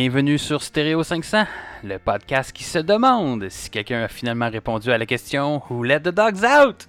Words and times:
Bienvenue 0.00 0.38
sur 0.38 0.62
Stereo 0.62 1.02
500, 1.02 1.44
le 1.82 1.98
podcast 1.98 2.52
qui 2.52 2.62
se 2.62 2.78
demande 2.78 3.48
si 3.48 3.68
quelqu'un 3.68 4.04
a 4.04 4.06
finalement 4.06 4.48
répondu 4.48 4.92
à 4.92 4.96
la 4.96 5.06
question 5.06 5.60
Who 5.68 5.82
let 5.82 6.02
the 6.02 6.10
dogs 6.10 6.44
out? 6.44 6.86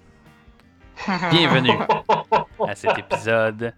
Bienvenue 1.32 1.76
à 2.68 2.76
cet 2.76 3.00
épisode 3.00 3.74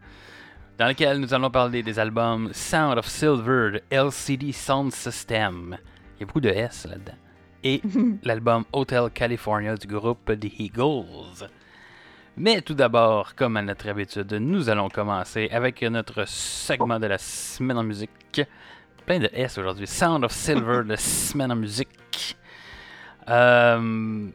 dans 0.78 0.88
lequel 0.88 1.20
nous 1.20 1.34
allons 1.34 1.50
parler 1.50 1.82
des 1.82 1.98
albums 1.98 2.50
Sound 2.52 2.98
of 2.98 3.08
Silver 3.08 3.72
de 3.72 3.82
LCD 3.90 4.52
Sound 4.52 4.92
System. 4.92 5.78
Il 6.18 6.20
y 6.20 6.24
a 6.24 6.26
beaucoup 6.26 6.42
de 6.42 6.50
S 6.50 6.86
là-dedans. 6.90 7.18
Et 7.64 7.82
l'album 8.24 8.66
Hotel 8.74 9.10
California 9.14 9.78
du 9.78 9.88
groupe 9.88 10.26
The 10.26 10.60
Eagles. 10.60 11.48
Mais 12.36 12.60
tout 12.60 12.74
d'abord, 12.74 13.34
comme 13.36 13.56
à 13.56 13.62
notre 13.62 13.88
habitude, 13.88 14.34
nous 14.34 14.68
allons 14.68 14.90
commencer 14.90 15.48
avec 15.54 15.82
notre 15.84 16.28
segment 16.28 17.00
de 17.00 17.08
la 17.08 17.18
semaine 17.18 17.78
en 17.78 17.84
musique 17.84 18.42
plein 19.06 19.20
de 19.20 19.30
S 19.34 19.58
aujourd'hui. 19.58 19.88
Sound 19.88 20.24
of 20.24 20.32
Silver, 20.32 20.84
la 20.86 20.98
semaine 20.98 21.52
en 21.52 21.56
musique. 21.56 22.38
Euh, 23.28 24.30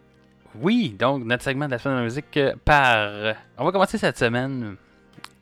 oui, 0.60 0.96
donc 0.98 1.24
notre 1.24 1.45
segment 1.45 1.66
de 1.66 1.73
la 1.73 1.78
semaine 1.78 1.98
en 1.98 2.02
musique 2.02 2.36
euh, 2.36 2.54
par. 2.64 3.34
On 3.58 3.64
va 3.64 3.73
commencer 3.73 3.98
cette 3.98 4.18
semaine 4.18 4.76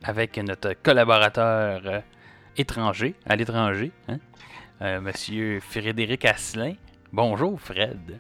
avec 0.03 0.37
notre 0.39 0.73
collaborateur 0.83 1.83
euh, 1.85 2.01
étranger, 2.57 3.15
à 3.27 3.37
l'étranger, 3.37 3.93
hein, 4.09 4.19
euh, 4.83 5.01
Monsieur 5.01 5.61
Frédéric 5.61 6.25
Asselin. 6.25 6.75
Bonjour, 7.13 7.61
Fred. 7.61 8.19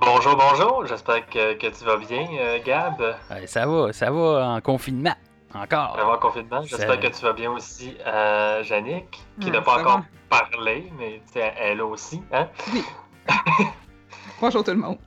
Bonjour, 0.00 0.36
bonjour. 0.36 0.86
J'espère 0.86 1.26
que, 1.26 1.54
que 1.54 1.66
tu 1.66 1.84
vas 1.84 1.96
bien, 1.96 2.26
Gab. 2.64 3.16
Ça 3.46 3.66
va, 3.66 3.92
ça 3.92 4.10
va 4.10 4.48
en 4.48 4.60
confinement. 4.60 5.14
Encore. 5.62 6.18
Confinement. 6.20 6.62
J'espère 6.62 6.98
que 7.00 7.06
tu 7.08 7.22
vas 7.24 7.32
bien 7.32 7.50
aussi, 7.50 7.96
euh, 8.06 8.62
Yannick, 8.68 9.24
qui 9.40 9.46
Ouais, 9.46 9.52
n'a 9.52 9.62
pas 9.62 9.80
encore 9.80 9.98
va. 9.98 10.04
parlé, 10.28 10.90
mais 10.98 11.20
tu 11.26 11.32
sais, 11.34 11.54
elle 11.58 11.80
aussi. 11.82 12.22
Hein? 12.32 12.48
Bonjour 14.40 14.62
tout 14.64 14.70
le 14.72 14.76
monde. 14.76 14.98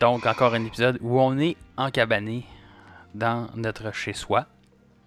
Donc, 0.00 0.26
encore 0.26 0.54
un 0.54 0.64
épisode 0.64 0.98
où 1.00 1.20
on 1.20 1.38
est 1.38 1.56
encabané 1.76 2.44
dans 3.14 3.48
notre 3.54 3.92
chez-soi. 3.92 4.46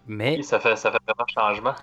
Mais 0.08 0.38
Oui, 0.38 0.44
ça 0.44 0.60
fait, 0.60 0.76
ça 0.76 0.92
fait 0.92 0.98
vraiment 1.06 1.26
changement. 1.28 1.76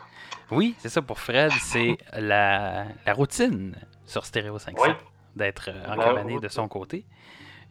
Oui, 0.50 0.74
c'est 0.78 0.88
ça 0.88 1.02
pour 1.02 1.18
Fred, 1.18 1.50
c'est 1.60 1.96
la, 2.12 2.84
la 3.06 3.12
routine 3.14 3.74
sur 4.04 4.24
Stereo 4.26 4.58
500 4.58 4.76
Oui. 4.82 4.90
d'être 5.36 5.70
euh, 5.70 5.86
La 5.86 5.94
encabané 5.94 6.38
de 6.38 6.48
son 6.48 6.68
côté. 6.68 7.04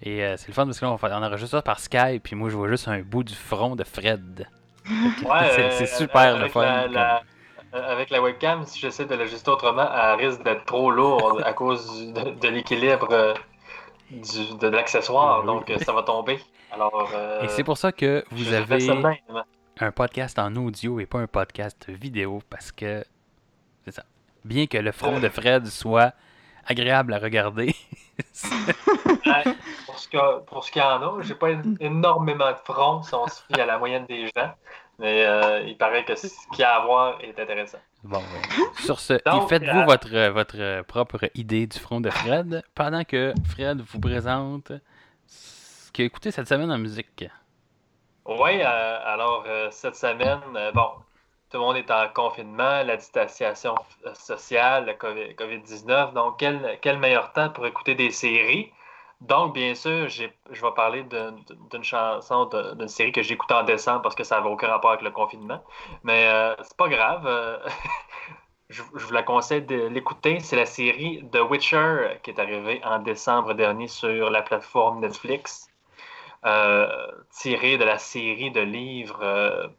Et 0.02 0.24
euh, 0.24 0.36
c'est 0.36 0.48
le 0.48 0.54
fun 0.54 0.66
parce 0.66 0.80
que 0.80 0.86
là, 0.86 0.92
on, 0.92 0.98
on 1.02 1.24
enregistre 1.24 1.58
ça 1.58 1.62
par 1.62 1.80
Skype, 1.80 2.24
puis 2.24 2.36
moi, 2.36 2.50
je 2.50 2.56
vois 2.56 2.68
juste 2.70 2.88
un 2.88 3.02
bout 3.02 3.24
du 3.24 3.36
front 3.36 3.76
de 3.76 3.84
Fred. 3.84 4.48
Ouais, 4.90 5.50
C'est- 5.52 5.62
euh, 5.62 5.70
c'est 5.72 5.86
super 5.86 6.38
le 6.38 6.48
fun, 6.50 6.62
La, 6.64 6.84
comme- 6.84 6.94
la- 6.94 7.24
euh, 7.74 7.92
avec 7.92 8.10
la 8.10 8.22
webcam, 8.22 8.66
si 8.66 8.80
j'essaie 8.80 9.06
de 9.06 9.16
l'ajuster 9.16 9.50
autrement, 9.52 9.88
elle 9.94 10.26
risque 10.26 10.44
d'être 10.44 10.66
trop 10.66 10.92
lourde 10.92 11.42
à 11.46 11.54
cause 11.54 11.98
du- 12.00 12.12
de, 12.14 12.30
de 12.32 12.48
l'équilibre 12.50 13.08
euh, 13.12 13.34
du- 14.10 14.58
de 14.60 14.68
l'accessoire. 14.68 15.42
Oui. 15.42 15.46
Donc, 15.48 15.72
ça 15.84 15.94
va 15.94 16.04
tomber. 16.04 16.40
Alors, 16.72 17.12
euh, 17.16 17.42
Et 17.44 17.48
c'est 17.50 17.64
pour 17.64 17.78
ça 17.78 17.92
que 17.92 18.24
vous 18.32 18.54
avez 18.54 18.90
un 19.80 19.92
podcast 19.92 20.38
en 20.40 20.56
audio 20.58 21.00
et 21.00 21.06
pas 21.06 21.20
un 21.20 21.28
podcast 21.28 21.90
vidéo, 21.90 22.42
parce 22.50 22.72
que 22.72 23.04
c'est 23.86 23.92
ça. 23.92 24.04
Bien 24.44 24.66
que 24.68 24.78
le 24.78 24.92
front 24.92 25.20
de 25.20 25.30
Fred 25.30 25.68
soit 25.68 26.14
agréable 26.66 27.14
à 27.14 27.20
regarder, 27.20 27.76
Ouais, 29.26 29.44
pour 29.86 29.98
ce 30.00 30.08
que- 30.10 30.40
pour 30.42 30.64
ce 30.64 30.72
qu'il 30.72 30.82
y 30.82 30.86
en 30.86 31.02
a, 31.02 31.22
j'ai 31.22 31.36
pas 31.36 31.50
énormément 31.80 32.52
de 32.52 32.58
front 32.64 33.02
si 33.04 33.14
on 33.16 33.28
se 33.28 33.42
fie 33.44 33.60
à 33.60 33.66
la 33.66 33.78
moyenne 33.78 34.06
des 34.06 34.26
gens. 34.36 34.54
Mais 35.00 35.26
euh, 35.26 35.62
il 35.62 35.78
paraît 35.78 36.06
que 36.06 36.16
ce 36.16 36.28
qu'il 36.52 36.60
y 36.60 36.64
a 36.64 36.76
à 36.76 36.86
voir 36.86 37.18
est 37.22 37.40
intéressant. 37.40 37.80
Bon, 38.04 38.20
ouais. 38.20 38.84
sur 38.84 39.00
ce, 39.00 39.14
Donc, 39.26 39.50
faites-vous 39.50 39.80
euh, 39.80 39.86
votre, 39.86 40.30
votre 40.30 40.82
propre 40.84 41.30
idée 41.36 41.66
du 41.68 41.80
front 41.80 42.02
de 42.02 42.10
Fred 42.10 42.64
pendant 42.76 43.04
que 43.04 43.34
Fred 43.52 43.82
vous 43.82 44.00
présente 44.00 44.72
ce 45.28 45.92
qu'il 45.92 46.04
a 46.04 46.06
écouté 46.06 46.30
cette 46.32 46.48
semaine 46.48 46.72
en 46.72 46.78
musique? 46.78 47.26
Oui, 48.26 48.62
euh, 48.62 49.00
alors 49.06 49.46
cette 49.72 49.96
semaine, 49.96 50.40
bon, 50.74 50.90
tout 51.52 51.58
le 51.58 51.64
monde 51.64 51.76
est 51.76 51.92
en 51.92 52.08
confinement, 52.10 52.82
la 52.84 52.96
distanciation 52.96 53.76
euh, 54.06 54.14
sociale, 54.14 54.86
le 54.86 54.94
COVID- 54.94 55.36
COVID-19. 55.36 56.14
donc, 56.14 56.40
quel, 56.40 56.98
meilleur 56.98 57.34
temps 57.34 57.50
pour 57.50 57.68
écouter 57.68 57.94
des 57.94 58.12
séries? 58.12 58.72
Donc, 59.20 59.54
bien 59.54 59.76
sûr, 59.76 60.08
je 60.08 60.24
vais 60.24 60.72
parler 60.76 61.04
d'une 61.04 61.84
chanson, 61.84 62.46
d'une 62.76 62.88
série 62.88 63.12
que 63.12 63.22
j'ai 63.22 63.36
écoutée 63.36 63.54
en 63.54 63.64
décembre 63.64 64.02
parce 64.02 64.16
que 64.16 64.24
ça 64.24 64.38
n'avait 64.38 64.50
aucun 64.50 64.68
rapport 64.68 64.92
avec 64.92 65.04
le 65.04 65.12
confinement. 65.12 65.62
Mais 66.04 66.26
euh, 66.28 66.56
c'est 66.64 66.78
pas 66.78 66.88
grave. 66.88 67.28
euh, 67.28 67.60
je, 68.70 68.82
vous 68.82 69.14
la 69.14 69.22
conseille 69.22 69.62
de 69.62 69.88
l'écouter. 69.88 70.40
C'est 70.40 70.56
la 70.56 70.66
série 70.66 71.24
The 71.32 71.42
Witcher 71.50 72.20
qui 72.24 72.32
est 72.32 72.40
arrivée 72.40 72.82
en 72.84 72.98
décembre 73.00 73.54
dernier 73.54 73.88
sur 73.88 74.32
la 74.32 74.42
plateforme 74.42 75.02
Netflix. 75.02 75.70
Euh, 76.46 76.88
tirée 77.30 77.78
de 77.78 77.84
la 77.84 78.00
série 78.00 78.50
de 78.50 78.62
livres. 78.62 79.72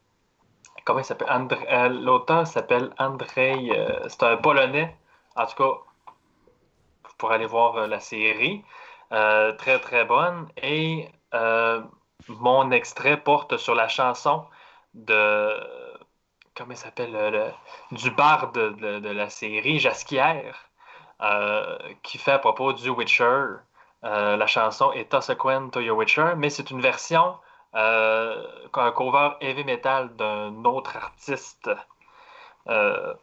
Comment 0.85 0.99
il 0.99 1.05
s'appelle? 1.05 1.27
Euh, 1.69 1.89
L'auteur 1.89 2.47
s'appelle 2.47 2.93
Andrei. 2.99 3.69
euh, 3.71 4.07
c'est 4.09 4.23
un 4.23 4.37
Polonais. 4.37 4.95
En 5.35 5.45
tout 5.45 5.55
cas, 5.55 5.79
vous 7.05 7.13
pourrez 7.17 7.35
aller 7.35 7.45
voir 7.45 7.75
euh, 7.77 7.87
la 7.87 7.99
série. 7.99 8.63
Euh, 9.11 9.53
très 9.53 9.79
très 9.79 10.05
bonne. 10.05 10.47
Et 10.61 11.09
mon 12.29 12.71
extrait 12.71 13.17
porte 13.17 13.57
sur 13.57 13.75
la 13.75 13.87
chanson 13.87 14.45
de. 14.93 15.57
Comment 16.55 16.71
il 16.71 16.77
s'appelle 16.77 17.11
le- 17.11 17.31
le- 17.31 17.51
Du 17.91 18.11
barde 18.11 18.55
de, 18.55 18.99
de- 18.99 19.09
la 19.09 19.29
série, 19.29 19.79
Jasquière, 19.79 20.69
qui 22.03 22.17
fait 22.17 22.31
à 22.33 22.39
propos 22.39 22.73
du 22.73 22.89
Witcher. 22.89 23.45
La 24.03 24.47
chanson 24.47 24.91
est 24.93 25.35
Coin 25.37 25.69
to 25.69 25.79
Your 25.81 25.97
Witcher, 25.97 26.33
mais 26.37 26.49
c'est 26.49 26.69
une 26.71 26.81
version, 26.81 27.35
un 27.73 28.91
cover 28.91 29.31
heavy 29.41 29.63
metal 29.63 30.15
d'un 30.15 30.63
autre 30.65 30.95
artiste. 30.97 31.69
Euh, 32.67 33.13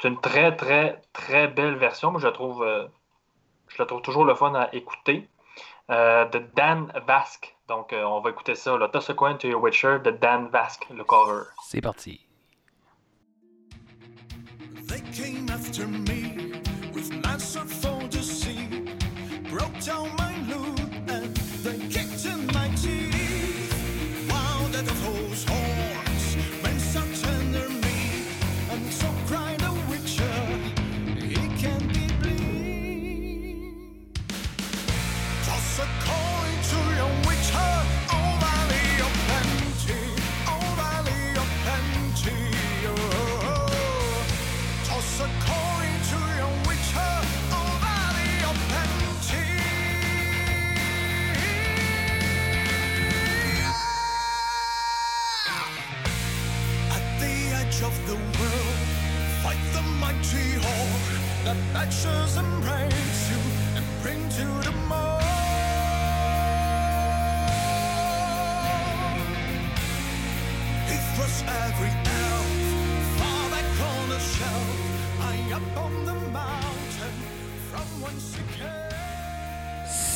c'est 0.00 0.08
une 0.08 0.20
très, 0.20 0.56
très, 0.56 1.02
très 1.12 1.48
belle 1.48 1.76
version. 1.76 2.10
Moi, 2.10 2.20
je 2.20 2.26
la 2.26 2.32
trouve, 2.32 2.62
euh, 2.62 2.86
je 3.68 3.76
la 3.78 3.86
trouve 3.86 4.02
toujours 4.02 4.24
le 4.24 4.34
fun 4.34 4.54
à 4.54 4.74
écouter. 4.74 5.28
Euh, 5.90 6.24
de 6.26 6.38
Dan 6.54 6.92
Vasque. 7.04 7.56
Donc, 7.66 7.92
euh, 7.92 8.04
on 8.04 8.20
va 8.20 8.30
écouter 8.30 8.54
ça. 8.54 8.76
Là. 8.78 8.88
Toss 8.88 9.10
a 9.10 9.14
Coin 9.14 9.34
to 9.34 9.48
Your 9.48 9.60
Witcher 9.60 9.98
de 10.04 10.12
Dan 10.12 10.46
Vasque, 10.48 10.86
le 10.94 11.02
cover. 11.02 11.42
C'est 11.64 11.80
parti. 11.80 12.20
They 14.86 15.00
came 15.12 15.48
after 15.50 15.86
me 15.86 16.62
with 16.94 17.12
massive 17.24 17.68
fantasy, 17.68 18.68
broke 19.50 19.78
down 19.84 20.19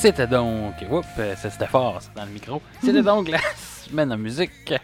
C'était 0.05 0.27
donc. 0.27 0.75
Oups, 0.91 1.09
euh, 1.19 1.35
c'était 1.35 1.67
fort 1.67 2.03
c'est 2.03 2.15
dans 2.15 2.27
le 2.27 2.31
micro. 2.31 2.61
C'était 2.83 3.03
donc 3.03 3.27
la 3.27 3.39
semaine 3.57 4.13
en 4.13 4.19
musique 4.19 4.75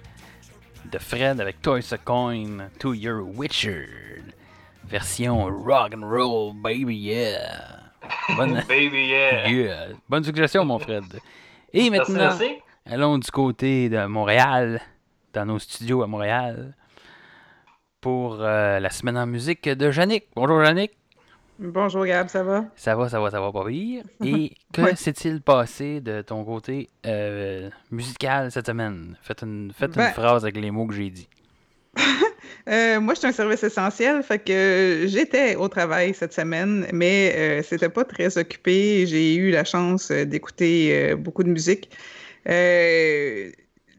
de 0.91 0.99
Fred 0.99 1.43
avec 1.43 1.61
Toys 1.61 1.93
a 1.93 1.99
Coin 1.99 2.71
to 2.79 2.95
Your 2.95 3.29
Witcher. 3.37 4.23
Version 4.89 5.45
rock 5.45 5.93
and 5.95 6.07
roll, 6.07 6.55
baby, 6.55 6.97
yeah. 6.97 7.91
Bonne, 8.35 8.65
Baby, 8.67 9.09
yeah. 9.11 9.47
yeah. 9.51 9.89
Bonne 10.09 10.25
suggestion, 10.25 10.65
mon 10.65 10.79
Fred. 10.79 11.05
Et 11.75 11.91
Merci, 11.91 12.13
maintenant, 12.13 12.35
merci. 12.39 12.55
allons 12.87 13.19
du 13.19 13.31
côté 13.31 13.91
de 13.91 14.07
Montréal, 14.07 14.81
dans 15.35 15.45
nos 15.45 15.59
studios 15.59 16.03
à 16.03 16.07
Montréal, 16.07 16.75
pour 18.01 18.39
euh, 18.41 18.81
la 18.81 18.89
semaine 18.89 19.19
en 19.19 19.27
musique 19.27 19.69
de 19.69 19.93
Yannick. 19.93 20.29
Bonjour, 20.35 20.65
Yannick. 20.65 20.93
Bonjour 21.62 22.07
Gab, 22.07 22.29
ça 22.29 22.43
va? 22.43 22.65
Ça 22.75 22.97
va, 22.97 23.09
ça 23.11 23.21
va, 23.21 23.31
ça 23.31 23.39
va 23.41 23.53
pas 23.53 23.65
pire. 23.67 24.03
Et 24.25 24.53
que 24.73 24.81
Ouais. 24.83 24.97
s'est-il 24.97 25.43
passé 25.43 26.01
de 26.01 26.23
ton 26.23 26.43
côté 26.45 26.89
euh, 27.07 27.69
musical 27.91 28.51
cette 28.51 28.67
semaine? 28.67 29.19
Faites 29.23 29.43
une, 29.43 29.71
faites 29.77 29.95
Ben- 29.95 30.07
une 30.09 30.12
phrase 30.15 30.45
avec 30.45 30.57
les 30.57 30.71
mots 30.71 30.87
que 30.87 30.95
j'ai 30.95 31.11
dit. 31.11 31.29
Euh, 32.69 33.01
moi, 33.01 33.15
je 33.15 33.21
suis 33.21 33.29
un 33.29 33.33
service 33.33 33.62
essentiel, 33.65 34.23
fait 34.23 34.39
que 34.39 35.05
j'étais 35.07 35.57
au 35.57 35.67
travail 35.69 36.12
cette 36.15 36.35
semaine, 36.35 36.87
mais 36.93 37.33
euh, 37.35 37.62
c'était 37.62 37.89
pas 37.89 38.05
très 38.05 38.37
occupé. 38.37 39.07
J'ai 39.07 39.35
eu 39.35 39.51
la 39.51 39.65
chance 39.65 40.11
euh, 40.11 40.25
d'écouter 40.25 41.15
beaucoup 41.17 41.43
de 41.43 41.49
musique. 41.49 41.91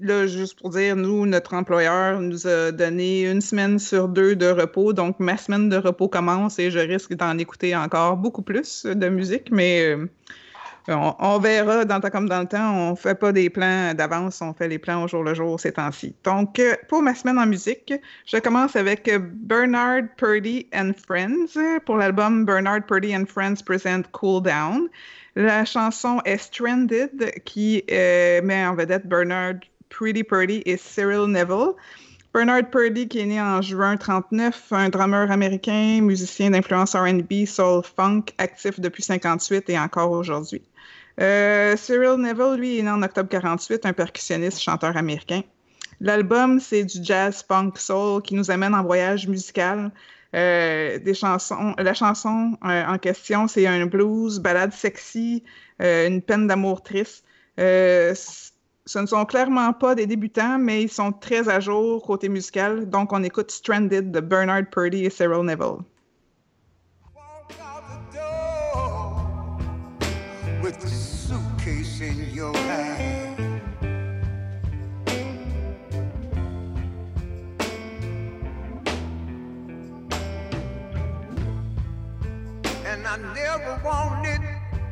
Là, 0.02 0.26
juste 0.26 0.60
pour 0.60 0.72
dire, 0.72 0.96
nous, 0.96 1.28
notre 1.28 1.54
employeur 1.54 2.20
nous 2.20 2.48
a 2.48 2.72
donné 2.72 3.30
une 3.30 3.40
semaine 3.40 3.78
sur 3.78 4.08
deux 4.08 4.36
de 4.36 4.48
repos, 4.48 4.94
donc 4.94 5.20
ma 5.20 5.38
semaine 5.38 5.70
de 5.70 5.78
repos 5.78 6.08
commence 6.08 6.58
et 6.58 6.72
je 6.72 6.80
risque 6.80 7.14
d'en 7.14 7.38
écouter 7.38 7.76
encore 7.76 8.18
beaucoup 8.18 8.42
plus 8.42 8.88
de 8.88 9.10
musique, 9.10 9.52
mais 9.52 9.96
euh, 9.96 10.08
on, 10.88 11.38
verra 11.38 11.86
dans 11.86 12.00
comme 12.00 12.28
dans 12.28 12.40
le 12.40 12.48
temps. 12.48 12.76
On 12.76 12.96
fait 12.96 13.14
pas 13.14 13.32
des 13.32 13.52
plans 13.52 13.94
d'avance, 13.94 14.42
on 14.42 14.54
fait 14.54 14.70
les 14.70 14.80
plans 14.80 15.04
au 15.04 15.08
jour 15.08 15.24
le 15.24 15.36
jour 15.36 15.60
ces 15.60 15.74
temps-ci. 15.74 16.16
Donc, 16.24 16.58
euh, 16.58 16.76
pour 16.90 17.04
ma 17.04 17.14
semaine 17.14 17.38
en 17.38 17.46
musique, 17.46 17.94
je 18.26 18.38
commence 18.38 18.76
avec 18.76 19.08
Bernard 19.20 20.02
Purdy 20.18 20.66
and 20.74 20.94
Friends 21.06 21.62
pour 21.86 21.98
l'album 21.98 22.44
Bernard 22.44 22.88
Purdy 22.88 23.16
and 23.16 23.26
Friends 23.28 23.62
Present 23.64 24.02
Cool 24.14 24.42
Down. 24.42 24.88
La 25.36 25.64
chanson 25.64 26.22
est 26.26 26.38
Stranded 26.38 27.32
qui 27.46 27.84
euh, 27.92 28.42
met 28.42 28.66
en 28.66 28.74
vedette 28.74 29.06
Bernard 29.06 29.60
Pretty 29.92 30.24
Purdy 30.24 30.64
et 30.66 30.78
Cyril 30.78 31.28
Neville. 31.28 31.76
Bernard 32.34 32.70
Purdy, 32.72 33.10
qui 33.10 33.20
est 33.20 33.26
né 33.26 33.42
en 33.42 33.62
juin 33.62 33.98
39, 33.98 34.72
un 34.72 34.88
drummer 34.88 35.30
américain, 35.30 36.00
musicien 36.02 36.50
d'influence 36.50 36.96
R&B, 36.96 37.46
soul, 37.46 37.84
funk, 37.84 38.28
actif 38.38 38.80
depuis 38.80 39.04
58 39.04 39.70
et 39.70 39.78
encore 39.78 40.12
aujourd'hui. 40.12 40.62
Euh, 41.20 41.76
Cyril 41.76 42.16
Neville, 42.22 42.56
lui, 42.58 42.80
est 42.80 42.84
né 42.84 42.90
en 42.90 43.04
octobre 43.04 43.28
48, 43.28 43.86
un 43.86 43.92
percussionniste, 43.92 44.62
chanteur 44.62 44.96
américain. 44.96 45.42
L'album, 46.00 46.62
c'est 46.62 46.86
du 46.86 47.04
jazz 47.04 47.44
funk 47.46 47.74
soul 47.76 48.22
qui 48.22 48.34
nous 48.36 48.50
amène 48.50 48.74
en 48.74 48.84
voyage 48.84 49.28
musical. 49.28 49.92
Euh, 50.34 51.14
chansons, 51.14 51.76
la 51.78 51.94
chanson 51.94 52.58
euh, 52.64 52.86
en 52.86 52.98
question, 52.98 53.50
c'est 53.50 53.68
un 53.68 53.86
blues, 53.88 54.40
balade 54.40 54.72
sexy, 54.72 55.44
une 55.80 56.22
peine 56.22 56.48
d'amour 56.48 56.82
triste. 56.82 57.26
Ce 58.92 59.00
ne 59.00 59.06
sont 59.06 59.24
clairement 59.24 59.72
pas 59.72 59.96
des 59.96 60.06
débutants, 60.06 60.58
mais 60.58 60.84
ils 60.84 60.92
sont 60.92 61.14
très 61.14 61.48
à 61.48 61.62
jour 61.62 62.06
côté 62.06 62.28
musical. 62.28 62.90
Donc, 62.90 63.14
on 63.14 63.24
écoute 63.24 63.50
Stranded 63.50 64.12
de 64.12 64.20
Bernard 64.20 64.66
Purdy 64.70 65.06
et 65.06 65.10
Cyril 65.10 65.46
Neville. 65.46 65.78
I 83.04 83.18
never 83.36 83.78
wanted 83.84 84.42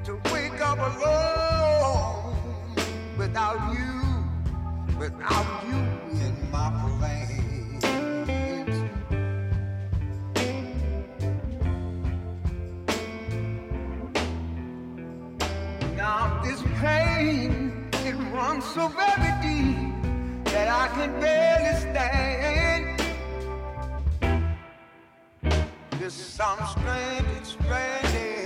to 0.03 0.19
wake 0.33 0.59
up 0.59 0.77
alone 0.77 1.58
without 3.29 3.73
you, 3.73 4.97
without 4.97 5.63
you 5.67 5.77
in 6.19 6.33
my 6.51 6.69
plans. 6.97 7.83
Now 15.95 16.41
this 16.43 16.61
pain, 16.81 17.87
it 18.03 18.15
runs 18.33 18.65
so 18.65 18.87
very 18.87 19.31
deep 19.43 19.93
that 20.45 20.67
I 20.67 20.87
can 20.95 21.11
barely 21.19 21.79
stand. 21.81 22.85
Yes, 25.99 26.39
I'm 26.39 26.67
stranded, 26.67 27.45
stranded 27.45 28.09
out 28.09 28.38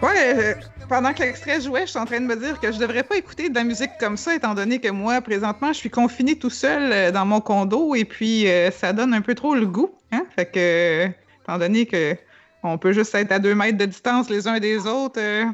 Ouais, 0.00 0.32
euh, 0.34 0.54
pendant 0.88 1.12
que 1.12 1.22
l'extrait 1.22 1.60
jouait, 1.60 1.82
je 1.82 1.90
suis 1.90 1.98
en 1.98 2.04
train 2.04 2.20
de 2.20 2.26
me 2.26 2.36
dire 2.36 2.60
que 2.60 2.70
je 2.70 2.78
devrais 2.78 3.02
pas 3.02 3.16
écouter 3.16 3.48
de 3.48 3.54
la 3.54 3.64
musique 3.64 3.90
comme 3.98 4.16
ça, 4.16 4.34
étant 4.34 4.54
donné 4.54 4.78
que 4.78 4.88
moi, 4.88 5.20
présentement, 5.20 5.68
je 5.72 5.78
suis 5.78 5.90
confiné 5.90 6.38
tout 6.38 6.50
seul 6.50 6.92
euh, 6.92 7.10
dans 7.10 7.26
mon 7.26 7.40
condo 7.40 7.94
et 7.96 8.04
puis 8.04 8.46
euh, 8.48 8.70
ça 8.70 8.92
donne 8.92 9.12
un 9.12 9.20
peu 9.22 9.34
trop 9.34 9.54
le 9.56 9.66
goût. 9.66 9.90
Hein? 10.12 10.24
Fait 10.36 10.46
que, 10.46 10.58
euh, 10.58 11.08
étant 11.42 11.58
donné 11.58 11.86
que 11.86 12.16
on 12.62 12.78
peut 12.78 12.92
juste 12.92 13.14
être 13.14 13.32
à 13.32 13.38
deux 13.40 13.54
mètres 13.54 13.78
de 13.78 13.86
distance 13.86 14.30
les 14.30 14.46
uns 14.46 14.60
des 14.60 14.86
autres, 14.86 15.18
euh, 15.20 15.44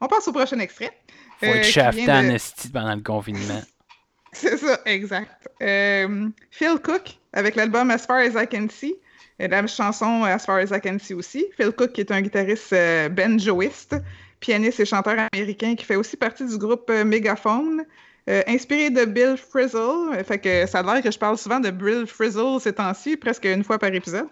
on 0.00 0.06
passe 0.06 0.28
au 0.28 0.32
prochain 0.32 0.58
extrait. 0.60 0.92
Faut 1.40 1.46
euh, 1.46 1.54
être 1.54 1.64
shafté 1.64 2.06
de- 2.06 2.70
pendant 2.72 2.94
le 2.94 3.02
confinement. 3.02 3.62
C'est 4.40 4.56
ça, 4.56 4.78
exact. 4.86 5.48
Euh, 5.60 6.28
Phil 6.50 6.78
Cook 6.80 7.18
avec 7.32 7.56
l'album 7.56 7.90
As 7.90 8.06
Far 8.06 8.18
As 8.18 8.40
I 8.40 8.46
Can 8.46 8.68
See. 8.70 8.94
Et 9.40 9.48
la 9.48 9.66
chanson 9.66 10.22
As 10.22 10.44
Far 10.46 10.58
As 10.58 10.70
I 10.70 10.80
Can 10.80 10.98
See 11.00 11.14
aussi. 11.14 11.46
Phil 11.56 11.72
Cook 11.72 11.92
qui 11.92 12.02
est 12.02 12.12
un 12.12 12.20
guitariste 12.20 12.72
euh, 12.72 13.08
banjoiste, 13.08 13.96
pianiste 14.38 14.78
et 14.78 14.84
chanteur 14.84 15.16
américain 15.32 15.74
qui 15.74 15.84
fait 15.84 15.96
aussi 15.96 16.16
partie 16.16 16.46
du 16.46 16.56
groupe 16.56 16.88
euh, 16.88 17.04
Megaphone. 17.04 17.84
Euh, 18.30 18.42
inspiré 18.46 18.90
de 18.90 19.06
Bill 19.06 19.36
Frisell, 19.36 20.12
Euh, 20.12 20.22
fait 20.22 20.38
que 20.38 20.66
ça 20.66 20.80
a 20.80 20.82
l'air 20.82 21.02
que 21.02 21.10
je 21.10 21.18
parle 21.18 21.36
souvent 21.36 21.58
de 21.58 21.70
Bill 21.70 22.06
Frisell 22.06 22.60
ces 22.60 22.74
temps-ci, 22.74 23.16
presque 23.16 23.44
une 23.46 23.64
fois 23.64 23.78
par 23.78 23.92
épisode. 23.92 24.28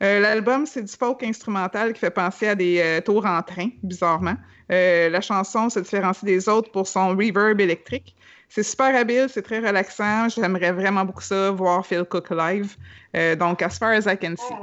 L'album, 0.00 0.64
c'est 0.66 0.82
du 0.82 0.92
folk 0.92 1.24
instrumental 1.24 1.92
qui 1.92 1.98
fait 1.98 2.10
penser 2.10 2.46
à 2.46 2.54
des 2.54 3.00
tours 3.04 3.26
en 3.26 3.42
train, 3.42 3.70
bizarrement. 3.82 4.36
La 4.68 5.20
chanson 5.20 5.68
se 5.70 5.80
différencie 5.80 6.22
des 6.22 6.48
autres 6.48 6.70
pour 6.70 6.86
son 6.86 7.16
reverb 7.16 7.60
électrique. 7.60 8.14
C'est 8.48 8.62
super 8.62 8.94
habile, 8.96 9.26
c'est 9.28 9.42
très 9.42 9.58
relaxant. 9.58 10.28
J'aimerais 10.28 10.72
vraiment 10.72 11.04
beaucoup 11.04 11.22
ça, 11.22 11.50
voir 11.50 11.86
Phil 11.86 12.04
Cook 12.04 12.30
live. 12.30 12.76
Euh, 13.14 13.36
donc, 13.36 13.62
as 13.62 13.78
far 13.78 13.90
as 13.90 14.06
I 14.06 14.16
can 14.16 14.36
see. 14.36 14.54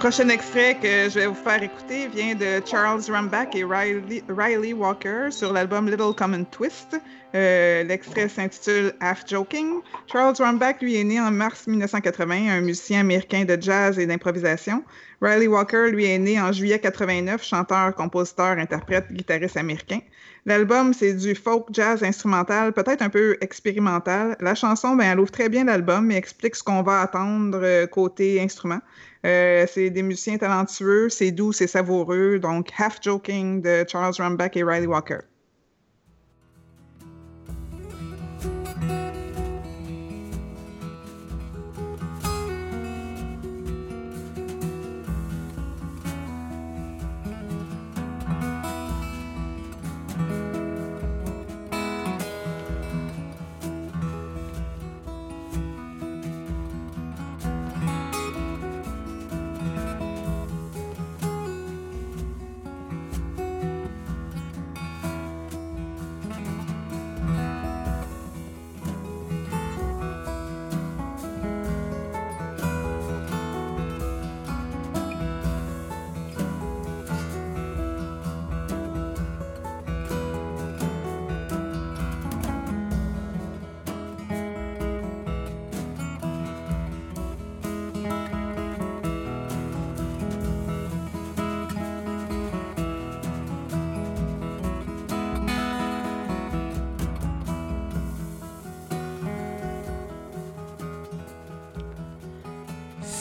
Prochain 0.00 0.30
extrait 0.30 0.76
que 0.76 1.10
je 1.10 1.18
vais 1.18 1.26
vous 1.26 1.34
faire 1.34 1.62
écouter 1.62 2.08
vient 2.08 2.34
de 2.34 2.62
Charles 2.64 3.02
Rumbach 3.06 3.54
et 3.54 3.64
Riley, 3.64 4.72
Walker 4.72 5.28
sur 5.30 5.52
l'album 5.52 5.90
Little 5.90 6.14
Common 6.16 6.44
Twist. 6.44 6.98
Euh, 7.34 7.82
L'extrait 7.84 8.30
s'intitule 8.30 8.94
Half 9.00 9.24
Joking. 9.28 9.80
Charles 10.10 10.36
Rumbach, 10.38 10.80
lui, 10.80 10.96
est 10.96 11.04
né 11.04 11.20
en 11.20 11.30
mars 11.30 11.66
1980, 11.66 12.48
un 12.48 12.60
musicien 12.62 13.00
américain 13.00 13.44
de 13.44 13.60
jazz 13.60 13.98
et 13.98 14.06
d'improvisation. 14.06 14.82
Riley 15.22 15.48
Walker, 15.48 15.90
lui, 15.90 16.06
est 16.06 16.18
né 16.18 16.40
en 16.40 16.50
juillet 16.50 16.78
89, 16.78 17.44
chanteur, 17.44 17.94
compositeur, 17.94 18.58
interprète, 18.58 19.12
guitariste 19.12 19.58
américain. 19.58 20.00
L'album, 20.46 20.94
c'est 20.94 21.12
du 21.12 21.34
folk 21.34 21.68
jazz 21.72 22.02
instrumental, 22.02 22.72
peut-être 22.72 23.02
un 23.02 23.10
peu 23.10 23.36
expérimental. 23.42 24.36
La 24.40 24.54
chanson, 24.54 24.96
ben, 24.96 25.12
elle 25.12 25.20
ouvre 25.20 25.30
très 25.30 25.50
bien 25.50 25.64
l'album 25.64 26.10
et 26.10 26.16
explique 26.16 26.56
ce 26.56 26.62
qu'on 26.62 26.82
va 26.82 27.02
attendre 27.02 27.60
euh, 27.62 27.86
côté 27.86 28.40
instrument. 28.40 28.80
Euh, 29.26 29.66
c'est 29.70 29.90
des 29.90 30.02
musiciens 30.02 30.38
talentueux, 30.38 31.10
c'est 31.10 31.30
doux, 31.32 31.52
c'est 31.52 31.66
savoureux. 31.66 32.38
Donc, 32.38 32.70
Half 32.78 33.00
Joking 33.02 33.60
de 33.60 33.84
Charles 33.86 34.14
Rumbach 34.18 34.56
et 34.56 34.62
Riley 34.62 34.86
Walker. 34.86 35.18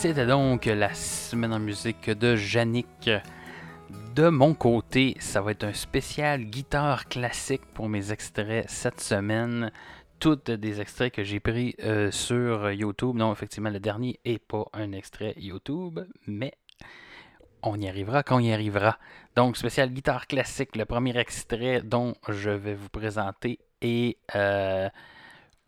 C'était 0.09 0.25
donc 0.25 0.65
la 0.65 0.91
semaine 0.95 1.53
en 1.53 1.59
musique 1.59 2.09
de 2.09 2.35
Yannick. 2.35 3.11
De 4.15 4.29
mon 4.29 4.55
côté, 4.55 5.15
ça 5.19 5.39
va 5.39 5.51
être 5.51 5.65
un 5.65 5.73
spécial 5.73 6.45
guitare 6.45 7.07
classique 7.07 7.61
pour 7.75 7.89
mes 7.89 8.11
extraits 8.11 8.67
cette 8.67 9.01
semaine. 9.01 9.71
Toutes 10.19 10.49
des 10.49 10.81
extraits 10.81 11.13
que 11.13 11.23
j'ai 11.23 11.39
pris 11.39 11.75
euh, 11.83 12.09
sur 12.09 12.71
YouTube. 12.71 13.17
Non, 13.17 13.31
effectivement, 13.31 13.69
le 13.69 13.79
dernier 13.79 14.19
n'est 14.25 14.39
pas 14.39 14.65
un 14.73 14.93
extrait 14.93 15.35
YouTube, 15.37 15.99
mais 16.25 16.53
on 17.61 17.79
y 17.79 17.87
arrivera 17.87 18.23
quand 18.23 18.37
on 18.37 18.39
y 18.39 18.51
arrivera. 18.51 18.97
Donc, 19.35 19.57
spécial 19.57 19.91
guitare 19.91 20.25
classique, 20.25 20.75
le 20.75 20.85
premier 20.85 21.15
extrait 21.19 21.83
dont 21.83 22.15
je 22.27 22.49
vais 22.49 22.73
vous 22.73 22.89
présenter 22.89 23.59
est 23.81 24.17
euh, 24.33 24.89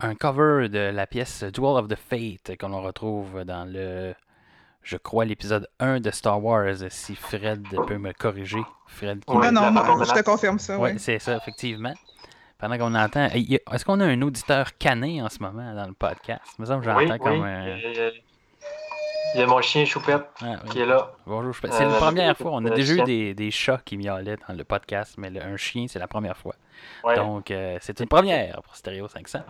un 0.00 0.14
cover 0.16 0.68
de 0.68 0.80
la 0.80 1.06
pièce 1.06 1.44
Duel 1.44 1.76
of 1.76 1.86
the 1.86 1.94
Fate 1.94 2.56
que 2.56 2.66
l'on 2.66 2.82
retrouve 2.82 3.44
dans 3.44 3.70
le, 3.72 4.16
je 4.82 4.96
crois, 4.96 5.24
l'épisode 5.24 5.68
1 5.80 6.00
de 6.00 6.10
Star 6.10 6.42
Wars, 6.42 6.74
si 6.90 7.14
Fred 7.14 7.64
peut 7.86 7.98
me 7.98 8.12
corriger. 8.12 8.62
Fred 8.86 9.24
qui 9.24 9.34
Oui, 9.34 9.46
Ah 9.48 9.50
non, 9.52 9.70
moi, 9.70 10.04
je 10.04 10.12
te 10.12 10.22
confirme 10.22 10.58
ça. 10.58 10.76
Oui, 10.76 10.92
ouais. 10.92 10.98
c'est 10.98 11.18
ça, 11.18 11.36
effectivement. 11.36 11.94
Pendant 12.58 12.78
qu'on 12.78 12.94
entend. 12.94 13.26
Est-ce 13.26 13.84
qu'on 13.84 13.98
a 14.00 14.04
un 14.06 14.22
auditeur 14.22 14.76
canin 14.78 15.24
en 15.24 15.28
ce 15.28 15.40
moment 15.40 15.74
dans 15.74 15.86
le 15.86 15.94
podcast? 15.94 16.42
Il 16.58 16.62
me 16.62 16.66
semble 16.66 16.84
que 16.84 16.90
Oui, 16.90 17.06
j'entends 17.08 17.24
oui. 17.24 17.30
comme 17.38 17.42
un. 17.44 17.76
Il 17.76 17.92
y 17.92 18.00
a- 18.00 18.10
il 19.34 19.40
y 19.40 19.42
a 19.42 19.46
mon 19.46 19.60
chien 19.62 19.84
Choupette 19.86 20.26
Ah, 20.42 20.56
oui. 20.64 20.70
qui 20.70 20.80
est 20.80 20.86
là. 20.86 21.10
Bonjour, 21.26 21.52
je- 21.54 21.60
C'est 21.62 21.84
la 21.84 21.90
Euh, 21.90 21.98
première 21.98 22.36
fois. 22.36 22.50
On 22.52 22.64
a 22.66 22.70
déjà 22.70 22.92
eu 22.92 22.96
chien. 22.96 23.04
des, 23.04 23.34
des 23.34 23.50
chats 23.50 23.80
qui 23.84 23.96
miaulaient 23.96 24.36
dans 24.46 24.54
le 24.54 24.62
podcast, 24.62 25.14
mais 25.16 25.30
le- 25.30 25.42
un 25.42 25.56
chien, 25.56 25.86
c'est 25.88 25.98
la 25.98 26.06
première 26.06 26.36
fois. 26.36 26.54
Ouais. 27.02 27.16
Donc, 27.16 27.50
euh, 27.50 27.78
c'est 27.80 27.98
une 28.00 28.08
première 28.08 28.60
pour 28.62 28.76
Stereo 28.76 29.08
500. 29.08 29.40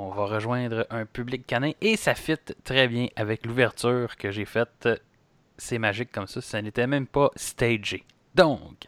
On 0.00 0.10
va 0.10 0.26
rejoindre 0.26 0.86
un 0.90 1.04
public 1.06 1.44
canin 1.44 1.72
et 1.80 1.96
ça 1.96 2.14
fit 2.14 2.38
très 2.62 2.86
bien 2.86 3.08
avec 3.16 3.44
l'ouverture 3.44 4.16
que 4.16 4.30
j'ai 4.30 4.44
faite. 4.44 4.88
C'est 5.56 5.78
magique 5.78 6.12
comme 6.12 6.28
ça, 6.28 6.40
ça 6.40 6.62
n'était 6.62 6.86
même 6.86 7.08
pas 7.08 7.30
stagé. 7.34 8.04
Donc, 8.36 8.86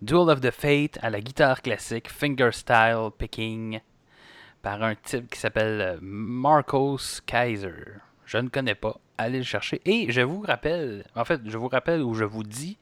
Duel 0.00 0.30
of 0.30 0.40
the 0.40 0.52
Fate 0.52 1.00
à 1.02 1.10
la 1.10 1.20
guitare 1.20 1.62
classique, 1.62 2.08
fingerstyle 2.08 3.10
picking, 3.18 3.80
par 4.62 4.84
un 4.84 4.94
type 4.94 5.28
qui 5.28 5.40
s'appelle 5.40 5.80
euh, 5.80 5.98
Marcos 6.00 7.20
Kaiser. 7.26 7.98
Je 8.24 8.38
ne 8.38 8.48
connais 8.48 8.76
pas. 8.76 9.00
Allez 9.16 9.38
le 9.38 9.44
chercher. 9.44 9.80
Et 9.84 10.12
je 10.12 10.20
vous 10.20 10.42
rappelle, 10.42 11.04
en 11.16 11.24
fait, 11.24 11.40
je 11.44 11.58
vous 11.58 11.66
rappelle 11.66 12.02
ou 12.02 12.14
je 12.14 12.24
vous 12.24 12.44
dis 12.44 12.78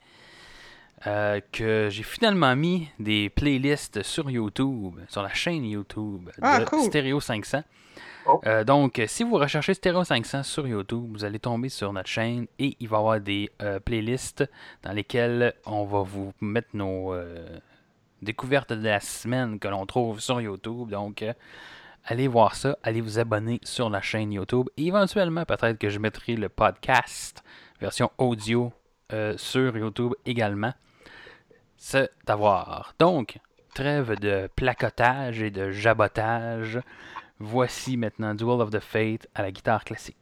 euh, 1.06 1.40
que 1.52 1.88
j'ai 1.90 2.02
finalement 2.02 2.54
mis 2.56 2.88
des 2.98 3.28
playlists 3.28 4.02
sur 4.02 4.30
YouTube, 4.30 4.94
sur 5.08 5.22
la 5.22 5.32
chaîne 5.32 5.64
YouTube 5.64 6.30
Ah, 6.40 6.60
de 6.60 6.64
cool. 6.64 6.82
Stereo 6.84 7.20
500. 7.20 7.62
Oh. 8.28 8.40
Euh, 8.46 8.64
donc, 8.64 9.00
si 9.06 9.22
vous 9.22 9.36
recherchez 9.36 9.74
Stereo 9.74 10.02
500 10.04 10.42
sur 10.42 10.66
YouTube, 10.66 11.06
vous 11.12 11.24
allez 11.24 11.38
tomber 11.38 11.68
sur 11.68 11.92
notre 11.92 12.08
chaîne 12.08 12.46
et 12.58 12.76
il 12.80 12.88
va 12.88 12.96
y 12.96 13.00
avoir 13.00 13.20
des 13.20 13.50
euh, 13.62 13.78
playlists 13.78 14.44
dans 14.82 14.92
lesquelles 14.92 15.54
on 15.64 15.84
va 15.84 16.02
vous 16.02 16.32
mettre 16.40 16.70
nos 16.72 17.12
euh, 17.12 17.46
découvertes 18.22 18.72
de 18.72 18.84
la 18.84 19.00
semaine 19.00 19.58
que 19.58 19.68
l'on 19.68 19.86
trouve 19.86 20.20
sur 20.20 20.40
YouTube. 20.40 20.90
Donc, 20.90 21.22
euh, 21.22 21.32
allez 22.04 22.26
voir 22.28 22.54
ça, 22.54 22.76
allez 22.82 23.00
vous 23.00 23.18
abonner 23.18 23.60
sur 23.62 23.90
la 23.90 24.00
chaîne 24.00 24.32
YouTube. 24.32 24.68
Et 24.76 24.86
éventuellement, 24.86 25.44
peut-être 25.44 25.78
que 25.78 25.88
je 25.88 25.98
mettrai 25.98 26.34
le 26.34 26.48
podcast 26.48 27.44
version 27.80 28.10
audio 28.18 28.72
euh, 29.12 29.34
sur 29.36 29.76
YouTube 29.76 30.14
également. 30.24 30.72
C'est 31.78 32.10
à 32.26 32.36
voir. 32.36 32.94
Donc, 32.98 33.38
trêve 33.74 34.18
de 34.18 34.48
placotage 34.56 35.42
et 35.42 35.50
de 35.50 35.70
jabotage. 35.70 36.80
Voici 37.38 37.96
maintenant 37.96 38.34
Duel 38.34 38.60
of 38.60 38.70
the 38.70 38.80
Fate 38.80 39.28
à 39.34 39.42
la 39.42 39.52
guitare 39.52 39.84
classique. 39.84 40.16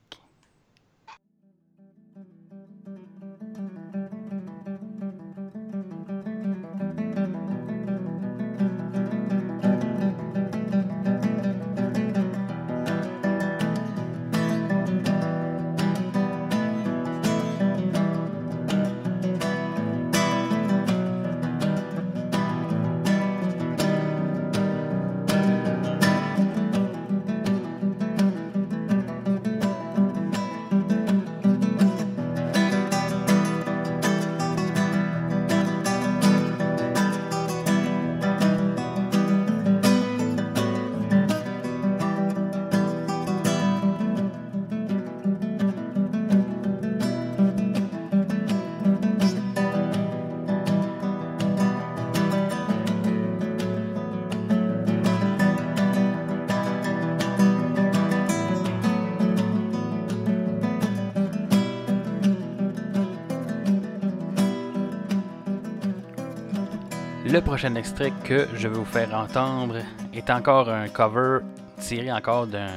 Le 67.35 67.41
prochain 67.41 67.75
extrait 67.75 68.13
que 68.23 68.47
je 68.55 68.69
vais 68.69 68.79
vous 68.79 68.85
faire 68.85 69.13
entendre 69.13 69.79
est 70.13 70.31
encore 70.31 70.69
un 70.69 70.89
cover 70.89 71.41
tiré 71.81 72.13
encore 72.13 72.47
d'un 72.47 72.71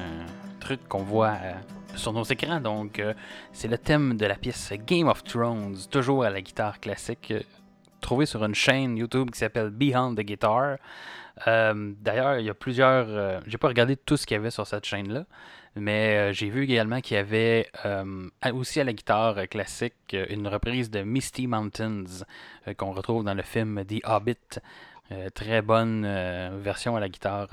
truc 0.59 0.79
qu'on 0.87 1.03
voit 1.03 1.35
euh, 1.43 1.53
sur 1.93 2.11
nos 2.11 2.23
écrans. 2.23 2.59
Donc, 2.59 2.97
euh, 2.97 3.13
c'est 3.51 3.67
le 3.67 3.77
thème 3.77 4.17
de 4.17 4.25
la 4.25 4.33
pièce 4.33 4.73
Game 4.87 5.09
of 5.09 5.23
Thrones, 5.23 5.77
toujours 5.91 6.23
à 6.23 6.31
la 6.31 6.41
guitare 6.41 6.79
classique, 6.79 7.29
euh, 7.29 7.41
trouvé 8.01 8.25
sur 8.25 8.43
une 8.43 8.55
chaîne 8.55 8.97
YouTube 8.97 9.29
qui 9.29 9.37
s'appelle 9.37 9.69
Behind 9.69 10.17
the 10.17 10.21
Guitar. 10.21 10.77
D'ailleurs, 11.45 12.39
il 12.39 12.45
y 12.47 12.49
a 12.49 12.55
plusieurs. 12.55 13.43
J'ai 13.45 13.59
pas 13.59 13.67
regardé 13.67 13.95
tout 13.95 14.17
ce 14.17 14.25
qu'il 14.25 14.37
y 14.37 14.39
avait 14.39 14.49
sur 14.49 14.65
cette 14.65 14.85
chaîne-là, 14.85 15.25
mais 15.79 16.17
euh, 16.17 16.33
j'ai 16.33 16.49
vu 16.49 16.63
également 16.63 17.01
qu'il 17.01 17.15
y 17.15 17.19
avait 17.19 17.69
euh, 17.85 18.29
aussi 18.53 18.79
à 18.79 18.83
la 18.83 18.93
guitare 18.93 19.37
euh, 19.37 19.45
classique 19.45 20.15
une 20.29 20.47
reprise 20.47 20.89
de 20.89 21.01
Misty 21.01 21.47
Mountains 21.47 22.23
qu'on 22.77 22.91
retrouve 22.91 23.23
dans 23.23 23.33
le 23.33 23.43
film 23.43 23.83
The 23.85 24.01
Hobbit. 24.05 24.59
Très 25.33 25.61
bonne 25.61 26.05
version 26.59 26.97
à 26.97 26.99
la 26.99 27.07
guitare 27.07 27.49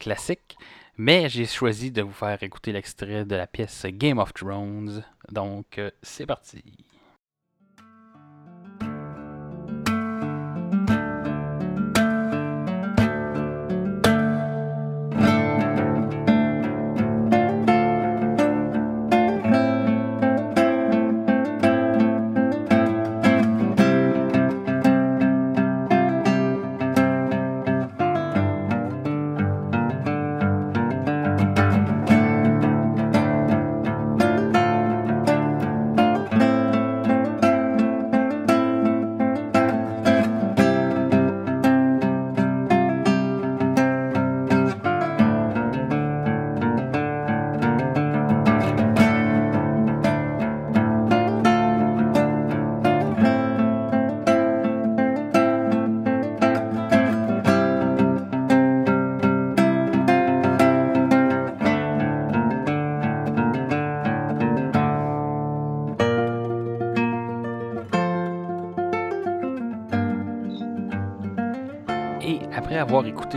classique. 0.00 0.56
Mais 0.96 1.28
j'ai 1.28 1.44
choisi 1.44 1.90
de 1.90 2.00
vous 2.00 2.12
faire 2.12 2.42
écouter 2.42 2.72
l'extrait 2.72 3.26
de 3.26 3.36
la 3.36 3.46
pièce 3.46 3.84
Game 3.86 4.18
of 4.18 4.32
Thrones. 4.32 5.04
Donc, 5.30 5.78
c'est 6.02 6.24
parti. 6.24 6.62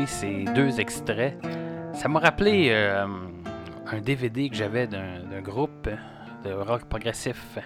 Ces 0.05 0.43
deux 0.53 0.79
extraits, 0.79 1.35
ça 1.93 2.07
m'a 2.07 2.19
rappelé 2.19 2.69
euh, 2.69 3.07
un 3.87 3.99
DVD 3.99 4.49
que 4.49 4.55
j'avais 4.55 4.85
d'un 4.85 5.41
groupe 5.41 5.89
de 6.43 6.51
rock 6.51 6.85
progressif 6.85 7.57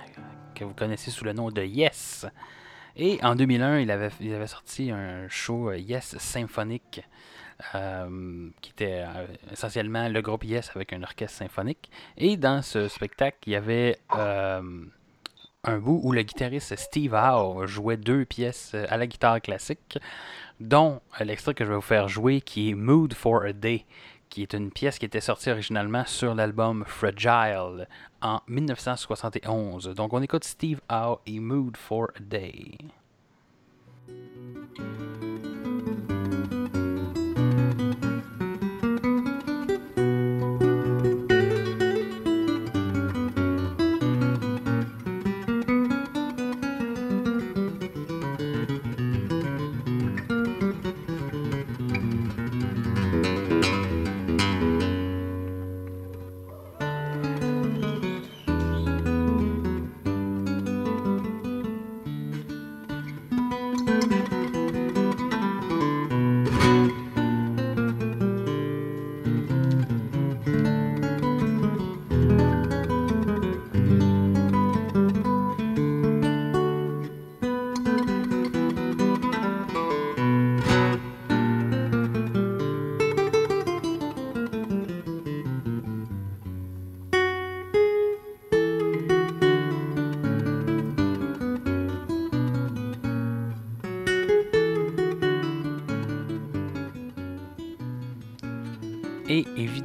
que 0.56 0.64
vous 0.64 0.74
connaissez 0.74 1.12
sous 1.12 1.26
le 1.26 1.34
nom 1.34 1.50
de 1.50 1.62
Yes. 1.62 2.26
Et 2.96 3.20
en 3.24 3.36
2001, 3.36 3.80
il 3.80 3.92
avait, 3.92 4.48
sorti 4.48 4.92
un 4.92 5.28
show 5.28 5.70
euh, 5.70 5.78
Yes 5.78 6.18
symphonique, 6.20 7.02
euh, 7.76 8.50
qui 8.62 8.72
était 8.72 9.04
essentiellement 9.52 10.08
le 10.08 10.22
groupe 10.22 10.46
Yes 10.46 10.72
avec 10.76 10.94
un 10.94 11.04
orchestre 11.04 11.38
symphonique. 11.38 11.92
Et 12.18 12.38
dans 12.38 12.62
ce 12.62 12.88
spectacle, 12.88 13.38
il 13.48 13.54
y 13.54 13.56
avait 13.56 14.00
un 15.64 15.78
bout 15.78 16.00
où 16.04 16.12
le 16.12 16.22
guitariste 16.24 16.76
Steve 16.76 17.14
Howe 17.14 17.66
jouait 17.68 17.98
deux 17.98 18.26
pièces 18.26 18.74
à 18.74 18.98
la 18.98 19.06
guitare 19.06 19.42
classique, 19.42 20.00
dont 20.62 21.02
l'extrait 21.20 21.54
que 21.54 21.66
je 21.66 21.70
vais 21.70 21.76
vous 21.76 21.82
faire 21.82 22.08
jouer 22.08 22.40
qui 22.40 22.70
est 22.70 22.76
Mood 22.76 23.14
for 23.14 23.44
a 23.44 23.54
Day, 23.54 23.86
qui 24.30 24.44
est 24.44 24.54
une 24.54 24.72
pièce 24.72 25.00
qui 25.00 25.06
était 25.06 25.20
sortie 25.20 25.50
originalement 25.50 26.06
sur 26.06 26.36
l'album 26.36 26.86
Fragile 26.88 27.88
en 28.22 28.42
1971. 28.48 29.90
Donc 29.96 30.14
on 30.14 30.22
écoute 30.22 30.44
Steve 30.44 30.80
Howe 30.90 31.20
et 31.26 31.40
Mood 31.40 31.76
for 31.76 32.10
a 32.16 32.20
Day. 32.20 32.78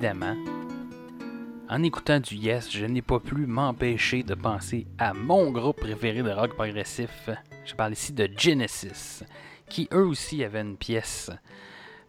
Évidemment, 0.07 0.37
en 1.69 1.83
écoutant 1.83 2.21
du 2.21 2.37
Yes, 2.37 2.71
je 2.71 2.87
n'ai 2.87 3.03
pas 3.03 3.19
pu 3.19 3.35
m'empêcher 3.35 4.23
de 4.23 4.35
penser 4.35 4.87
à 4.99 5.12
mon 5.14 5.51
groupe 5.51 5.81
préféré 5.81 6.23
de 6.23 6.31
rock 6.31 6.55
progressif. 6.55 7.29
Je 7.64 7.75
parle 7.75 7.95
ici 7.95 8.12
de 8.12 8.29
Genesis, 8.37 9.25
qui 9.69 9.88
eux 9.92 10.07
aussi 10.07 10.45
avaient 10.45 10.61
une 10.61 10.77
pièce. 10.77 11.33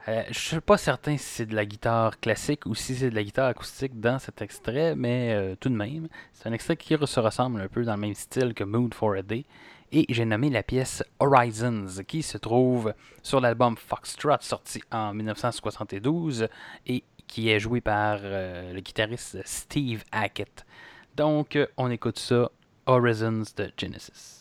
Euh, 0.08 0.22
je 0.30 0.38
suis 0.38 0.62
pas 0.62 0.78
certain 0.78 1.18
si 1.18 1.24
c'est 1.24 1.46
de 1.48 1.56
la 1.56 1.66
guitare 1.66 2.20
classique 2.20 2.68
ou 2.68 2.76
si 2.76 2.96
c'est 2.96 3.10
de 3.10 3.16
la 3.16 3.24
guitare 3.24 3.48
acoustique 3.48 4.00
dans 4.00 4.20
cet 4.20 4.44
extrait, 4.44 4.96
mais 4.96 5.34
euh, 5.34 5.56
tout 5.60 5.70
de 5.70 5.76
même, 5.76 6.08
c'est 6.34 6.48
un 6.48 6.54
extrait 6.54 6.78
qui 6.78 6.96
se 7.04 7.20
ressemble 7.20 7.62
un 7.62 7.68
peu 7.68 7.84
dans 7.84 7.96
le 7.96 8.02
même 8.02 8.14
style 8.14 8.54
que 8.54 8.64
Mood 8.64 8.94
for 8.94 9.16
a 9.16 9.24
Day. 9.24 9.46
Et 9.92 10.06
j'ai 10.10 10.26
nommé 10.26 10.50
la 10.50 10.64
pièce 10.64 11.04
Horizons, 11.20 12.04
qui 12.08 12.22
se 12.22 12.38
trouve 12.38 12.94
sur 13.24 13.40
l'album 13.40 13.76
Foxtrot, 13.76 14.38
sorti 14.42 14.82
en 14.92 15.14
1972, 15.14 16.48
et 16.86 17.04
qui 17.28 17.50
est 17.50 17.60
joué 17.60 17.82
par 17.82 18.20
euh, 18.24 18.74
le 18.74 18.80
guitariste 18.80 19.40
Steve 19.46 20.04
Hackett. 20.12 20.66
Donc, 21.16 21.56
euh, 21.56 21.68
on 21.78 21.92
écoute 21.92 22.20
ça, 22.20 22.50
Horizons 22.86 23.44
de 23.58 23.72
Genesis. 23.78 24.37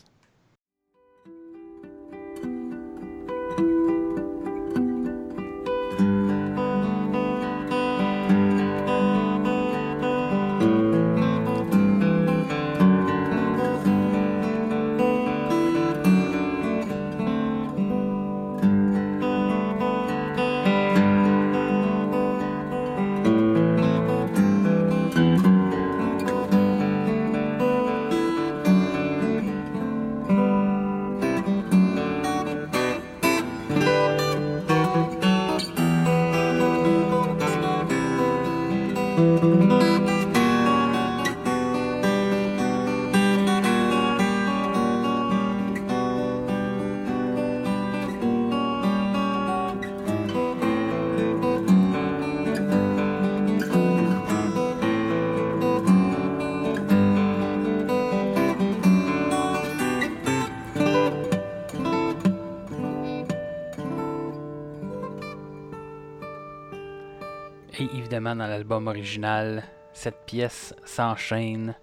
Dans 68.34 68.46
l'album 68.46 68.88
original, 68.88 69.62
cette 69.92 70.26
pièce 70.26 70.74
s'enchaîne 70.84 71.74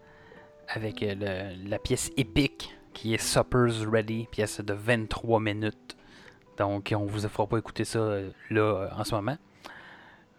avec 0.68 1.02
euh, 1.04 1.16
le- 1.18 1.70
la 1.70 1.80
pièce 1.80 2.12
épique 2.18 2.76
qui 2.94 3.14
est 3.14 3.18
Supper's 3.18 3.86
Ready, 3.86 4.28
pièce 4.32 4.60
de 4.62 4.74
23 4.74 5.40
minutes. 5.40 5.96
Donc, 6.58 6.94
on 6.96 7.06
vous 7.06 7.28
fera 7.28 7.48
pas 7.48 7.58
écouter 7.58 7.86
ça 7.86 8.00
euh, 8.00 8.30
là 8.50 8.62
euh, 8.62 8.90
en 8.98 9.04
ce 9.04 9.16
moment. 9.16 9.38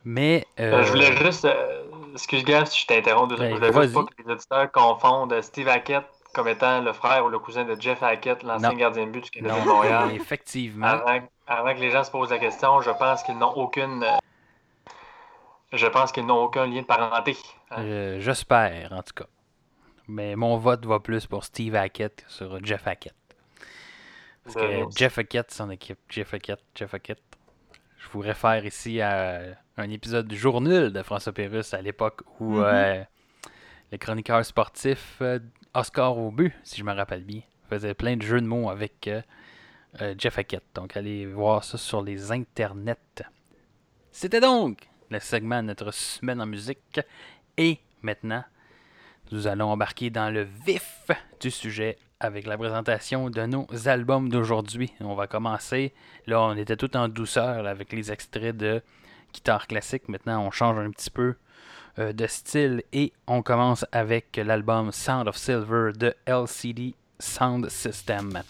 Mais. 0.04 0.44
Euh, 0.60 0.82
je 0.82 0.90
voulais 0.90 1.16
juste. 1.16 1.44
euh, 1.46 1.82
excuse, 2.12 2.44
Gab, 2.44 2.66
si 2.66 2.80
je 2.82 2.86
t'interromps 2.86 3.34
Ben. 3.36 3.50
Je 3.50 3.54
voulais 3.54 3.72
juste 3.72 3.94
pas 3.94 4.04
que 4.04 4.22
les 4.26 4.32
auditeurs 4.32 4.70
confondent 4.72 5.40
Steve 5.42 5.68
Hackett 5.68 6.04
comme 6.34 6.48
étant 6.48 6.80
le 6.80 6.92
frère 6.92 7.24
ou 7.24 7.28
le 7.28 7.38
cousin 7.38 7.64
de 7.64 7.80
Jeff 7.80 8.02
Hackett, 8.02 8.42
l'ancien 8.42 8.74
gardien 8.74 9.06
de 9.06 9.10
but 9.12 9.24
du 9.24 9.30
Canadien 9.30 9.62
de 9.62 9.68
Montréal. 9.68 10.10
effectivement. 10.14 10.86
Avant, 10.86 11.20
avant 11.46 11.74
que 11.74 11.80
les 11.80 11.90
gens 11.92 12.02
se 12.04 12.10
posent 12.10 12.30
la 12.30 12.38
question, 12.38 12.80
je 12.80 12.90
pense 12.90 13.22
qu'ils 13.22 13.38
n'ont 13.38 13.52
aucune. 13.56 14.04
Je 15.74 15.86
pense 15.86 16.12
qu'ils 16.12 16.26
n'ont 16.26 16.42
aucun 16.44 16.66
lien 16.66 16.82
de 16.82 16.86
parenté. 16.86 17.36
hein. 17.70 17.82
Euh, 17.82 18.20
J'espère, 18.20 18.92
en 18.92 19.02
tout 19.02 19.14
cas. 19.14 19.26
Mais 20.08 20.36
mon 20.36 20.56
vote 20.58 20.84
va 20.86 21.00
plus 21.00 21.26
pour 21.26 21.44
Steve 21.44 21.74
Hackett 21.74 22.24
que 22.26 22.30
sur 22.32 22.64
Jeff 22.64 22.86
Hackett. 22.86 23.14
Parce 24.44 24.56
que 24.56 24.84
Jeff 24.96 25.18
Hackett, 25.18 25.50
son 25.50 25.70
équipe, 25.70 25.98
Jeff 26.10 26.34
Hackett, 26.34 26.60
Jeff 26.74 26.92
Hackett. 26.92 27.22
Je 27.98 28.08
vous 28.12 28.20
réfère 28.20 28.64
ici 28.66 29.00
à 29.00 29.40
un 29.78 29.90
épisode 29.90 30.28
du 30.28 30.36
jour 30.36 30.60
nul 30.60 30.92
de 30.92 31.02
François 31.02 31.32
Pérusse 31.32 31.72
à 31.72 31.80
l'époque 31.80 32.20
où 32.38 32.56
Mhm. 32.58 32.64
euh, 32.64 33.04
le 33.92 33.98
chroniqueur 33.98 34.44
sportif 34.44 35.16
euh, 35.22 35.38
Oscar 35.72 36.16
Aubu, 36.18 36.54
si 36.62 36.78
je 36.78 36.84
me 36.84 36.92
rappelle 36.92 37.24
bien, 37.24 37.40
faisait 37.70 37.94
plein 37.94 38.16
de 38.16 38.22
jeux 38.22 38.40
de 38.42 38.46
mots 38.46 38.68
avec 38.68 39.08
euh, 39.08 39.22
euh, 40.02 40.14
Jeff 40.18 40.38
Hackett. 40.38 40.62
Donc 40.74 40.96
allez 40.98 41.24
voir 41.26 41.64
ça 41.64 41.78
sur 41.78 42.02
les 42.02 42.30
internets. 42.30 43.22
C'était 44.10 44.40
donc 44.40 44.88
le 45.10 45.20
segment 45.20 45.62
de 45.62 45.68
notre 45.68 45.92
semaine 45.92 46.40
en 46.40 46.46
musique. 46.46 47.00
Et 47.56 47.78
maintenant, 48.02 48.44
nous 49.32 49.46
allons 49.46 49.70
embarquer 49.70 50.10
dans 50.10 50.30
le 50.30 50.46
vif 50.66 51.10
du 51.40 51.50
sujet 51.50 51.96
avec 52.20 52.46
la 52.46 52.56
présentation 52.56 53.30
de 53.30 53.42
nos 53.46 53.66
albums 53.86 54.28
d'aujourd'hui. 54.28 54.92
On 55.00 55.14
va 55.14 55.26
commencer. 55.26 55.92
Là, 56.26 56.40
on 56.42 56.56
était 56.56 56.76
tout 56.76 56.96
en 56.96 57.08
douceur 57.08 57.66
avec 57.66 57.92
les 57.92 58.10
extraits 58.10 58.56
de 58.56 58.82
guitare 59.32 59.66
classique. 59.66 60.08
Maintenant, 60.08 60.44
on 60.46 60.50
change 60.50 60.78
un 60.78 60.90
petit 60.90 61.10
peu 61.10 61.34
euh, 61.98 62.12
de 62.12 62.26
style 62.26 62.82
et 62.92 63.12
on 63.26 63.42
commence 63.42 63.84
avec 63.92 64.36
l'album 64.36 64.90
Sound 64.92 65.28
of 65.28 65.36
Silver 65.36 65.92
de 65.94 66.14
LCD 66.26 66.94
Sound 67.18 67.68
System. 67.68 68.42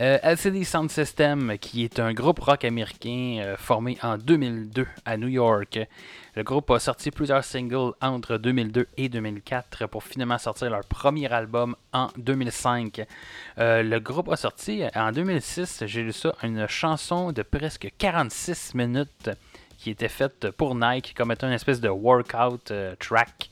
Euh, 0.00 0.18
LCD 0.22 0.64
Sound 0.64 0.90
System, 0.90 1.58
qui 1.60 1.84
est 1.84 2.00
un 2.00 2.14
groupe 2.14 2.38
rock 2.40 2.64
américain 2.64 3.42
euh, 3.44 3.56
formé 3.58 3.98
en 4.02 4.16
2002 4.16 4.86
à 5.04 5.16
New 5.18 5.28
York. 5.28 5.78
Le 6.34 6.42
groupe 6.42 6.70
a 6.70 6.78
sorti 6.78 7.10
plusieurs 7.10 7.44
singles 7.44 7.92
entre 8.00 8.38
2002 8.38 8.88
et 8.96 9.10
2004 9.10 9.86
pour 9.88 10.02
finalement 10.02 10.38
sortir 10.38 10.70
leur 10.70 10.84
premier 10.84 11.30
album 11.30 11.76
en 11.92 12.08
2005. 12.16 13.04
Euh, 13.58 13.82
le 13.82 14.00
groupe 14.00 14.30
a 14.30 14.36
sorti 14.36 14.82
en 14.94 15.12
2006, 15.12 15.84
j'ai 15.84 16.02
lu 16.02 16.12
ça, 16.12 16.32
une 16.42 16.66
chanson 16.68 17.32
de 17.32 17.42
presque 17.42 17.92
46 17.98 18.74
minutes 18.74 19.30
qui 19.76 19.90
était 19.90 20.08
faite 20.08 20.50
pour 20.52 20.74
Nike 20.74 21.12
comme 21.14 21.32
étant 21.32 21.48
une 21.48 21.52
espèce 21.52 21.80
de 21.80 21.90
workout 21.90 22.72
track 22.98 23.50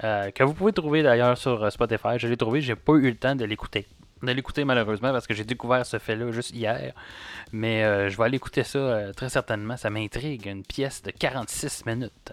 que 0.00 0.42
vous 0.42 0.52
pouvez 0.54 0.72
trouver 0.72 1.02
d'ailleurs 1.02 1.38
sur 1.38 1.70
Spotify. 1.70 2.18
Je 2.18 2.28
l'ai 2.28 2.36
trouvé, 2.36 2.60
j'ai 2.60 2.76
pas 2.76 2.94
eu 2.94 3.10
le 3.10 3.16
temps 3.16 3.36
de 3.36 3.44
l'écouter. 3.44 3.86
De 4.22 4.32
l'écouter 4.32 4.64
malheureusement 4.64 5.12
parce 5.12 5.26
que 5.26 5.34
j'ai 5.34 5.44
découvert 5.44 5.84
ce 5.84 5.98
fait-là 5.98 6.32
juste 6.32 6.50
hier. 6.50 6.94
Mais 7.52 7.84
euh, 7.84 8.08
je 8.08 8.16
vais 8.16 8.24
aller 8.24 8.36
écouter 8.36 8.64
ça 8.64 8.78
euh, 8.78 9.12
très 9.12 9.28
certainement. 9.28 9.76
Ça 9.76 9.90
m'intrigue. 9.90 10.46
Une 10.46 10.62
pièce 10.62 11.02
de 11.02 11.10
46 11.10 11.84
minutes. 11.84 12.32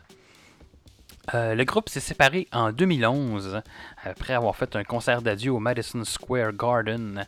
Euh, 1.34 1.56
le 1.56 1.64
groupe 1.66 1.90
s'est 1.90 2.00
séparé 2.00 2.48
en 2.54 2.72
2011 2.72 3.62
après 4.04 4.34
avoir 4.34 4.56
fait 4.56 4.76
un 4.76 4.84
concert 4.84 5.22
d'adieu 5.22 5.52
au 5.52 5.60
Madison 5.60 6.04
Square 6.04 6.54
Garden. 6.54 7.28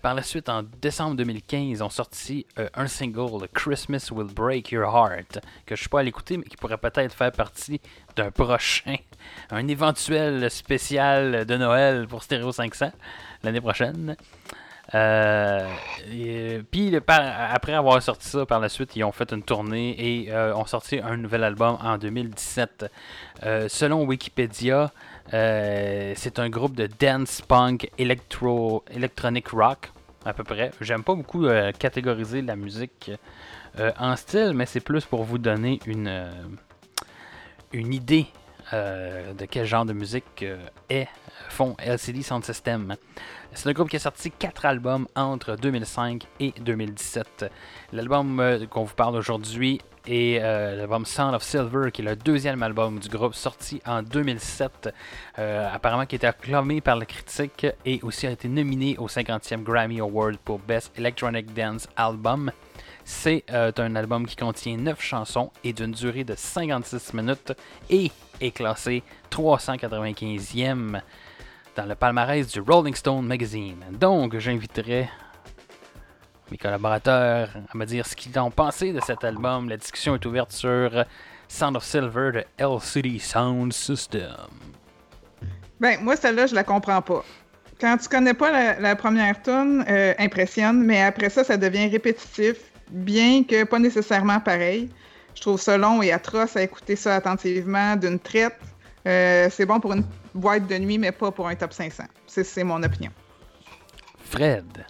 Par 0.00 0.14
la 0.14 0.22
suite, 0.22 0.48
en 0.48 0.62
décembre 0.80 1.16
2015, 1.16 1.60
ils 1.60 1.82
ont 1.82 1.90
sorti 1.90 2.46
un 2.74 2.86
single, 2.86 3.48
Christmas 3.52 4.10
Will 4.12 4.32
Break 4.32 4.70
Your 4.70 4.84
Heart, 4.84 5.40
que 5.66 5.74
je 5.74 5.80
suis 5.80 5.88
pas 5.88 5.98
à 5.98 6.02
l'écouter, 6.04 6.36
mais 6.36 6.44
qui 6.44 6.56
pourrait 6.56 6.78
peut-être 6.78 7.12
faire 7.12 7.32
partie 7.32 7.80
d'un 8.14 8.30
prochain, 8.30 8.94
un 9.50 9.66
éventuel 9.66 10.48
spécial 10.52 11.44
de 11.46 11.56
Noël 11.56 12.06
pour 12.06 12.22
Stereo 12.22 12.52
500 12.52 12.92
l'année 13.42 13.60
prochaine. 13.60 14.16
Euh, 14.94 15.68
et, 16.10 16.60
puis 16.70 16.94
après 16.96 17.72
avoir 17.72 18.02
sorti 18.02 18.28
ça 18.28 18.44
par 18.44 18.60
la 18.60 18.68
suite, 18.68 18.96
ils 18.96 19.04
ont 19.04 19.12
fait 19.12 19.32
une 19.32 19.42
tournée 19.42 19.94
et 19.98 20.32
euh, 20.32 20.54
ont 20.54 20.66
sorti 20.66 20.98
un 20.98 21.16
nouvel 21.16 21.44
album 21.44 21.78
en 21.82 21.98
2017. 21.98 22.86
Euh, 23.44 23.68
selon 23.68 24.04
Wikipédia, 24.04 24.92
euh, 25.32 26.12
c'est 26.16 26.38
un 26.38 26.50
groupe 26.50 26.74
de 26.74 26.88
dance 26.98 27.40
punk 27.40 27.90
electro 27.98 28.84
electronic 28.90 29.48
rock 29.48 29.90
à 30.24 30.32
peu 30.32 30.44
près. 30.44 30.70
J'aime 30.80 31.04
pas 31.04 31.14
beaucoup 31.14 31.46
euh, 31.46 31.72
catégoriser 31.72 32.42
la 32.42 32.56
musique 32.56 33.10
euh, 33.78 33.92
en 33.98 34.16
style, 34.16 34.52
mais 34.54 34.66
c'est 34.66 34.80
plus 34.80 35.04
pour 35.04 35.24
vous 35.24 35.38
donner 35.38 35.80
une 35.86 36.08
euh, 36.08 36.30
une 37.72 37.94
idée 37.94 38.26
euh, 38.72 39.32
de 39.34 39.44
quel 39.46 39.66
genre 39.66 39.84
de 39.84 39.92
musique 39.92 40.42
euh, 40.42 40.58
est 40.88 41.08
font 41.48 41.76
LCD 41.78 42.22
Sound 42.22 42.44
System. 42.44 42.96
C'est 43.54 43.68
un 43.68 43.72
groupe 43.72 43.90
qui 43.90 43.96
a 43.96 43.98
sorti 43.98 44.30
4 44.30 44.64
albums 44.64 45.06
entre 45.14 45.56
2005 45.56 46.26
et 46.40 46.54
2017. 46.60 47.50
L'album 47.92 48.40
euh, 48.40 48.66
qu'on 48.66 48.84
vous 48.84 48.94
parle 48.94 49.14
aujourd'hui 49.16 49.80
est 50.06 50.40
euh, 50.40 50.74
l'album 50.76 51.04
Sound 51.04 51.34
of 51.34 51.42
Silver, 51.42 51.90
qui 51.92 52.00
est 52.00 52.04
le 52.04 52.16
deuxième 52.16 52.62
album 52.62 52.98
du 52.98 53.08
groupe 53.08 53.34
sorti 53.34 53.82
en 53.86 54.02
2007. 54.02 54.88
euh, 55.38 55.68
apparemment 55.70 56.06
qui 56.06 56.14
a 56.14 56.16
été 56.16 56.26
acclamé 56.26 56.80
par 56.80 56.96
la 56.96 57.04
critique 57.04 57.66
et 57.84 58.00
aussi 58.02 58.26
a 58.26 58.30
été 58.30 58.48
nominé 58.48 58.96
au 58.98 59.06
50e 59.06 59.62
Grammy 59.62 60.00
Award 60.00 60.38
pour 60.38 60.58
Best 60.58 60.98
Electronic 60.98 61.52
Dance 61.52 61.88
Album. 61.96 62.50
C'est 63.04 63.44
un 63.50 63.96
album 63.96 64.26
qui 64.26 64.36
contient 64.36 64.76
9 64.76 65.00
chansons 65.00 65.50
et 65.64 65.72
d'une 65.72 65.90
durée 65.90 66.22
de 66.22 66.34
56 66.36 67.14
minutes 67.14 67.52
et 67.90 68.12
est 68.40 68.52
classé 68.52 69.02
395e 69.30 71.00
dans 71.76 71.86
le 71.86 71.94
palmarès 71.94 72.46
du 72.46 72.60
Rolling 72.60 72.94
Stone 72.94 73.26
Magazine. 73.26 73.82
Donc, 73.92 74.36
j'inviterai 74.38 75.08
mes 76.50 76.58
collaborateurs 76.58 77.50
à 77.72 77.76
me 77.76 77.86
dire 77.86 78.06
ce 78.06 78.14
qu'ils 78.14 78.38
ont 78.38 78.50
pensé 78.50 78.92
de 78.92 79.00
cet 79.00 79.24
album. 79.24 79.68
La 79.68 79.78
discussion 79.78 80.14
est 80.14 80.26
ouverte 80.26 80.52
sur 80.52 81.04
Sound 81.48 81.76
of 81.76 81.84
Silver 81.84 82.32
de 82.32 82.44
LCD 82.58 83.18
Sound 83.18 83.72
System. 83.72 84.36
Ben, 85.80 85.98
moi, 86.02 86.16
celle-là, 86.16 86.46
je 86.46 86.54
la 86.54 86.62
comprends 86.62 87.00
pas. 87.00 87.24
Quand 87.80 87.96
tu 87.96 88.08
connais 88.08 88.34
pas 88.34 88.78
la, 88.78 88.94
première 88.94 89.42
tune, 89.42 89.84
euh, 89.88 90.14
impressionne, 90.18 90.84
mais 90.84 91.02
après 91.02 91.30
ça, 91.30 91.42
ça 91.42 91.56
devient 91.56 91.88
répétitif, 91.88 92.56
bien 92.90 93.42
que 93.42 93.64
pas 93.64 93.78
nécessairement 93.78 94.38
pareil. 94.38 94.90
Je 95.34 95.40
trouve 95.40 95.60
ça 95.60 95.78
long 95.78 96.02
et 96.02 96.12
atroce 96.12 96.56
à 96.56 96.62
écouter 96.62 96.94
ça 96.94 97.16
attentivement 97.16 97.96
d'une 97.96 98.18
traite. 98.18 98.58
Euh, 99.08 99.48
c'est 99.50 99.66
bon 99.66 99.80
pour 99.80 99.94
une 99.94 100.04
boîte 100.34 100.66
de 100.66 100.78
nuit, 100.78 100.98
mais 100.98 101.12
pas 101.12 101.30
pour 101.30 101.48
un 101.48 101.54
top 101.54 101.72
500. 101.72 102.04
C'est- 102.26 102.44
C'est 102.44 102.64
mon 102.64 102.82
opinion. 102.82 103.10
Fred, 104.24 104.86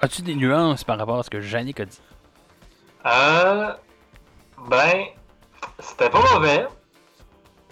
as-tu 0.00 0.22
des 0.22 0.34
nuances 0.34 0.84
par 0.84 0.98
rapport 0.98 1.18
à 1.18 1.22
ce 1.22 1.30
que 1.30 1.38
Yannick 1.38 1.80
a 1.80 1.84
dit? 1.84 2.00
Euh, 3.06 3.72
ben, 4.68 5.04
c'était 5.80 6.10
pas 6.10 6.20
mauvais. 6.34 6.66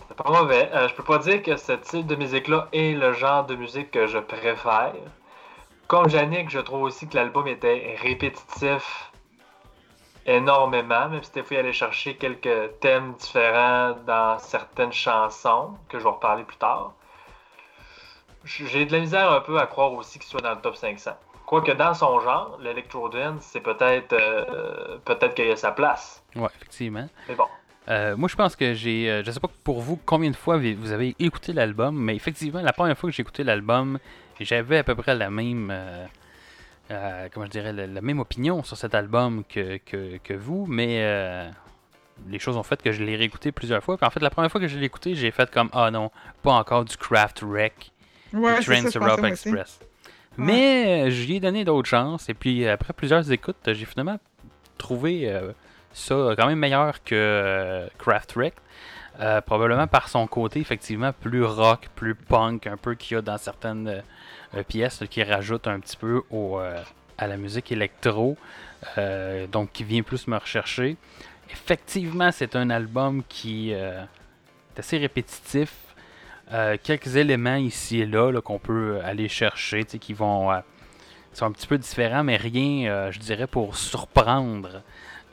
C'était 0.00 0.22
pas 0.22 0.30
mauvais. 0.30 0.68
Euh, 0.74 0.88
je 0.88 0.94
peux 0.94 1.04
pas 1.04 1.18
dire 1.18 1.42
que 1.42 1.56
ce 1.56 1.72
type 1.72 2.06
de 2.06 2.16
musique-là 2.16 2.68
est 2.72 2.92
le 2.92 3.12
genre 3.12 3.46
de 3.46 3.54
musique 3.54 3.90
que 3.92 4.06
je 4.06 4.18
préfère. 4.18 4.92
Comme 5.86 6.08
Yannick, 6.08 6.50
je 6.50 6.58
trouve 6.58 6.82
aussi 6.82 7.06
que 7.08 7.16
l'album 7.16 7.46
était 7.46 7.96
répétitif 8.02 9.10
énormément, 10.26 11.08
même 11.08 11.22
si 11.22 11.32
des 11.32 11.42
fois 11.42 11.56
il 11.56 11.60
allait 11.60 11.72
chercher 11.72 12.16
quelques 12.16 12.78
thèmes 12.80 13.14
différents 13.14 13.96
dans 14.06 14.38
certaines 14.38 14.92
chansons, 14.92 15.74
que 15.88 15.98
je 15.98 16.04
vais 16.04 16.10
reparler 16.10 16.44
plus 16.44 16.56
tard. 16.56 16.92
J'ai 18.44 18.84
de 18.86 18.92
la 18.92 19.00
misère 19.00 19.30
un 19.30 19.40
peu 19.40 19.58
à 19.58 19.66
croire 19.66 19.92
aussi 19.92 20.18
qu'il 20.18 20.28
soit 20.28 20.40
dans 20.40 20.50
le 20.50 20.60
top 20.60 20.76
500. 20.76 21.12
Quoique 21.46 21.72
dans 21.72 21.92
son 21.94 22.18
genre, 22.20 22.58
l'Electro 22.62 23.08
Dance, 23.08 23.42
c'est 23.42 23.60
peut-être 23.60 24.12
euh, 24.14 24.96
peut-être 25.04 25.34
qu'il 25.34 25.46
y 25.46 25.50
a 25.50 25.56
sa 25.56 25.70
place. 25.72 26.22
Ouais, 26.34 26.48
effectivement. 26.56 27.08
Mais 27.28 27.34
bon. 27.34 27.44
Euh, 27.88 28.16
moi, 28.16 28.28
je 28.28 28.36
pense 28.36 28.56
que 28.56 28.74
j'ai. 28.74 29.10
euh, 29.10 29.22
je 29.24 29.30
sais 29.30 29.40
pas 29.40 29.50
pour 29.64 29.80
vous 29.80 29.98
combien 30.06 30.30
de 30.30 30.36
fois 30.36 30.56
vous 30.56 30.92
avez 30.92 31.14
écouté 31.18 31.52
l'album, 31.52 31.96
mais 31.96 32.14
effectivement, 32.16 32.62
la 32.62 32.72
première 32.72 32.96
fois 32.96 33.10
que 33.10 33.14
j'ai 33.16 33.20
écouté 33.22 33.44
l'album, 33.44 33.98
j'avais 34.40 34.78
à 34.78 34.84
peu 34.84 34.94
près 34.94 35.14
la 35.14 35.30
même. 35.30 35.70
euh, 36.90 37.28
comment 37.32 37.46
je 37.46 37.50
dirais, 37.50 37.72
la, 37.72 37.86
la 37.86 38.00
même 38.00 38.20
opinion 38.20 38.62
sur 38.62 38.76
cet 38.76 38.94
album 38.94 39.44
que, 39.48 39.78
que, 39.78 40.18
que 40.18 40.34
vous, 40.34 40.66
mais 40.66 41.50
les 42.28 42.38
choses 42.38 42.56
ont 42.56 42.62
fait 42.62 42.80
que 42.82 42.92
je 42.92 43.02
l'ai 43.02 43.16
réécouté 43.16 43.52
plusieurs 43.52 43.82
fois. 43.82 43.96
Puis 43.96 44.06
en 44.06 44.10
fait, 44.10 44.20
la 44.20 44.30
première 44.30 44.50
fois 44.50 44.60
que 44.60 44.68
je 44.68 44.78
l'ai 44.78 44.86
écouté, 44.86 45.14
j'ai 45.14 45.30
fait 45.30 45.50
comme 45.50 45.68
Ah 45.72 45.90
non, 45.90 46.10
pas 46.42 46.52
encore 46.52 46.84
du 46.84 46.96
Craft 46.96 47.42
Wreck, 47.42 47.91
Ouais, 48.32 48.60
Trans 48.60 48.62
ça, 48.62 48.90
je 48.90 48.98
Europe. 48.98 49.24
Express. 49.24 49.80
Mais 50.36 51.06
euh, 51.06 51.10
j'y 51.10 51.36
ai 51.36 51.40
donné 51.40 51.64
d'autres 51.64 51.88
chances, 51.88 52.28
et 52.28 52.34
puis 52.34 52.66
après 52.66 52.92
plusieurs 52.92 53.30
écoutes, 53.30 53.56
j'ai 53.66 53.84
finalement 53.84 54.18
trouvé 54.78 55.30
euh, 55.30 55.52
ça 55.92 56.14
quand 56.36 56.46
même 56.46 56.58
meilleur 56.58 57.02
que 57.04 57.14
euh, 57.14 57.86
Craft 57.98 58.34
Wreck. 58.34 58.54
Euh, 59.20 59.42
probablement 59.42 59.86
par 59.86 60.08
son 60.08 60.26
côté 60.26 60.58
effectivement 60.60 61.12
plus 61.12 61.44
rock, 61.44 61.90
plus 61.94 62.14
punk, 62.14 62.66
un 62.66 62.78
peu 62.78 62.94
qu'il 62.94 63.16
y 63.16 63.18
a 63.18 63.22
dans 63.22 63.36
certaines 63.36 64.02
pièces 64.68 65.02
qui 65.10 65.22
rajoutent 65.22 65.66
un 65.68 65.80
petit 65.80 65.98
peu 65.98 66.22
au, 66.30 66.58
à 67.18 67.26
la 67.26 67.36
musique 67.36 67.70
électro, 67.70 68.38
donc 69.52 69.70
qui 69.72 69.84
vient 69.84 70.02
plus 70.02 70.26
me 70.28 70.38
rechercher. 70.38 70.96
Effectivement, 71.50 72.32
c'est 72.32 72.56
un 72.56 72.70
album 72.70 73.22
qui 73.28 73.72
est 73.72 74.78
assez 74.78 74.96
répétitif. 74.96 75.74
Euh, 76.52 76.76
quelques 76.82 77.16
éléments 77.16 77.56
ici 77.56 78.00
et 78.00 78.06
là, 78.06 78.30
là, 78.30 78.40
qu'on 78.40 78.58
peut 78.58 79.00
aller 79.04 79.28
chercher, 79.28 79.84
qui 79.84 80.12
vont 80.12 80.52
euh, 80.52 80.58
sont 81.32 81.46
un 81.46 81.52
petit 81.52 81.66
peu 81.66 81.78
différents, 81.78 82.22
mais 82.24 82.36
rien, 82.36 82.90
euh, 82.90 83.10
je 83.12 83.18
dirais, 83.18 83.46
pour 83.46 83.76
surprendre. 83.76 84.82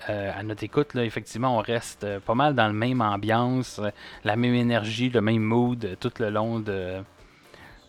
À 0.07 0.41
notre 0.43 0.63
écoute, 0.63 0.93
là, 0.95 1.03
effectivement, 1.03 1.55
on 1.57 1.61
reste 1.61 2.19
pas 2.19 2.33
mal 2.33 2.55
dans 2.55 2.65
la 2.65 2.73
même 2.73 3.01
ambiance, 3.01 3.79
la 4.23 4.35
même 4.37 4.55
énergie, 4.55 5.09
le 5.09 5.21
même 5.21 5.43
mood 5.43 5.97
tout 5.99 6.11
le 6.19 6.29
long 6.31 6.59
de, 6.59 7.03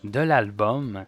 de 0.03 0.19
l'album. 0.19 1.05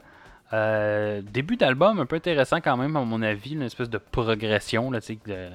Début 0.51 1.55
d'album 1.57 1.99
un 1.99 2.05
peu 2.07 2.15
intéressant 2.15 2.62
quand 2.62 2.77
même, 2.77 2.95
à 2.95 3.01
mon 3.03 3.21
avis, 3.21 3.51
une 3.53 3.63
espèce 3.63 3.89
de 3.89 3.97
progression, 3.99 4.89
là, 4.89 5.01
tu 5.01 5.07
sais, 5.07 5.19
de- 5.27 5.49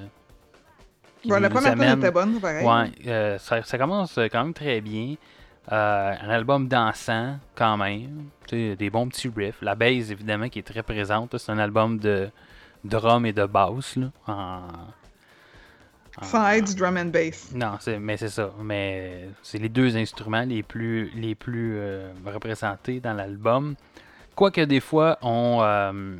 qui 1.22 1.28
Bon, 1.28 1.40
la 1.40 1.50
première 1.50 1.72
amène- 1.72 1.98
était 1.98 2.10
bonne, 2.12 2.38
pareil. 2.40 2.64
Ouais, 2.64 2.90
euh, 3.08 3.38
ça, 3.38 3.62
ça 3.62 3.78
commence 3.78 4.14
quand 4.30 4.44
même 4.44 4.54
très 4.54 4.80
bien. 4.80 5.14
Euh, 5.70 6.14
un 6.22 6.30
album 6.30 6.66
dansant, 6.68 7.38
quand 7.54 7.76
même. 7.76 8.26
Des 8.50 8.88
bons 8.90 9.08
petits 9.08 9.30
riffs. 9.34 9.60
La 9.60 9.74
bass, 9.74 10.10
évidemment, 10.10 10.48
qui 10.48 10.60
est 10.60 10.62
très 10.62 10.82
présente. 10.82 11.36
C'est 11.36 11.52
un 11.52 11.58
album 11.58 11.98
de 11.98 12.30
drum 12.84 13.26
et 13.26 13.32
de 13.34 13.44
bass. 13.44 13.96
Là, 13.96 14.06
en- 14.26 14.32
en- 16.20 16.22
Sans 16.24 16.48
être 16.48 16.68
du 16.68 16.74
drum 16.74 16.96
and 16.96 17.06
bass. 17.12 17.52
Non, 17.54 17.76
mais 18.00 18.16
c'est 18.16 18.30
ça. 18.30 18.50
Mais 18.62 19.28
c'est 19.42 19.58
les 19.58 19.68
deux 19.68 19.94
instruments 19.96 20.44
les 20.46 20.62
plus, 20.62 21.10
les 21.14 21.34
plus 21.34 21.74
euh, 21.76 22.10
représentés 22.24 23.00
dans 23.00 23.12
l'album. 23.12 23.74
Quoique 24.34 24.62
des 24.62 24.80
fois, 24.80 25.18
on, 25.20 25.58
euh, 25.60 26.16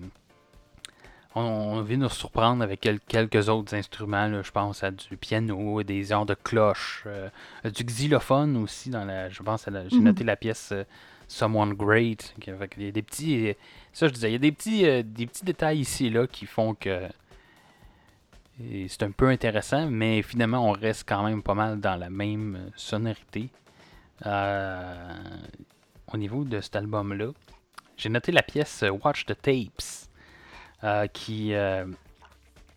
on, 1.35 1.41
on 1.43 1.83
vient 1.83 1.99
nous 1.99 2.09
surprendre 2.09 2.63
avec 2.63 2.81
quel- 2.81 3.01
quelques 3.01 3.49
autres 3.49 3.75
instruments. 3.75 4.27
là. 4.29 4.43
Je 4.43 4.51
pense 4.51 4.83
à 4.83 4.91
du 4.91 5.17
piano, 5.17 5.83
des 5.83 6.05
genres 6.05 6.27
de 6.27 6.35
cloches, 6.35 7.05
euh, 7.07 7.29
du 7.65 7.85
xylophone 7.85 8.57
aussi. 8.57 8.91
Dans 8.91 9.05
la, 9.05 9.29
je 9.29 9.43
pense 9.43 9.69
à 9.69 9.71
la- 9.71 9.89
j'ai 9.89 9.97
Mhm. 9.99 10.05
noté 10.05 10.25
la 10.25 10.37
pièce 10.37 10.71
euh, 10.73 10.85
Someone 11.29 11.75
Great. 11.75 12.35
qui- 12.41 12.51
fait 12.51 12.69
qu'il 12.69 12.83
y 12.85 12.89
a 12.89 12.91
des 12.91 13.03
petits, 13.03 13.55
ça 13.93 14.09
je 14.09 14.15
disais, 14.15 14.31
il 14.31 14.33
y 14.33 14.37
a 14.37 14.39
des 14.39 14.53
petits, 14.53 14.87
euh, 14.89 15.03
des 15.05 15.27
petits 15.27 15.45
détails 15.45 15.81
ici 15.81 16.07
et 16.07 16.11
là 16.11 16.27
qui 16.27 16.47
font 16.47 16.75
que 16.75 17.07
c'est 18.89 19.03
un 19.05 19.11
peu 19.13 19.29
intéressant, 19.29 19.87
mais 19.89 20.23
finalement, 20.23 20.69
on 20.69 20.73
reste 20.73 21.05
quand 21.09 21.23
même 21.23 21.43
pas 21.43 21.55
mal 21.55 21.79
dans 21.81 21.95
la 21.97 22.11
même 22.11 22.57
euh, 22.57 22.71
sonorité. 22.75 23.51
Euh, 24.27 25.15
au 26.13 26.17
niveau 26.17 26.43
de 26.45 26.61
cet 26.61 26.75
album-là, 26.77 27.29
j'ai 27.97 28.09
noté 28.09 28.33
la 28.33 28.43
pièce 28.43 28.83
euh, 28.83 28.91
Watch 28.91 29.27
the 29.27 29.41
Tapes, 29.41 29.83
euh, 29.83 30.08
qui, 31.13 31.55
euh, 31.55 31.85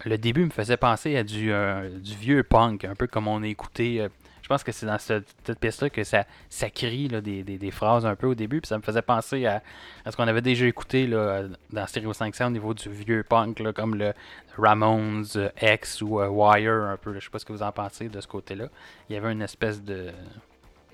le 0.05 0.17
début 0.17 0.45
me 0.45 0.49
faisait 0.51 0.77
penser 0.77 1.15
à 1.17 1.23
du, 1.23 1.51
euh, 1.51 1.89
du 1.99 2.15
vieux 2.15 2.43
punk, 2.43 2.85
un 2.85 2.95
peu 2.95 3.07
comme 3.07 3.27
on 3.27 3.43
a 3.43 3.47
écouté. 3.47 4.01
euh, 4.01 4.09
je 4.41 4.47
pense 4.47 4.63
que 4.63 4.71
c'est 4.73 4.85
dans 4.87 4.97
cette, 4.97 5.33
cette 5.45 5.59
pièce-là 5.59 5.89
que 5.89 6.03
ça, 6.03 6.25
ça 6.49 6.69
crie 6.69 7.07
là, 7.07 7.21
des, 7.21 7.41
des- 7.43 7.57
des 7.57 7.71
phrases 7.71 8.05
un 8.05 8.15
peu 8.17 8.27
au 8.27 8.35
début, 8.35 8.59
puis 8.59 8.67
ça 8.67 8.77
me 8.77 8.81
faisait 8.83 9.01
penser 9.03 9.45
à, 9.45 9.61
à 10.03 10.11
ce 10.11 10.17
qu'on 10.17 10.27
avait 10.27 10.41
déjà 10.41 10.65
écouté 10.65 11.07
là, 11.07 11.43
dans 11.71 11.87
Stereo 11.87 12.11
500 12.11 12.47
au 12.47 12.49
niveau 12.49 12.73
du 12.73 12.89
vieux 12.89 13.23
punk, 13.23 13.59
là, 13.59 13.71
comme 13.71 13.95
le 13.95 14.13
Ramones, 14.57 15.23
euh, 15.37 15.49
X 15.61 16.01
ou 16.01 16.19
euh, 16.19 16.27
Wire, 16.27 16.73
un 16.73 16.97
peu. 16.97 17.13
là. 17.13 17.19
Je 17.19 17.25
sais 17.25 17.31
pas 17.31 17.39
ce 17.39 17.45
que 17.45 17.53
vous 17.53 17.63
en 17.63 17.71
pensez 17.71 18.09
de 18.09 18.19
ce 18.19 18.27
côté-là. 18.27 18.65
Il 19.09 19.13
y 19.13 19.17
avait 19.17 19.31
une 19.31 19.41
espèce 19.43 19.81
de, 19.81 20.07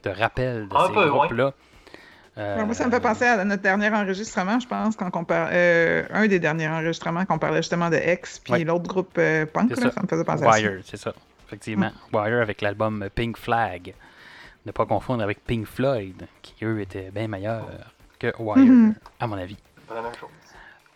de 0.03 0.09
rappel 0.11 0.67
de 0.67 0.75
Un 0.75 0.87
ces 0.89 0.93
ouais. 1.21 1.27
Euh, 2.37 2.65
moi, 2.65 2.75
ça 2.75 2.85
me 2.85 2.91
fait 2.91 2.99
penser 2.99 3.25
à 3.25 3.43
notre 3.43 3.63
dernier 3.63 3.89
enregistrement, 3.89 4.59
je 4.59 4.67
pense, 4.67 4.95
quand 4.95 5.09
on 5.15 5.23
par... 5.23 5.49
euh, 5.51 6.03
un 6.11 6.27
des 6.27 6.39
derniers 6.39 6.67
enregistrements 6.67 7.25
qu'on 7.25 7.39
parlait 7.39 7.57
justement 7.63 7.89
de 7.89 7.97
X, 7.97 8.39
puis 8.39 8.53
Ouais. 8.53 8.63
l'autre 8.63 8.87
groupe 8.87 9.15
euh, 9.17 9.45
punk, 9.45 9.71
là, 9.71 9.75
ça. 9.77 9.91
ça. 9.91 10.01
me 10.03 10.07
faisait 10.07 10.23
penser 10.23 10.43
à 10.45 10.51
ça. 10.51 10.59
Wire, 10.59 10.79
c'est 10.85 10.97
ça. 10.97 11.13
Effectivement. 11.47 11.91
Wire 12.13 12.41
avec 12.41 12.61
l'album 12.61 13.07
Pink 13.15 13.37
Flag. 13.37 13.93
Ne 14.65 14.71
pas 14.71 14.85
confondre 14.85 15.23
avec 15.23 15.43
Pink 15.45 15.65
Floyd, 15.65 16.27
qui 16.41 16.53
eux 16.65 16.79
étaient 16.81 17.09
bien 17.11 17.27
meilleurs 17.27 17.65
que 18.19 18.31
Wire, 18.37 18.57
Mhm. 18.57 18.93
à 19.19 19.27
mon 19.27 19.37
avis. 19.37 19.57
C'est 19.87 19.95
la 19.95 20.01
même 20.01 20.13
chose. 20.19 20.29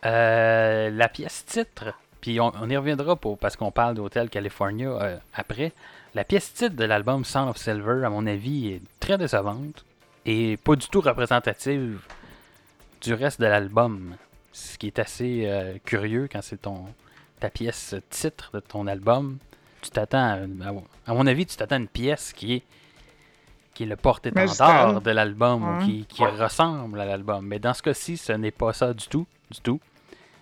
Euh, 0.06 0.90
la 0.92 1.08
pièce 1.10 1.46
titre, 1.46 1.94
puis 2.22 2.40
on, 2.40 2.52
on 2.62 2.70
y 2.70 2.76
reviendra 2.78 3.16
pour, 3.16 3.38
parce 3.38 3.56
qu'on 3.56 3.72
parle 3.72 3.96
d'Hotel 3.96 4.30
California 4.30 4.90
euh, 4.90 5.18
après. 5.34 5.72
La 6.14 6.24
pièce 6.24 6.54
titre 6.54 6.76
de 6.76 6.84
l'album 6.84 7.24
Sound 7.24 7.50
of 7.50 7.58
Silver, 7.58 8.04
à 8.06 8.10
mon 8.10 8.28
avis, 8.28 8.74
est 8.74 8.82
très 9.00 9.18
décevante 9.18 9.86
et 10.26 10.58
pas 10.58 10.76
du 10.76 10.88
tout 10.88 11.02
représentative 11.02 12.00
du 13.02 13.14
reste 13.14 13.40
de 13.42 13.46
l'album. 13.48 14.16
Ce 14.54 14.78
qui 14.78 14.88
est 14.88 15.00
assez 15.00 15.44
euh, 15.46 15.78
curieux 15.86 16.28
quand 16.32 16.42
c'est 16.42 16.62
ton 16.62 16.86
ta 17.40 17.50
pièce 17.50 17.96
titre 18.10 18.52
de 18.54 18.60
ton 18.60 18.86
album. 18.88 19.38
Tu 19.82 19.90
t'attends, 19.90 20.20
à, 20.20 20.34
à- 20.68 20.74
à 21.08 21.14
mon 21.16 21.26
avis, 21.26 21.46
tu 21.48 21.56
t'attends 21.56 21.76
à 21.76 21.80
une 21.80 21.88
pièce 21.88 22.34
qui 22.34 22.54
est 22.56 22.64
qui 23.74 23.84
est 23.84 23.86
le 23.88 23.96
porte-étendard 23.96 25.02
de 25.02 25.12
l'album 25.12 25.64
ou 25.64 25.86
qui, 25.86 26.06
qui 26.06 26.22
Ouais. 26.22 26.30
ressemble 26.32 27.00
à 27.00 27.06
l'album. 27.06 27.46
Mais 27.48 27.58
dans 27.58 27.74
ce 27.74 27.82
cas-ci, 27.82 28.18
ce 28.18 28.34
n'est 28.34 28.52
pas 28.52 28.74
ça 28.74 28.94
du 28.94 29.08
tout, 29.08 29.26
du 29.50 29.62
tout. 29.62 29.80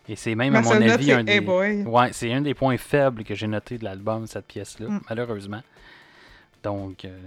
Et 0.10 0.15
c'est 0.15 0.34
même 0.34 0.56
à 0.56 0.62
mon 0.62 0.72
avis 0.72 1.12
un 1.12 1.24
des, 1.24 1.39
Boy. 1.39 1.84
ouais, 1.84 2.12
c'est 2.12 2.34
un 2.34 2.42
des 2.42 2.56
points 2.56 2.78
faibles 2.80 3.24
que 3.24 3.36
j'ai 3.36 3.46
noté 3.46 3.78
de 3.78 3.84
l'album 3.84 4.26
cette 4.26 4.48
pièce-là, 4.48 4.88
Mm. 4.89 5.02
malheureusement. 5.08 5.62
Donc, 6.63 7.06
euh, 7.06 7.18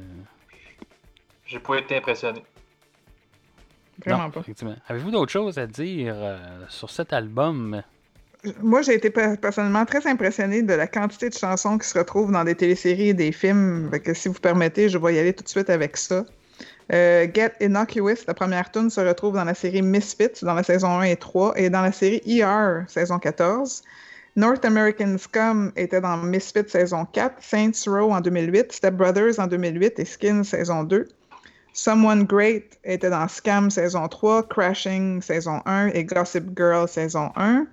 J'ai 1.46 1.58
pas 1.58 1.76
été 1.78 1.96
impressionné. 1.96 2.42
Vraiment 4.04 4.24
non, 4.24 4.30
pas. 4.30 4.40
effectivement. 4.40 4.74
Avez-vous 4.88 5.10
d'autres 5.10 5.32
choses 5.32 5.58
à 5.58 5.66
dire 5.66 6.14
euh, 6.16 6.38
sur 6.68 6.90
cet 6.90 7.12
album? 7.12 7.82
Moi, 8.60 8.82
j'ai 8.82 8.94
été 8.94 9.10
pe- 9.10 9.36
personnellement 9.36 9.84
très 9.84 10.04
impressionnée 10.06 10.62
de 10.62 10.72
la 10.74 10.86
quantité 10.88 11.28
de 11.28 11.34
chansons 11.34 11.78
qui 11.78 11.86
se 11.86 11.96
retrouvent 11.98 12.32
dans 12.32 12.42
des 12.42 12.54
téléséries 12.56 13.10
et 13.10 13.14
des 13.14 13.30
films. 13.30 13.88
Fait 13.90 14.00
que 14.00 14.14
si 14.14 14.28
vous 14.28 14.34
permettez, 14.34 14.88
je 14.88 14.98
vais 14.98 15.14
y 15.14 15.18
aller 15.18 15.32
tout 15.32 15.44
de 15.44 15.48
suite 15.48 15.70
avec 15.70 15.96
ça. 15.96 16.24
Euh, 16.92 17.28
Get 17.32 17.52
Innocuous, 17.60 18.24
la 18.26 18.34
première 18.34 18.70
tune, 18.72 18.90
se 18.90 19.00
retrouve 19.00 19.34
dans 19.34 19.44
la 19.44 19.54
série 19.54 19.82
Misfits, 19.82 20.42
dans 20.42 20.54
la 20.54 20.62
saison 20.64 20.98
1 20.98 21.02
et 21.04 21.16
3, 21.16 21.54
et 21.56 21.70
dans 21.70 21.82
la 21.82 21.92
série 21.92 22.20
ER, 22.26 22.80
saison 22.88 23.18
14. 23.20 23.82
North 24.34 24.64
American 24.64 25.16
Scum 25.18 25.70
était 25.76 26.00
dans 26.00 26.16
Misfits, 26.16 26.68
saison 26.68 27.04
4, 27.04 27.36
Saints 27.40 27.70
Row 27.86 28.12
en 28.12 28.20
2008, 28.20 28.72
Step 28.72 28.94
Brothers 28.94 29.38
en 29.38 29.46
2008 29.46 30.00
et 30.00 30.04
Skin, 30.04 30.42
saison 30.42 30.82
2. 30.82 31.06
Someone 31.72 32.24
Great 32.24 32.78
était 32.84 33.10
dans 33.10 33.26
Scam, 33.28 33.70
saison 33.70 34.06
3, 34.08 34.42
Crashing, 34.48 35.22
saison 35.22 35.60
1 35.66 35.88
et 35.88 36.04
Gossip 36.04 36.44
Girl, 36.56 36.86
saison 36.88 37.30
1. 37.36 37.66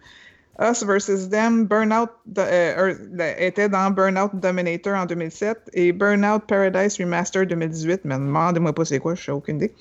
Us 0.62 0.84
vs. 0.84 1.30
Them, 1.30 1.66
Burnout 1.68 2.10
euh, 2.38 2.94
le- 3.14 3.42
était 3.42 3.70
dans 3.70 3.90
Burnout 3.92 4.30
Dominator 4.34 4.94
en 4.94 5.06
2007 5.06 5.70
et 5.74 5.94
Burnout 5.94 6.42
Paradise 6.48 6.98
Remaster 7.00 7.46
2018. 7.46 8.02
Mais 8.04 8.16
demandez-moi 8.16 8.74
pas 8.74 8.84
c'est 8.84 9.00
quoi, 9.00 9.16
je 9.16 9.32
n'ai 9.32 9.38
aucune 9.38 9.56
idée. 9.56 9.74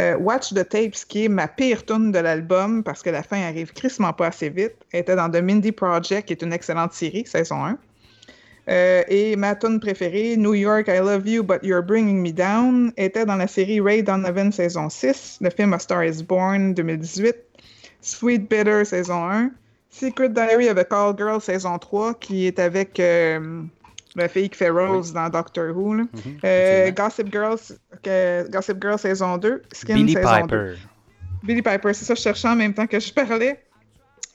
Euh, 0.00 0.16
Watch 0.16 0.52
the 0.52 0.68
Tapes, 0.68 1.06
qui 1.08 1.26
est 1.26 1.28
ma 1.28 1.46
pire 1.46 1.84
tune 1.86 2.10
de 2.10 2.18
l'album 2.18 2.82
parce 2.82 3.00
que 3.00 3.10
la 3.10 3.22
fin 3.22 3.42
arrive 3.42 3.72
crissement 3.72 4.12
pas 4.12 4.26
assez 4.26 4.48
vite, 4.48 4.74
était 4.92 5.14
dans 5.14 5.30
The 5.30 5.40
Mindy 5.40 5.70
Project, 5.70 6.26
qui 6.26 6.32
est 6.32 6.42
une 6.42 6.52
excellente 6.52 6.94
série, 6.94 7.24
saison 7.26 7.64
1. 7.64 7.78
Euh, 8.68 9.02
et 9.08 9.36
ma 9.36 9.54
tune 9.54 9.78
préférée, 9.78 10.36
New 10.38 10.54
York, 10.54 10.86
I 10.88 10.98
Love 10.98 11.28
You, 11.28 11.42
But 11.42 11.58
You're 11.62 11.82
Bringing 11.82 12.22
Me 12.22 12.32
Down, 12.32 12.92
était 12.96 13.26
dans 13.26 13.36
la 13.36 13.46
série 13.46 13.80
Ray 13.80 14.02
Donovan 14.02 14.50
saison 14.52 14.88
6, 14.88 15.38
le 15.42 15.50
film 15.50 15.74
A 15.74 15.78
Star 15.78 16.02
is 16.02 16.22
Born 16.22 16.72
2018, 16.72 17.34
Sweet 18.00 18.48
Bitter 18.48 18.84
saison 18.84 19.28
1, 19.30 19.50
Secret 19.90 20.30
Diary 20.30 20.70
of 20.70 20.78
a 20.78 20.84
Call 20.84 21.14
Girl 21.16 21.40
saison 21.40 21.78
3, 21.78 22.14
qui 22.14 22.46
est 22.46 22.58
avec 22.58 22.98
euh, 23.00 23.62
la 24.16 24.28
fille 24.28 24.48
qui 24.48 24.56
fait 24.56 24.70
Rose 24.70 25.12
dans 25.12 25.28
Doctor 25.28 25.76
Who. 25.76 25.94
là. 25.94 26.04
Euh, 26.44 26.86
effectivement. 26.88 27.04
Gossip, 27.06 27.32
Girl, 27.32 27.56
que- 28.02 28.50
Gossip 28.50 28.82
Girl 28.82 28.98
saison 28.98 29.36
2, 29.36 29.62
Skin 29.72 29.94
Billy 29.94 30.14
saison 30.14 30.40
2. 30.40 30.40
Piper. 30.46 30.74
Billy 31.42 31.60
Piper, 31.62 31.92
c'est 31.92 32.06
ça, 32.06 32.14
je 32.14 32.22
cherchais 32.22 32.48
en 32.48 32.56
même 32.56 32.72
temps 32.72 32.86
que 32.86 32.98
je 32.98 33.12
parlais. 33.12 33.60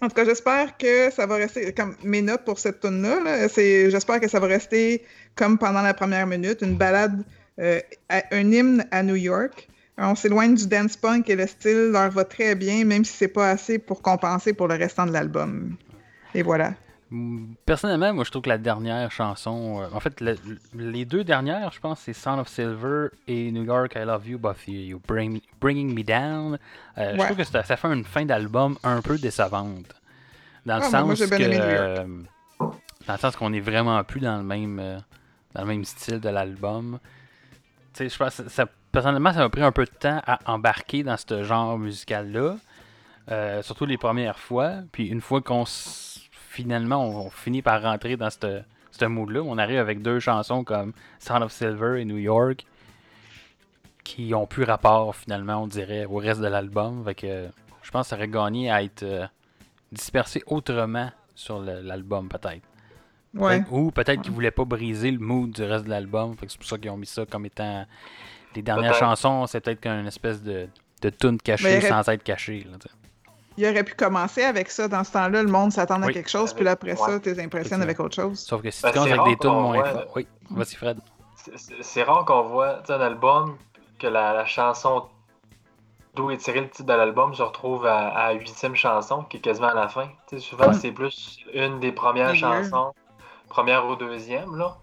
En 0.01 0.07
tout 0.07 0.15
cas, 0.15 0.23
j'espère 0.23 0.77
que 0.77 1.11
ça 1.11 1.25
va 1.25 1.35
rester 1.35 1.73
comme 1.73 1.95
mes 2.03 2.21
notes 2.21 2.45
pour 2.45 2.57
cette 2.57 2.79
tune 2.79 3.01
là. 3.01 3.49
c'est 3.49 3.91
j'espère 3.91 4.21
que 4.21 4.29
ça 4.29 4.39
va 4.39 4.47
rester 4.47 5.03
comme 5.35 5.57
pendant 5.57 5.81
la 5.81 5.93
première 5.93 6.25
minute, 6.25 6.61
une 6.61 6.77
balade, 6.77 7.23
euh, 7.59 7.81
un 8.09 8.51
hymne 8.51 8.85
à 8.91 9.03
New 9.03 9.15
York. 9.15 9.67
On 9.97 10.15
s'éloigne 10.15 10.55
du 10.55 10.67
dance 10.67 10.95
punk 10.95 11.29
et 11.29 11.35
le 11.35 11.45
style 11.45 11.89
leur 11.91 12.09
va 12.11 12.23
très 12.23 12.55
bien, 12.55 12.85
même 12.85 13.03
si 13.03 13.11
c'est 13.11 13.27
pas 13.27 13.49
assez 13.49 13.77
pour 13.77 14.01
compenser 14.01 14.53
pour 14.53 14.69
le 14.69 14.75
restant 14.75 15.05
de 15.05 15.11
l'album. 15.11 15.75
Et 16.33 16.41
voilà. 16.43 16.73
Personnellement, 17.65 18.13
moi 18.13 18.23
je 18.23 18.29
trouve 18.29 18.43
que 18.43 18.49
la 18.49 18.57
dernière 18.59 19.11
chanson, 19.11 19.81
euh, 19.81 19.87
en 19.95 19.99
fait 19.99 20.21
le- 20.21 20.37
les 20.75 21.05
deux 21.05 21.23
dernières, 21.23 21.71
je 21.71 21.79
pense, 21.79 22.01
c'est 22.01 22.13
Sound 22.13 22.39
of 22.39 22.47
Silver 22.47 23.07
et 23.27 23.51
New 23.51 23.63
York 23.63 23.93
I 23.95 24.05
Love 24.05 24.27
You, 24.27 24.37
but 24.37 24.55
you, 24.67 24.73
you 24.73 25.01
bring, 25.07 25.41
Bringing 25.59 25.93
Me 25.95 26.03
Down. 26.03 26.59
Euh, 26.99 27.13
Je 27.13 27.17
trouve 27.25 27.37
que 27.37 27.43
ça, 27.43 27.63
ça 27.63 27.77
fait 27.77 27.87
une 27.87 28.03
fin 28.05 28.25
d'album 28.25 28.77
un 28.83 29.01
peu 29.01 29.17
décevante. 29.17 29.85
Dans 30.65 30.75
le 30.77 30.83
Ah, 30.83 30.89
moi, 31.03 31.15
sens 31.15 31.29
que. 31.29 31.43
euh, 31.61 32.05
Dans 33.07 33.13
le 33.13 33.19
sens 33.19 33.35
qu'on 33.35 33.53
est 33.53 33.59
vraiment 33.59 34.03
plus 34.03 34.19
dans 34.19 34.37
le 34.37 34.43
même, 34.43 35.01
dans 35.55 35.61
le 35.61 35.67
même 35.67 35.85
style 35.85 36.19
de 36.19 36.29
l'album. 36.29 36.99
Tu 37.93 38.03
sais, 38.03 38.09
je 38.09 38.17
pense 38.17 38.45
ça, 38.47 38.67
personnellement, 38.91 39.33
ça 39.33 39.39
m'a 39.39 39.49
pris 39.49 39.63
un 39.63 39.71
peu 39.71 39.85
de 39.85 39.89
temps 39.89 40.21
à 40.27 40.37
embarquer 40.45 41.01
dans 41.01 41.17
ce 41.17 41.43
genre 41.43 41.79
musical-là. 41.79 42.57
Euh, 43.31 43.61
surtout 43.63 43.85
les 43.85 43.97
premières 43.97 44.37
fois. 44.37 44.73
Puis 44.91 45.07
une 45.07 45.21
fois 45.21 45.41
qu'on 45.41 45.63
s- 45.63 46.18
finalement 46.49 47.05
on, 47.05 47.27
on 47.27 47.29
finit 47.29 47.61
par 47.61 47.81
rentrer 47.81 48.17
dans 48.17 48.29
ce 48.29 49.05
mood-là, 49.05 49.41
on 49.41 49.57
arrive 49.57 49.77
avec 49.79 50.01
deux 50.01 50.19
chansons 50.19 50.63
comme 50.63 50.93
Sound 51.19 51.43
of 51.43 51.51
Silver 51.51 52.01
et 52.01 52.05
New 52.05 52.17
York 52.17 52.65
qui 54.03 54.33
ont 54.33 54.47
plus 54.47 54.63
rapport 54.63 55.15
finalement, 55.15 55.63
on 55.63 55.67
dirait, 55.67 56.05
au 56.05 56.15
reste 56.15 56.41
de 56.41 56.47
l'album. 56.47 57.03
Fait 57.05 57.15
que 57.15 57.47
je 57.83 57.91
pense 57.91 58.07
que 58.07 58.09
ça 58.09 58.15
aurait 58.15 58.27
gagné 58.27 58.71
à 58.71 58.83
être 58.83 59.03
euh, 59.03 59.27
dispersé 59.91 60.43
autrement 60.47 61.11
sur 61.35 61.59
l'album 61.59 62.27
peut-être. 62.27 62.63
Ouais. 63.35 63.63
Ou 63.69 63.91
peut-être 63.91 64.21
qu'ils 64.21 64.31
voulaient 64.31 64.51
pas 64.51 64.65
briser 64.65 65.11
le 65.11 65.19
mood 65.19 65.51
du 65.51 65.63
reste 65.63 65.85
de 65.85 65.91
l'album. 65.91 66.35
Fait 66.35 66.47
que 66.47 66.51
c'est 66.51 66.57
pour 66.57 66.67
ça 66.67 66.77
qu'ils 66.79 66.89
ont 66.89 66.97
mis 66.97 67.05
ça 67.05 67.25
comme 67.25 67.45
étant 67.45 67.85
les 68.55 68.63
dernières 68.63 68.95
chansons, 68.95 69.45
c'est 69.45 69.61
peut-être 69.61 69.81
qu'une 69.81 70.07
espèce 70.07 70.41
de, 70.41 70.67
de 71.03 71.09
tune 71.11 71.37
cachée 71.37 71.79
Mais 71.79 71.81
sans 71.81 72.07
être 72.09 72.23
cachée. 72.23 72.65
là. 72.69 72.77
Il 73.57 73.65
aurait 73.67 73.83
pu 73.83 73.93
commencer 73.95 74.43
avec 74.43 74.69
ça. 74.71 74.87
Dans 74.87 75.03
ce 75.03 75.11
temps-là, 75.11 75.43
le 75.43 75.49
monde 75.49 75.71
s'attend 75.71 76.01
Oui. 76.01 76.09
à 76.09 76.13
quelque 76.13 76.29
chose, 76.29 76.53
puis 76.53 76.63
là, 76.63 76.71
après 76.71 76.95
ça, 76.95 77.09
ouais. 77.13 77.19
t'es 77.19 77.41
impressionnes 77.41 77.81
avec 77.81 77.99
autre 77.99 78.15
chose. 78.15 78.39
Sauf 78.39 78.61
que 78.61 78.71
si 78.71 78.81
Ben, 78.83 78.91
tu 78.91 78.99
avec 78.99 79.23
des 79.25 79.37
tunes 79.37 79.51
moins 79.51 79.73
voit- 79.79 79.89
fortes. 79.89 80.09
Oui, 80.15 80.27
vas-y 80.51 80.75
Fred. 80.75 80.97
C'est- 81.81 82.03
rare 82.03 82.25
qu'on 82.25 82.43
voit 82.43 82.81
tu 82.85 82.91
un 82.91 83.01
album 83.01 83.57
que 83.97 84.07
la, 84.07 84.33
la 84.33 84.45
chanson 84.45 85.03
d'où 86.15 86.31
est 86.31 86.37
tiré 86.37 86.61
le 86.61 86.69
titre 86.69 86.87
de 86.87 86.93
l'album 86.93 87.33
se 87.33 87.41
retrouve 87.43 87.85
à, 87.85 88.09
à 88.09 88.31
huitième 88.33 88.75
chanson 88.75 89.23
qui 89.23 89.37
est 89.37 89.39
quasiment 89.39 89.67
à 89.69 89.73
la 89.73 89.87
fin. 89.87 90.07
Tu 90.27 90.39
souvent, 90.39 90.67
Ouais. 90.69 90.73
c'est 90.73 90.91
plus 90.91 91.39
une 91.53 91.79
des 91.79 91.91
premières 91.91 92.35
chansons, 92.35 92.93
première 93.47 93.87
ou 93.87 93.95
deuxième, 93.95 94.55
là, 94.57 94.75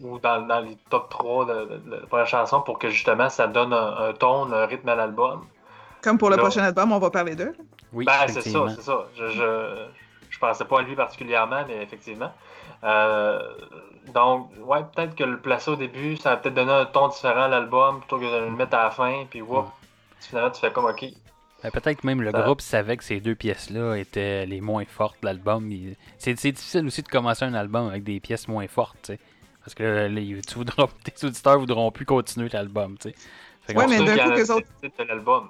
ou 0.00 0.18
dans, 0.18 0.42
dans 0.46 0.60
les 0.60 0.76
top 0.90 1.10
3 1.10 1.44
de, 1.46 1.52
de- 1.64 1.76
de 1.78 1.90
la 1.96 2.06
première 2.06 2.26
chanson 2.26 2.60
pour 2.60 2.78
que 2.78 2.90
justement 2.90 3.28
ça 3.28 3.46
donne 3.46 3.72
un, 3.72 4.08
un 4.08 4.12
ton, 4.12 4.52
un 4.52 4.66
rythme 4.66 4.88
à 4.88 4.94
l'album. 4.94 5.44
Comme 6.02 6.18
pour 6.18 6.28
le 6.30 6.36
Là. 6.36 6.42
prochain 6.42 6.62
album, 6.62 6.92
on 6.92 6.98
va 6.98 7.10
parler 7.10 7.34
d'eux. 7.36 7.54
Oui, 7.94 8.04
Ben, 8.04 8.26
c'est 8.28 8.42
ça, 8.42 8.66
c'est 8.68 8.82
ça. 8.82 9.06
Je, 9.16 9.28
je, 9.28 9.86
je 10.30 10.38
pensais 10.38 10.64
pas 10.64 10.80
à 10.80 10.82
lui 10.82 10.94
particulièrement, 10.96 11.64
mais 11.66 11.82
effectivement. 11.82 12.32
Euh, 12.82 13.40
donc, 14.12 14.50
ouais, 14.64 14.80
peut-être 14.94 15.14
que 15.14 15.24
le 15.24 15.38
placer 15.40 15.70
au 15.70 15.76
début, 15.76 16.16
ça 16.16 16.30
va 16.30 16.36
peut-être 16.36 16.54
donner 16.54 16.72
un 16.72 16.84
ton 16.84 17.08
différent 17.08 17.42
à 17.44 17.48
l'album 17.48 18.00
plutôt 18.00 18.18
que 18.18 18.24
de 18.24 18.44
le 18.44 18.50
mettre 18.50 18.76
à 18.76 18.84
la 18.84 18.90
fin, 18.90 19.24
puis 19.30 19.40
whoop, 19.42 19.64
Ouais. 19.64 19.70
finalement, 20.20 20.50
tu 20.50 20.60
fais 20.60 20.70
comme 20.72 20.84
OK. 20.86 21.04
Ben, 21.62 21.70
peut-être 21.70 22.02
que 22.02 22.06
même 22.06 22.20
le 22.20 22.30
Ça- 22.30 22.42
groupe 22.42 22.60
savait 22.60 22.96
que 22.98 23.04
ces 23.04 23.20
deux 23.20 23.34
pièces-là 23.34 23.94
étaient 23.96 24.44
les 24.44 24.60
moins 24.60 24.84
fortes 24.84 25.16
de 25.22 25.26
l'album. 25.26 25.70
Il- 25.72 25.96
C'est 26.18 26.34
difficile 26.34 26.84
aussi 26.86 27.02
de 27.02 27.08
commencer 27.08 27.44
un 27.46 27.54
album 27.54 27.88
avec 27.88 28.04
des 28.04 28.20
pièces 28.20 28.48
moins 28.48 28.68
fortes, 28.68 28.98
tu 29.02 29.12
sais. 29.14 29.18
Parce 29.64 29.74
que 29.74 30.08
les, 30.08 30.42
tu 30.42 30.56
voudras, 30.56 30.88
tes 31.04 31.26
auditeurs 31.26 31.58
voudront 31.58 31.90
plus 31.90 32.04
continuer 32.04 32.50
l'album, 32.50 32.98
tu 32.98 33.08
sais. 33.10 33.14
Fait 33.66 33.74
Ouais, 33.76 33.86
mais 33.88 33.96
d'un 34.04 34.16
coup, 34.34 34.52
autres- 34.52 34.66
l'album. 35.08 35.48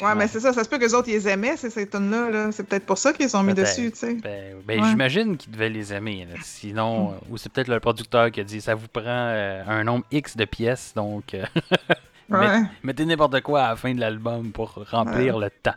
Ouais, 0.00 0.06
Ouais. 0.06 0.14
mais 0.16 0.26
c'est 0.26 0.40
ça. 0.40 0.52
Ça 0.52 0.64
se 0.64 0.68
peut 0.68 0.76
que 0.78 0.82
les 0.82 0.92
autres, 0.94 1.08
ils 1.08 1.12
les 1.12 1.28
aimaient, 1.28 1.56
ces, 1.56 1.70
ces 1.70 1.88
tunes-là. 1.88 2.30
Là. 2.30 2.52
C'est 2.52 2.66
peut-être 2.66 2.84
pour 2.84 2.98
ça 2.98 3.12
qu'ils 3.12 3.26
les 3.26 3.36
ont 3.36 3.44
mis 3.44 3.54
dessus, 3.54 3.92
tu 3.92 3.96
sais. 3.98 4.14
Ben, 4.14 4.56
ben, 4.66 4.80
Ouais. 4.82 4.88
j'imagine 4.88 5.36
qu'ils 5.36 5.52
devaient 5.52 5.68
les 5.68 5.92
aimer. 5.94 6.26
là. 6.28 6.34
Sinon, 6.42 7.10
euh, 7.12 7.14
ou 7.30 7.36
c'est 7.36 7.52
peut-être 7.52 7.68
le 7.68 7.78
producteur 7.78 8.32
qui 8.32 8.40
a 8.40 8.44
dit 8.44 8.60
ça 8.60 8.74
vous 8.74 8.88
prend 8.88 9.02
euh, 9.06 9.62
un 9.68 9.84
nombre 9.84 10.04
X 10.10 10.36
de 10.36 10.44
pièces, 10.46 10.92
donc 10.96 11.34
euh, 11.34 11.44
Ouais. 12.30 12.62
mettez 12.82 13.04
n'importe 13.04 13.40
quoi 13.42 13.62
à 13.62 13.68
la 13.70 13.76
fin 13.76 13.94
de 13.94 14.00
l'album 14.00 14.50
pour 14.50 14.74
remplir 14.90 15.38
le 15.38 15.50
temps. 15.50 15.74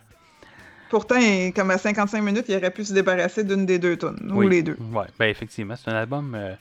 Pourtant, 0.90 1.20
comme 1.54 1.70
à 1.72 1.78
55 1.78 2.22
minutes, 2.22 2.46
il 2.48 2.56
aurait 2.56 2.72
pu 2.72 2.86
se 2.86 2.94
débarrasser 2.94 3.44
d'une 3.44 3.66
des 3.66 3.78
deux 3.78 3.98
tunes, 3.98 4.32
ou 4.32 4.38
Oui. 4.38 4.50
les 4.50 4.64
deux. 4.64 4.78
Ouais, 4.94 5.06
ben 5.20 5.26
effectivement, 5.30 5.76
c'est 5.76 5.92
un 5.92 5.96
album 5.96 6.34
euh, 6.34 6.54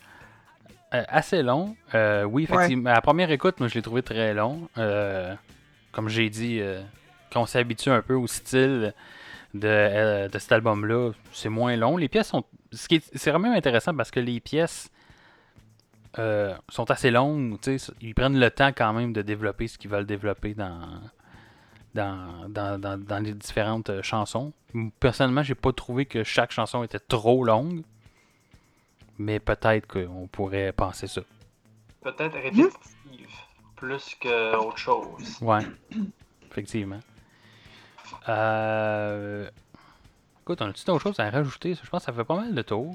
euh, 0.95 1.03
assez 1.09 1.43
long. 1.43 1.77
Euh, 1.95 2.25
oui, 2.25 2.45
effectivement. 2.45 2.91
À 2.91 2.95
la 2.95 3.01
première 3.01 3.31
écoute, 3.31 3.59
moi, 3.61 3.69
je 3.69 3.75
l'ai 3.75 3.83
trouvé 3.83 4.03
très 4.03 4.35
long. 4.35 4.69
Euh, 4.79 5.35
comme 5.93 6.09
j'ai 6.09 6.29
dit, 6.31 6.61
quand 7.33 7.43
on 7.43 7.47
s'habitue 7.47 7.91
un 7.91 8.03
peu 8.03 8.15
au 8.15 8.27
style 8.27 8.95
de, 9.55 10.29
de 10.29 10.39
cet 10.39 10.53
album-là, 10.53 11.13
c'est 11.33 11.49
moins 11.49 11.77
long. 11.77 11.97
Les 11.97 12.09
pièces 12.09 12.29
sont. 12.29 12.45
ce 12.73 12.87
qui 12.89 12.97
est- 12.97 13.11
C'est 13.17 13.31
vraiment 13.31 13.53
intéressant 13.53 13.95
parce 13.95 14.11
que 14.11 14.21
les 14.21 14.41
pièces 14.41 14.91
sont 16.69 16.91
assez 16.91 17.11
longues. 17.11 17.57
Ils 18.01 18.15
prennent 18.15 18.39
le 18.41 18.51
temps 18.51 18.73
quand 18.77 18.93
même 18.93 19.13
de 19.13 19.23
développer 19.23 19.69
ce 19.69 19.77
qu'ils 19.77 19.91
veulent 19.91 20.07
développer 20.07 20.55
dans, 20.55 20.81
dans, 21.95 22.49
dans, 22.49 22.79
dans- 22.81 22.99
dans 22.99 23.19
les 23.19 23.35
différentes 23.35 24.03
chansons. 24.03 24.53
Personnellement, 25.01 25.43
j'ai 25.43 25.55
pas 25.55 25.73
trouvé 25.73 26.07
que 26.07 26.25
chaque 26.25 26.53
chanson 26.53 26.83
était 26.83 26.99
trop 26.99 27.45
longue. 27.45 27.83
Mais 29.19 29.41
peut-être 29.41 29.87
qu'on 29.87 30.27
pourrait 30.27 30.73
penser 30.73 31.07
ça. 31.07 31.23
Peut-être 32.03 32.35
répétitive, 32.35 32.71
plus 33.77 34.17
qu'autre 34.21 34.77
chose. 34.79 35.39
Ouais. 35.41 35.61
Effectivement. 36.51 37.01
Euh... 38.29 39.49
Écoute, 40.43 40.63
on 40.63 40.69
a-tu 40.69 40.89
autre 40.91 41.03
chose 41.03 41.19
à 41.19 41.29
rajouter? 41.29 41.75
Je 41.75 41.89
pense 41.91 42.01
que 42.03 42.07
ça 42.07 42.13
fait 42.13 42.25
pas 42.25 42.37
mal 42.37 42.55
de 42.55 42.63
tours. 42.63 42.95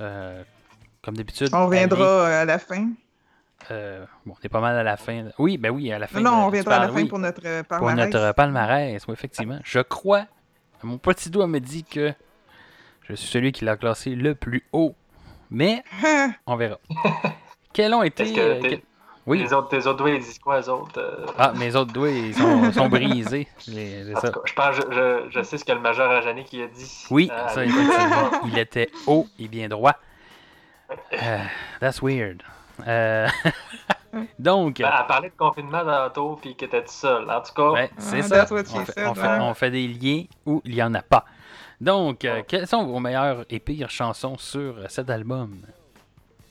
Euh, 0.00 0.42
Comme 1.02 1.16
d'habitude. 1.16 1.48
On 1.52 1.66
reviendra 1.66 2.26
à 2.40 2.44
la 2.44 2.58
fin. 2.58 2.90
euh, 3.70 4.04
bon, 4.26 4.34
on 4.36 4.44
est 4.44 4.48
pas 4.48 4.60
mal 4.60 4.76
à 4.76 4.82
la 4.82 4.96
fin. 4.96 5.26
Oui, 5.38 5.56
ben 5.56 5.70
oui, 5.70 5.92
à 5.92 5.98
la 6.00 6.08
fin. 6.08 6.20
Non, 6.20 6.30
de- 6.32 6.36
on 6.36 6.46
reviendra 6.46 6.74
à 6.76 6.78
la 6.80 6.88
fin 6.88 6.94
oui, 6.94 7.04
pour 7.04 7.20
notre 7.20 7.42
euh, 7.46 7.62
pour 7.62 7.78
palmarès. 7.78 7.96
notre 8.06 8.18
euh, 8.24 8.32
palmarès. 8.32 9.06
Oui, 9.06 9.12
effectivement. 9.12 9.60
Je 9.62 9.78
crois, 9.78 10.26
mon 10.82 10.98
petit 10.98 11.30
doigt 11.30 11.46
me 11.46 11.60
dit 11.60 11.84
que 11.84 12.12
je 13.02 13.14
suis 13.14 13.28
celui 13.28 13.52
qui 13.52 13.64
l'a 13.64 13.76
classé 13.76 14.16
le 14.16 14.34
plus 14.34 14.64
haut. 14.72 14.96
Mais 15.52 15.82
Ah, 16.04 16.28
on 16.46 16.56
verra. 16.56 16.78
Quels 17.72 17.92
ont 17.94 18.02
été. 18.02 18.32
Que 18.32 18.40
euh, 18.40 18.60
t'es- 18.60 18.68
quel- 18.68 18.82
Oui. 19.26 19.38
Les 19.38 19.52
autres, 19.52 19.68
tes 19.68 19.78
autres 19.86 19.98
doigts, 19.98 20.10
ils 20.10 20.18
disent 20.20 20.38
quoi, 20.38 20.60
eux 20.60 20.68
autres? 20.68 20.98
euh? 21.00 21.26
Ah, 21.38 21.52
mes 21.56 21.76
autres 21.76 21.92
doigts, 21.92 22.10
ils 22.10 22.34
sont, 22.34 22.72
sont 22.72 22.88
brisés. 22.88 23.46
Les- 23.68 24.14
En 24.16 24.20
tout 24.20 24.32
cas, 24.32 24.40
je 24.44 24.52
pense, 24.54 24.76
je, 24.76 24.82
je, 24.90 25.30
je 25.30 25.42
sais 25.42 25.58
ce 25.58 25.64
que 25.64 25.72
le 25.72 25.80
major 25.80 26.10
Ajani 26.10 26.44
qui 26.44 26.60
a 26.62 26.66
dit. 26.66 27.06
Oui, 27.10 27.30
Euh, 27.32 27.48
ça, 27.48 27.64
effectivement. 27.64 28.30
Il 28.46 28.58
était 28.58 28.90
haut 29.06 29.26
et 29.38 29.46
bien 29.48 29.68
droit. 29.68 29.94
Euh, 31.12 31.38
that's 31.80 32.02
weird. 32.02 32.42
Euh, 32.86 33.28
donc, 34.38 34.78
Ben, 34.78 34.90
elle 35.00 35.06
parlait 35.06 35.28
de 35.30 35.36
confinement 35.36 35.84
tantôt, 35.84 36.36
puis 36.40 36.54
qu'il 36.56 36.66
était 36.66 36.82
tout 36.82 36.90
seul. 36.92 37.30
En 37.30 37.40
tout 37.40 37.52
cas, 37.54 37.70
ouais, 37.70 37.90
c'est 37.98 38.18
Ah, 38.18 38.46
ça. 38.46 38.46
On 38.50 38.56
fait, 38.56 38.74
on, 38.74 38.84
fait, 38.84 39.22
ouais. 39.22 39.38
on 39.40 39.54
fait 39.54 39.70
des 39.70 39.86
liens 39.88 40.24
où 40.44 40.60
il 40.64 40.74
n'y 40.74 40.82
en 40.82 40.92
a 40.94 41.02
pas. 41.02 41.24
Donc, 41.82 42.24
euh, 42.24 42.42
quelles 42.46 42.68
sont 42.68 42.84
vos 42.84 43.00
meilleures 43.00 43.44
et 43.50 43.58
pires 43.58 43.90
chansons 43.90 44.38
sur 44.38 44.78
euh, 44.78 44.84
cet 44.88 45.10
album? 45.10 45.62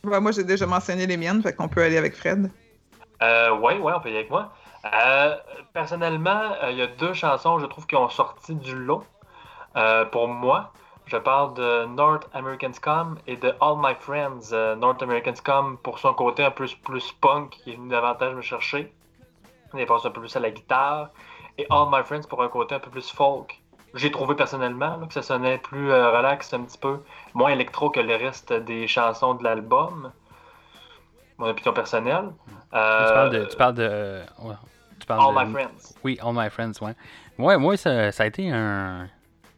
ouais, 0.04 0.20
moi, 0.20 0.34
j'ai 0.34 0.44
déjà 0.44 0.66
mentionné 0.66 1.08
les 1.08 1.16
miennes, 1.16 1.42
fait 1.42 1.54
qu'on 1.54 1.70
peut 1.70 1.82
aller 1.82 1.98
avec 1.98 2.18
Fred. 2.18 2.52
Euh, 3.22 3.58
ouais, 3.58 3.78
ouais, 3.78 3.94
on 3.96 4.02
peut 4.02 4.10
y 4.10 4.12
aller 4.12 4.20
avec 4.20 4.30
moi. 4.30 4.52
Euh, 4.94 5.38
personnellement, 5.72 6.52
euh, 6.62 6.72
il 6.72 6.80
y 6.80 6.82
a 6.82 6.88
deux 6.88 7.14
chansons, 7.14 7.60
je 7.60 7.66
trouve, 7.68 7.88
qui 7.88 7.96
ont 7.96 8.10
sorti 8.10 8.56
du 8.56 8.76
lot. 8.76 9.06
Euh, 9.78 10.04
pour 10.04 10.28
moi, 10.28 10.74
je 11.06 11.16
parle 11.16 11.54
de 11.54 11.86
North 11.86 12.28
American 12.34 12.74
Scum 12.74 13.18
et 13.26 13.38
de 13.38 13.54
All 13.62 13.78
My 13.78 13.96
Friends. 13.98 14.52
Euh, 14.52 14.76
North 14.76 15.02
American 15.02 15.36
Scum 15.36 15.78
pour 15.78 16.00
son 16.00 16.14
côté 16.14 16.44
un 16.44 16.52
peu 16.52 16.68
plus 16.84 17.10
punk, 17.22 17.52
qui 17.52 17.72
est 17.72 17.76
venu 17.78 17.88
davantage 17.88 18.36
me 18.36 18.42
chercher. 18.42 18.94
Il 19.78 19.86
passe 19.86 20.06
un 20.06 20.10
peu 20.10 20.20
plus 20.20 20.36
à 20.36 20.42
la 20.42 20.52
guitare. 20.52 21.12
Et 21.58 21.66
All 21.70 21.88
My 21.90 22.04
Friends 22.04 22.28
pour 22.28 22.44
un 22.44 22.50
côté 22.50 22.76
un 22.76 22.80
peu 22.80 22.90
plus 22.90 23.10
folk. 23.10 23.61
J'ai 23.94 24.10
trouvé 24.12 24.36
personnellement 24.36 24.98
là, 24.98 25.08
que 25.08 25.14
ça 25.14 25.22
sonnait 25.22 25.58
plus 25.58 25.92
euh, 25.92 26.12
relax 26.16 26.54
un 26.54 26.62
petit 26.62 26.78
peu, 26.78 27.00
moins 27.34 27.50
électro 27.52 27.90
que 27.90 28.00
le 28.00 28.16
reste 28.16 28.54
des 28.54 28.88
chansons 28.88 29.34
de 29.34 29.44
l'album. 29.44 30.12
Mon 31.38 31.48
opinion 31.50 31.74
personnelle. 31.74 32.30
tu 32.48 32.70
parles 32.72 33.30
de. 33.32 33.38
Euh, 33.40 33.46
Tu 33.48 33.58
parles 33.58 33.74
de 33.74 33.88
euh, 33.90 34.24
ouais, 34.44 34.56
tu 35.00 35.06
parles 35.06 35.38
All 35.38 35.46
de- 35.46 35.50
My 35.50 35.54
Friends. 35.54 35.94
Oui, 36.04 36.20
All 36.24 36.34
My 36.34 36.50
Friends, 36.50 36.74
ouais. 36.82 36.94
Ouais, 37.38 37.58
moi, 37.58 37.76
ça, 37.78 38.12
ça 38.12 38.24
a 38.24 38.26
été 38.28 38.50
un. 38.52 39.04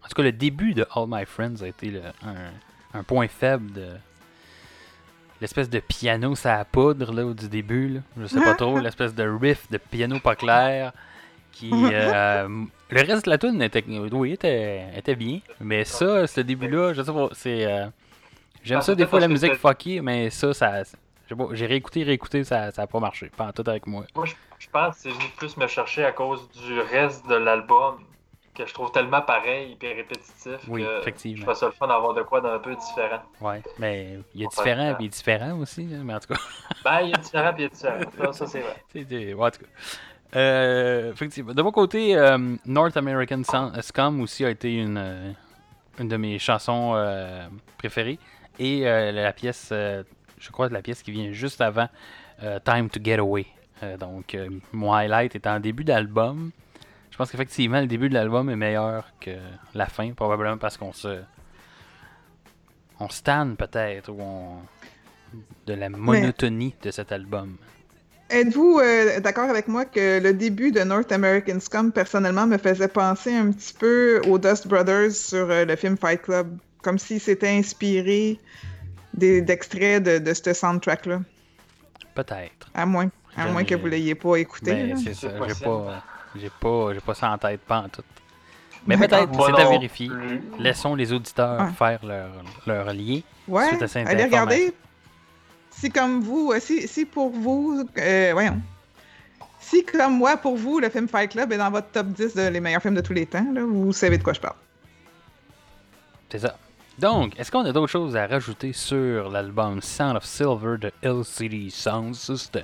En 0.03 0.07
tout 0.07 0.15
cas, 0.15 0.23
le 0.23 0.31
début 0.31 0.73
de 0.73 0.86
All 0.95 1.05
My 1.07 1.25
Friends 1.25 1.61
a 1.61 1.67
été 1.67 1.91
le- 1.91 2.01
un, 2.25 2.97
un 2.99 3.03
point 3.03 3.27
faible 3.27 3.71
de. 3.73 3.89
L'espèce 5.41 5.69
de 5.69 5.79
piano, 5.81 6.36
ça 6.36 6.55
à 6.59 6.63
poudre, 6.65 7.11
là, 7.11 7.34
du 7.34 7.49
début, 7.49 7.89
là. 7.89 7.99
Je 8.17 8.25
sais 8.27 8.41
pas 8.41 8.55
trop, 8.55 8.79
l'espèce 8.79 9.13
de 9.13 9.23
riff 9.27 9.69
de 9.69 9.77
piano 9.77 10.19
pas 10.19 10.36
clair. 10.36 10.93
Qui. 11.54 11.72
euh, 11.72 12.47
le 12.89 13.01
reste 13.01 13.26
de 13.26 13.30
la 13.30 13.38
tune 13.38 13.62
était, 13.62 13.84
oui, 13.88 14.34
était, 14.34 14.86
était 14.97 15.16
bien. 15.16 15.39
Mais 15.62 15.86
ça, 15.86 16.28
ce 16.28 16.41
début-là, 16.41 16.93
je 16.93 17.01
sais 17.01 17.14
pas, 17.14 17.30
c'est. 17.32 17.66
euh, 17.66 17.86
J'aime 18.64 18.82
ça 18.82 18.95
des 18.95 19.06
fois 19.06 19.20
la 19.20 19.28
musique 19.28 19.56
fucky, 19.56 20.01
mais 20.01 20.30
ça, 20.30 20.54
ça. 20.54 20.84
J'ai 21.51 21.66
réécouté, 21.66 22.04
réécouté, 22.04 22.43
ça 22.43 22.70
n'a 22.78 22.88
pas 22.88 22.99
marché. 22.99 23.30
Pas 23.36 23.45
en 23.47 23.51
tout 23.51 23.64
avec 23.68 23.88
moi. 23.88 24.04
Moi, 24.16 24.26
je, 24.26 24.34
je 24.60 24.68
pense 24.70 24.95
que 24.95 25.01
c'est 25.04 25.10
venu 25.10 25.24
plus 25.38 25.58
me 25.58 25.68
chercher 25.68 26.06
à 26.06 26.12
cause 26.12 26.49
du 26.51 26.80
reste 26.80 27.28
de 27.28 27.36
l'album 27.36 27.97
que 28.54 28.68
je 28.68 28.74
trouve 28.74 28.91
tellement 28.91 29.22
pareil 29.22 29.76
et 29.82 29.93
répétitif 29.93 30.58
Oui, 30.68 30.84
que 30.84 31.01
effectivement. 31.01 31.38
je 31.38 31.41
trouve 31.43 31.56
ça 31.56 31.66
le 31.66 31.72
fun 31.72 31.88
d'avoir 31.88 32.14
de 32.14 32.22
quoi 32.22 32.39
d'un 32.39 32.60
peu 32.60 32.76
différent. 32.76 33.22
Ouais, 33.41 33.64
mais 33.80 34.20
il 34.36 34.43
va 34.43 34.49
différent 34.49 34.93
puis 34.95 35.10
différent 35.10 35.58
aussi, 35.60 35.86
là, 35.88 35.97
mais 36.04 36.14
en 36.14 36.20
tout 36.20 36.34
cas, 36.34 36.39
Ben, 36.84 37.01
il 37.01 37.16
a 37.16 37.18
différent 37.18 37.51
puis 37.54 37.64
il 37.64 37.66
a 37.66 37.70
différent. 37.70 37.99
Ça, 38.18 38.34
ça, 38.34 38.47
c'est 38.47 38.60
vrai. 38.62 38.76
c'est 38.93 39.34
ouais, 39.34 39.45
en 39.47 39.49
tout 39.49 39.60
cas. 39.62 39.66
Euh, 40.36 41.11
effectivement. 41.11 41.53
De 41.53 41.61
mon 41.61 41.71
côté, 41.71 42.15
euh, 42.17 42.55
North 42.65 42.97
American 42.97 43.43
Sun- 43.43 43.81
Scum 43.81 44.21
aussi 44.21 44.43
a 44.45 44.49
été 44.49 44.73
une, 44.73 44.97
euh, 44.97 45.31
une 45.99 46.07
de 46.07 46.17
mes 46.17 46.39
chansons 46.39 46.93
euh, 46.95 47.47
préférées. 47.77 48.19
Et 48.59 48.88
euh, 48.88 49.11
la 49.11 49.31
pièce, 49.34 49.69
euh, 49.71 50.03
je 50.39 50.49
crois 50.51 50.69
que 50.69 50.73
la 50.73 50.81
pièce 50.81 51.03
qui 51.03 51.11
vient 51.11 51.31
juste 51.31 51.61
avant 51.61 51.88
euh, 52.41 52.59
Time 52.63 52.89
to 52.89 52.99
Get 53.03 53.19
Away. 53.19 53.45
Euh, 53.84 53.97
donc, 53.97 54.34
euh, 54.36 54.49
mon 54.71 54.93
highlight 54.93 55.36
est 55.36 55.45
en 55.47 55.59
début 55.59 55.84
d'album. 55.84 56.51
Je 57.11 57.17
pense 57.17 57.29
qu'effectivement, 57.31 57.79
le 57.79 57.88
début 57.88 58.09
de 58.09 58.15
l'album 58.15 58.49
est 58.49 58.55
meilleur 58.55 59.05
que 59.19 59.31
la 59.75 59.86
fin, 59.86 60.11
probablement 60.13 60.57
parce 60.57 60.77
qu'on 60.77 60.93
se. 60.93 61.21
On 62.99 63.09
stan 63.09 63.55
peut-être, 63.55 64.09
ou 64.09 64.17
on. 64.19 64.57
de 65.67 65.73
la 65.73 65.89
monotonie 65.89 66.73
de 66.81 66.89
cet 66.91 67.11
album. 67.11 67.57
Êtes-vous 68.34 68.79
euh, 68.81 69.19
d'accord 69.19 69.49
avec 69.49 69.67
moi 69.67 69.86
que 69.86 70.19
le 70.19 70.34
début 70.34 70.71
de 70.71 70.79
North 70.81 71.11
American 71.11 71.59
Scum, 71.59 71.91
personnellement, 71.91 72.47
me 72.47 72.57
faisait 72.57 72.88
penser 72.88 73.34
un 73.36 73.51
petit 73.51 73.73
peu 73.73 74.21
aux 74.27 74.39
Dust 74.39 74.67
Brothers 74.67 75.11
sur 75.11 75.49
euh, 75.51 75.65
le 75.65 75.75
film 75.75 75.97
Fight 75.97 76.21
Club? 76.21 76.57
Comme 76.81 76.97
s'il 76.97 77.19
s'était 77.21 77.49
inspiré 77.49 78.39
des- 79.13 79.41
d'extraits 79.41 80.01
de, 80.03 80.17
de 80.17 80.34
ce 80.34 80.51
soundtrack-là? 80.53 81.21
Peut-être. 82.15 82.67
À 82.73 82.86
moins, 82.88 83.09
à 83.38 83.47
moins 83.47 83.63
que 83.63 83.75
vous 83.75 83.88
l'ayez 83.88 84.15
pas 84.15 84.36
écouté. 84.38 84.73
Mais 84.73 84.88
là. 84.88 84.95
c'est 85.03 85.13
ça, 85.13 85.29
j'ai 85.47 85.65
pas, 85.65 86.03
j'ai 86.36 86.49
pas, 86.59 86.93
j'ai 86.93 86.99
pas 87.01 87.13
ça 87.13 87.31
en 87.31 87.38
tête, 87.38 87.61
pas 87.61 87.79
en 87.81 87.89
tout. 87.89 88.03
Mais 88.88 88.97
peut-être, 88.97 89.29
c'est 89.34 89.61
à 89.61 89.69
vérifier. 89.69 90.09
Laissons 90.59 90.95
les 90.95 91.13
auditeurs 91.13 91.61
Ouais. 91.61 91.71
faire 91.77 91.99
leur, 92.05 92.29
leur 92.65 92.93
lien. 92.93 93.19
Ouais, 93.47 93.67
suite 93.67 93.81
à 93.84 93.88
cette 93.88 94.07
allez 94.07 94.23
regarder. 94.25 94.73
Si 95.78 95.89
comme 95.89 96.21
vous, 96.21 96.51
euh, 96.53 96.59
si, 96.59 96.88
si 96.88 97.05
pour 97.05 97.30
vous, 97.30 97.84
euh, 97.97 98.30
voyons. 98.34 98.61
Si 99.59 99.84
comme 99.84 100.17
moi, 100.17 100.38
pour 100.38 100.55
vous, 100.55 100.80
le 100.80 100.89
film 100.89 101.07
Fight 101.07 101.32
Club 101.32 101.51
est 101.51 101.57
dans 101.57 101.71
votre 101.71 101.88
top 101.89 102.07
10 102.07 102.36
de 102.36 102.47
les 102.47 102.59
meilleurs 102.59 102.82
films 102.82 102.95
de 102.95 103.01
tous 103.01 103.13
les 103.13 103.26
temps, 103.26 103.45
là, 103.53 103.61
vous 103.63 103.93
savez 103.93 104.17
de 104.17 104.24
quoi 104.24 104.34
je 104.34 104.39
parle. 104.39 104.55
C'est 106.30 106.39
ça. 106.39 106.57
Donc, 106.99 107.39
est-ce 107.39 107.51
qu'on 107.51 107.65
a 107.65 107.71
d'autres 107.71 107.91
choses 107.91 108.15
à 108.15 108.28
rajouter 108.28 108.71
sur 108.71 109.30
l'album 109.30 109.82
Sound 109.82 110.17
of 110.17 110.26
Silver 110.26 110.78
de 110.78 110.91
LCD 111.01 111.69
Sound 111.69 112.13
System? 112.13 112.63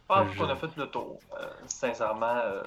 Je 0.00 0.06
pense 0.06 0.36
qu'on 0.36 0.48
a 0.48 0.56
fait 0.56 0.76
le 0.76 0.86
tour. 0.86 1.18
Euh, 1.38 1.46
sincèrement, 1.66 2.36
euh, 2.44 2.62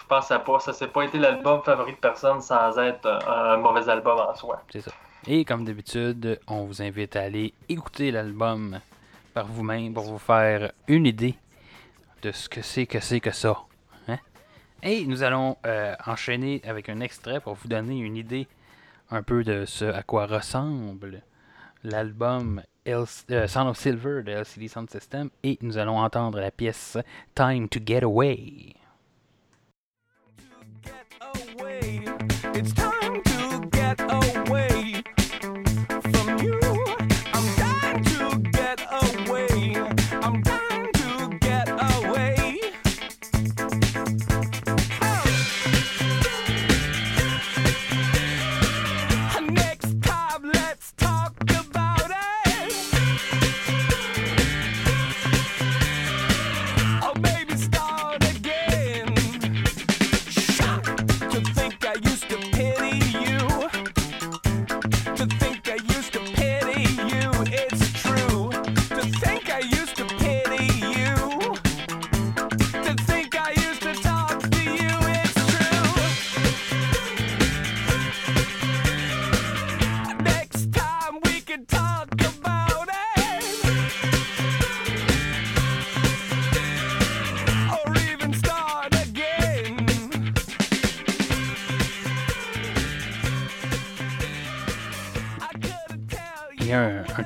je 0.00 0.06
pense 0.08 0.22
que 0.22 0.28
ça 0.28 0.38
pas, 0.38 0.58
ça 0.58 0.72
s'est 0.72 0.88
pas 0.88 1.04
été 1.04 1.18
l'album 1.18 1.62
favori 1.62 1.92
de 1.92 1.98
personne 1.98 2.40
sans 2.40 2.76
être 2.78 3.06
un, 3.06 3.52
un 3.52 3.56
mauvais 3.58 3.88
album 3.88 4.18
en 4.18 4.34
soi. 4.34 4.62
C'est 4.72 4.80
ça. 4.80 4.90
Et 5.26 5.44
comme 5.44 5.64
d'habitude, 5.64 6.40
on 6.46 6.64
vous 6.64 6.80
invite 6.82 7.14
à 7.16 7.22
aller 7.22 7.52
écouter 7.68 8.10
l'album 8.10 8.80
par 9.34 9.46
vous-même 9.46 9.92
pour 9.92 10.04
vous 10.04 10.18
faire 10.18 10.72
une 10.88 11.06
idée 11.06 11.34
de 12.22 12.32
ce 12.32 12.48
que 12.48 12.62
c'est 12.62 12.86
que 12.86 13.00
c'est 13.00 13.20
que 13.20 13.30
ça. 13.30 13.64
Hein? 14.08 14.18
Et 14.82 15.04
nous 15.04 15.22
allons 15.22 15.56
euh, 15.66 15.94
enchaîner 16.06 16.62
avec 16.64 16.88
un 16.88 17.00
extrait 17.00 17.40
pour 17.40 17.54
vous 17.54 17.68
donner 17.68 17.98
une 17.98 18.16
idée 18.16 18.48
un 19.10 19.22
peu 19.22 19.44
de 19.44 19.64
ce 19.66 19.84
à 19.84 20.02
quoi 20.02 20.26
ressemble 20.26 21.22
l'album 21.84 22.62
euh, 22.88 23.06
Sound 23.46 23.68
of 23.68 23.78
Silver 23.78 24.22
de 24.22 24.32
LCD 24.32 24.68
Sound 24.68 24.90
System. 24.90 25.30
Et 25.42 25.58
nous 25.60 25.76
allons 25.76 25.98
entendre 25.98 26.40
la 26.40 26.50
pièce 26.50 26.96
Time 27.34 27.68
to 27.68 27.80
Get 27.84 28.02
Away. 28.04 28.74
away. 31.60 32.04
It's 32.54 32.72
time 32.72 32.89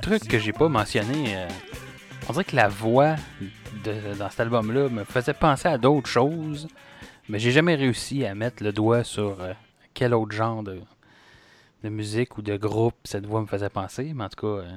truc 0.04 0.28
que 0.28 0.38
j'ai 0.38 0.52
pas 0.52 0.68
mentionné. 0.68 1.34
euh, 1.36 1.48
on 2.28 2.32
dirait 2.32 2.44
que 2.44 2.56
la 2.56 2.68
voix 2.68 3.16
de- 3.84 4.14
dans 4.18 4.28
cet 4.30 4.40
album-là 4.40 4.88
me 4.90 5.04
faisait 5.04 5.32
penser 5.34 5.68
à 5.68 5.78
d'autres 5.78 6.08
choses, 6.08 6.68
mais 7.28 7.38
j'ai 7.38 7.50
jamais 7.52 7.74
réussi 7.74 8.24
à 8.26 8.34
mettre 8.34 8.62
le 8.62 8.72
doigt 8.72 9.02
sur 9.04 9.40
euh, 9.40 9.52
quel 9.94 10.12
autre 10.14 10.32
genre 10.32 10.62
de, 10.62 10.80
de 11.82 11.88
musique 11.88 12.36
ou 12.38 12.42
de 12.42 12.56
groupe 12.56 12.94
cette 13.04 13.24
voix 13.26 13.40
me 13.40 13.46
faisait 13.46 13.70
penser. 13.70 14.12
Mais 14.14 14.24
en 14.24 14.28
tout 14.28 14.40
cas, 14.46 14.62
euh, 14.62 14.70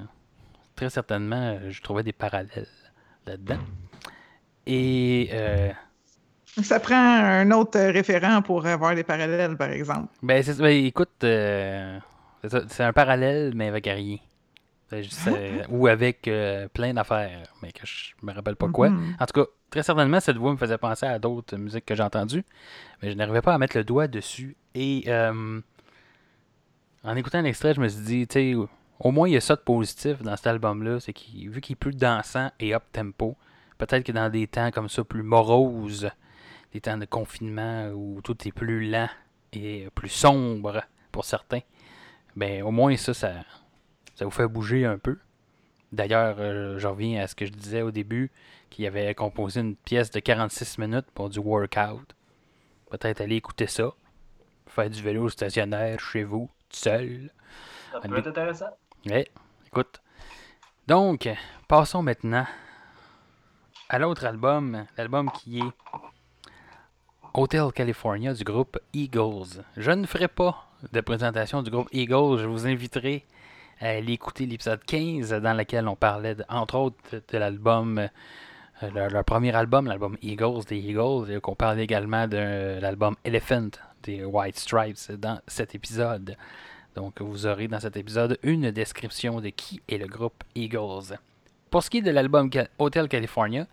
très 0.76 0.90
certainement, 0.90 1.58
je 1.70 1.82
trouvais 1.82 2.04
des 2.04 2.14
parallèles 2.14 2.68
là-dedans. 3.26 3.60
Et 4.66 5.30
euh, 5.32 5.72
Ça 6.62 6.80
prend 6.80 6.96
un 6.96 7.52
autre 7.52 7.80
référent 7.80 8.42
pour 8.42 8.66
avoir 8.66 8.96
des 8.96 9.04
parallèles, 9.04 9.58
par 9.58 9.70
exemple. 9.72 10.08
Ben, 10.24 10.44
ben, 10.60 10.86
écoute, 10.86 11.12
c'est 11.22 12.84
un 12.84 12.94
parallèle, 12.94 13.54
mais 13.56 13.68
avec 13.68 13.86
rien. 13.86 14.18
Juste, 14.92 15.28
euh, 15.28 15.64
ou 15.70 15.88
avec 15.88 16.28
euh, 16.28 16.70
plein 16.70 16.94
d'affaires, 16.94 17.54
mais 17.62 17.74
que 17.74 17.86
je 17.86 18.14
me 18.24 18.32
rappelle 18.32 18.56
pas 18.56 18.70
quoi. 18.70 18.90
Mhm. 18.90 19.16
En 19.20 19.26
tout 19.26 19.42
cas, 19.42 19.50
très 19.70 19.84
certainement, 19.84 20.20
cette 20.22 20.38
voix 20.38 20.52
me 20.52 20.58
faisait 20.58 20.78
penser 20.78 21.06
à 21.06 21.20
d'autres 21.20 21.58
musiques 21.58 21.86
que 21.86 21.94
j'ai 21.94 22.04
entendues, 22.04 22.46
mais 23.02 23.12
je 23.12 23.18
n'arrivais 23.18 23.42
pas 23.42 23.54
à 23.54 23.58
mettre 23.58 23.76
le 23.76 23.84
doigt 23.84 24.08
dessus. 24.08 24.56
Et 24.76 25.04
euh, 25.08 25.60
en 27.04 27.16
écoutant 27.18 27.42
l'extrait, 27.42 27.74
je 27.74 27.82
me 27.82 27.88
suis 27.90 28.02
dit, 28.02 28.28
tu 28.28 28.34
sais, 28.34 28.56
au 29.00 29.12
moins 29.12 29.28
il 29.28 29.34
y 29.34 29.38
a 29.38 29.42
ça 29.42 29.56
de 29.58 29.62
positif 29.62 30.22
dans 30.22 30.36
cet 30.38 30.48
album-là, 30.48 31.02
c'est 31.02 31.14
qu'il, 31.14 31.50
vu 31.50 31.60
qu'il 31.60 31.74
est 31.74 31.76
plus 31.76 31.96
dansant 31.96 32.50
et 32.60 32.74
up-tempo, 32.74 33.36
peut-être 33.78 34.06
que 34.06 34.14
dans 34.14 34.30
des 34.30 34.48
temps 34.48 34.72
comme 34.72 34.88
ça, 34.88 35.04
plus 35.04 35.24
moroses, 35.24 36.10
des 36.72 36.80
temps 36.80 36.98
de 36.98 37.06
confinement 37.06 37.90
où 37.90 38.22
tout 38.22 38.38
est 38.48 38.52
plus 38.54 38.90
lent 38.90 39.10
et 39.52 39.90
plus 39.96 40.10
sombre 40.10 40.82
pour 41.12 41.26
certains, 41.26 41.62
ben 42.38 42.64
au 42.64 42.72
moins 42.72 42.96
ça, 42.96 43.14
ça, 43.14 43.34
ça 44.18 44.26
vous 44.26 44.32
fait 44.32 44.48
bouger 44.48 44.84
un 44.84 44.98
peu. 44.98 45.20
D'ailleurs, 45.92 46.38
euh, 46.40 46.80
je 46.80 46.88
reviens 46.88 47.22
à 47.22 47.28
ce 47.28 47.36
que 47.36 47.46
je 47.46 47.52
disais 47.52 47.84
au 47.84 47.92
début, 47.92 48.32
qu'il 48.72 48.86
avait 48.88 49.14
composé 49.14 49.62
une 49.62 49.76
pièce 49.76 50.10
de 50.10 50.20
46 50.20 50.80
minutes 50.80 51.06
pour 51.14 51.30
du 51.30 51.38
workout. 51.38 52.16
Peut-être 52.90 53.22
aller 53.22 53.36
écouter 53.36 53.68
ça, 53.68 53.92
faire 54.66 54.90
du 54.90 55.04
vélo 55.04 55.30
stationnaire 55.30 56.00
chez 56.00 56.24
vous, 56.24 56.50
tout 56.68 56.78
seul. 56.78 57.30
Ça 57.92 58.00
peut 58.00 58.18
être 58.18 58.28
intéressant. 58.28 58.76
Ouais, 59.06 59.28
écoute. 59.68 60.02
Donc, 60.88 61.30
passons 61.68 62.02
maintenant 62.02 62.48
à 63.88 64.00
l'autre 64.00 64.26
album, 64.26 64.86
l'album 64.98 65.30
qui 65.32 65.60
est 65.60 65.72
Hotel 67.36 67.72
California 67.72 68.34
du 68.34 68.44
groupe 68.44 68.80
Eagles. 68.94 69.64
Je 69.78 69.92
ne 69.92 70.08
ferai 70.08 70.28
pas 70.28 70.68
de 70.92 71.02
présentation 71.02 71.62
du 71.62 71.70
groupe 71.70 71.90
Eagles, 71.92 72.40
je 72.40 72.48
vous 72.48 72.66
inviterai 72.66 73.26
à 73.80 73.90
aller 73.90 74.14
écouter 74.14 74.46
l'épisode 74.46 74.84
15 74.86 75.32
dans 75.34 75.54
lequel 75.54 75.88
on 75.88 75.96
parlait, 75.96 76.36
entre 76.50 76.76
autres, 76.76 77.22
de 77.32 77.38
l'album, 77.38 78.00
euh, 78.00 78.90
leur, 78.94 79.10
leur 79.10 79.24
premier 79.24 79.56
album, 79.56 79.88
l'album 79.88 80.18
Eagles 80.22 80.66
des 80.68 80.78
Eagles, 80.78 81.32
et 81.32 81.40
qu'on 81.40 81.56
parle 81.56 81.80
également 81.80 82.28
de 82.28 82.80
l'album 82.80 83.16
Elephant 83.24 83.70
des 84.04 84.24
White 84.24 84.58
Stripes 84.58 85.12
dans 85.20 85.40
cet 85.48 85.76
épisode. 85.76 86.36
Donc, 86.96 87.22
vous 87.22 87.46
aurez 87.46 87.68
dans 87.68 87.80
cet 87.80 87.96
épisode 87.96 88.40
une 88.42 88.72
description 88.72 89.40
de 89.40 89.50
qui 89.50 89.82
est 89.88 89.98
le 89.98 90.08
groupe 90.08 90.44
Eagles. 90.56 91.18
Pour 91.70 91.84
ce 91.84 91.90
qui 91.90 92.00
est 92.00 92.02
de 92.02 92.12
l'album 92.12 92.50
Hotel 92.80 93.08
California, 93.08 93.68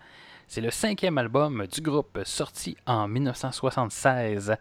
c'est 0.47 0.61
le 0.61 0.71
cinquième 0.71 1.17
album 1.17 1.67
du 1.67 1.81
groupe 1.81 2.19
sorti 2.25 2.77
en 2.87 3.09
1976. 3.09 4.57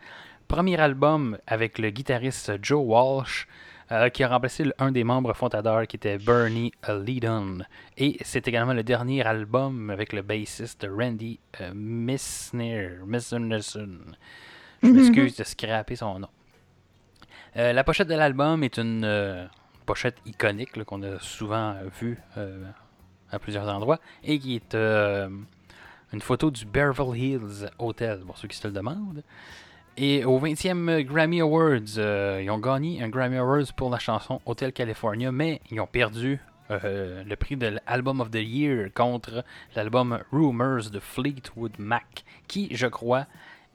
Premier 0.48 0.80
album 0.80 1.38
avec 1.46 1.78
le 1.78 1.90
guitariste 1.90 2.54
Joe 2.62 2.82
Walsh, 2.86 3.48
euh, 3.92 4.10
qui 4.10 4.24
a 4.24 4.28
remplacé 4.28 4.66
un 4.80 4.92
des 4.92 5.04
membres 5.04 5.34
fondateurs 5.34 5.88
qui 5.88 5.98
était 5.98 6.18
Bernie 6.18 6.72
Leadon. 6.88 7.60
Et 7.98 8.18
c'est 8.22 8.48
également 8.48 8.74
le 8.74 8.84
dernier 8.84 9.26
album 9.26 9.90
avec 9.90 10.14
le 10.14 10.22
bassiste 10.22 10.88
Randy 10.90 11.40
euh, 11.62 11.72
Missner. 11.74 13.00
Misnerson. 13.06 14.00
Je 14.82 14.88
m'excuse 14.90 15.36
de 15.38 15.44
scraper 15.44 15.96
son 15.96 16.20
nom. 16.20 16.30
Euh, 17.56 17.74
la 17.74 17.84
pochette 17.84 18.08
de 18.08 18.16
l'album 18.16 18.64
est 18.64 18.78
une 18.78 19.04
euh, 19.06 19.46
pochette 19.86 20.18
iconique 20.26 20.84
qu'on 20.84 21.04
a 21.04 21.20
souvent 21.20 21.76
vue 22.00 22.18
à 23.32 23.40
plusieurs 23.40 23.68
endroits 23.68 24.00
et 24.24 24.40
qui 24.40 24.56
est 24.56 24.76
une 24.76 26.22
photo 26.22 26.52
du 26.52 26.66
Beverly 26.66 27.34
Hills 27.34 27.70
Hotel, 27.80 28.22
pour 28.26 28.38
ceux 28.38 28.48
qui 28.48 28.58
se 28.58 28.68
le 28.68 28.74
demandent. 28.74 29.24
Et 29.96 30.26
au 30.26 30.40
20e 30.40 31.02
Grammy 31.04 31.42
Awards, 31.42 31.98
euh, 32.00 32.42
ils 32.44 32.50
ont 32.50 32.58
gagné 32.58 33.04
un 33.04 33.10
Grammy 33.10 33.38
Awards 33.38 33.72
pour 33.76 33.92
la 33.92 34.00
chanson 34.00 34.42
Hotel 34.48 34.74
California, 34.74 35.32
mais 35.32 35.62
ils 35.70 35.80
ont 35.80 35.86
perdu 35.88 36.40
euh, 36.72 37.24
le 37.24 37.36
prix 37.36 37.58
de 37.58 37.68
l'Album 37.68 38.20
of 38.20 38.32
the 38.32 38.42
Year 38.42 38.90
contre 38.96 39.46
l'album 39.76 40.20
Rumors 40.32 40.90
de 40.90 41.00
Fleetwood 41.00 41.74
Mac, 41.78 42.26
qui, 42.48 42.76
je 42.76 42.88
crois, 42.88 43.28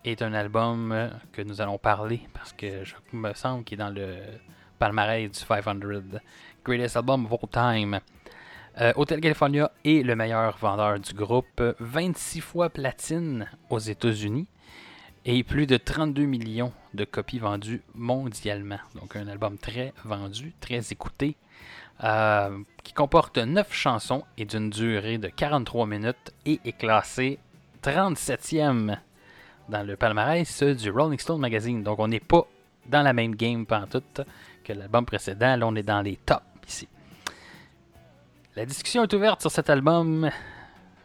est 0.05 0.21
un 0.21 0.35
album 0.35 0.91
euh, 0.91 1.09
que 1.31 1.41
nous 1.43 1.61
allons 1.61 1.79
parler 1.79 2.23
parce 2.35 2.53
que 2.53 2.83
je 2.83 2.97
me 3.13 3.33
semble 3.35 3.63
qu'il 3.63 3.79
est 3.81 3.85
dans 3.85 3.91
le 3.91 4.17
palmarès 4.81 5.31
du 5.31 5.39
500 5.39 5.77
Greatest 6.65 6.97
Album 6.97 7.27
of 7.27 7.33
All 7.33 7.49
Time. 7.49 8.01
Hotel 8.95 9.21
California 9.21 9.73
est 9.85 10.05
le 10.05 10.15
meilleur 10.15 10.57
vendeur 10.57 11.01
du 11.01 11.13
groupe, 11.13 11.61
26 11.81 12.41
fois 12.41 12.71
platine 12.71 13.49
aux 13.71 13.81
États-Unis 13.81 14.47
et 15.31 15.43
plus 15.43 15.67
de 15.67 15.77
32 15.77 16.25
millions 16.25 16.73
de 16.95 17.05
copies 17.05 17.39
vendues 17.39 17.83
mondialement. 17.95 18.79
Donc 18.95 19.15
un 19.15 19.29
album 19.29 19.59
très 19.59 19.93
vendu, 20.03 20.55
très 20.59 20.91
écouté, 20.91 21.37
euh, 22.03 22.59
qui 22.83 22.95
comporte 22.95 23.37
9 23.37 23.71
chansons 23.71 24.25
et 24.39 24.47
d'une 24.47 24.71
durée 24.71 25.19
de 25.19 25.29
43 25.29 25.87
minutes 25.87 26.33
et 26.47 26.61
est 26.65 26.73
classé 26.73 27.39
37e 27.83 28.97
dans 29.69 29.87
le 29.87 29.97
palmarès 29.97 30.63
du 30.63 30.91
Rolling 30.91 31.19
Stone 31.19 31.41
Magazine. 31.41 31.83
Donc 31.83 31.99
on 31.99 32.09
n'est 32.09 32.21
pas 32.21 32.47
dans 32.87 33.03
la 33.03 33.13
même 33.13 33.35
game 33.35 33.67
pantoute 33.67 34.23
que 34.65 34.73
l'album 34.73 35.05
précédent. 35.05 35.57
Là 35.57 35.67
on 35.67 35.77
est 35.77 35.83
dans 35.83 36.01
les 36.01 36.17
tops 36.17 36.41
ici. 36.67 36.89
La 38.57 38.65
discussion 38.65 39.03
est 39.03 39.13
ouverte 39.13 39.43
sur 39.43 39.51
cet 39.51 39.69
album. 39.69 40.31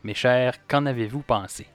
Mes 0.05 0.13
chers, 0.13 0.65
qu'en 0.65 0.85
avez-vous 0.85 1.23
pensé? 1.23 1.67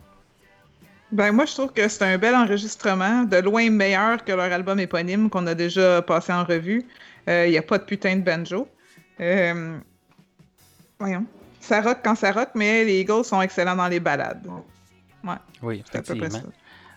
Ben 1.10 1.32
moi 1.32 1.46
je 1.46 1.54
trouve 1.54 1.72
que 1.72 1.88
c'est 1.88 2.04
un 2.04 2.18
bel 2.18 2.34
enregistrement, 2.34 3.22
de 3.24 3.38
loin 3.38 3.70
meilleur 3.70 4.22
que 4.24 4.32
leur 4.32 4.52
album 4.52 4.78
éponyme 4.78 5.30
qu'on 5.30 5.46
a 5.46 5.54
déjà 5.54 6.02
passé 6.02 6.32
en 6.32 6.44
revue. 6.44 6.84
Euh, 7.28 7.46
Il 7.46 7.50
n'y 7.50 7.58
a 7.58 7.62
pas 7.62 7.78
de 7.78 7.84
putain 7.84 8.16
de 8.16 8.22
banjo. 8.22 8.68
Euh, 9.20 9.78
Voyons. 10.98 11.24
Ça 11.60 11.80
rock 11.80 11.98
quand 12.04 12.14
ça 12.14 12.32
rock, 12.32 12.50
mais 12.54 12.84
les 12.84 13.00
Eagles 13.00 13.24
sont 13.24 13.40
excellents 13.40 13.76
dans 13.76 13.88
les 13.88 14.00
balades. 14.00 14.46
Oui, 15.62 15.82
C'est 15.90 15.98
à 15.98 16.02
peu 16.02 16.14
près 16.14 16.26
effectivement. 16.26 16.52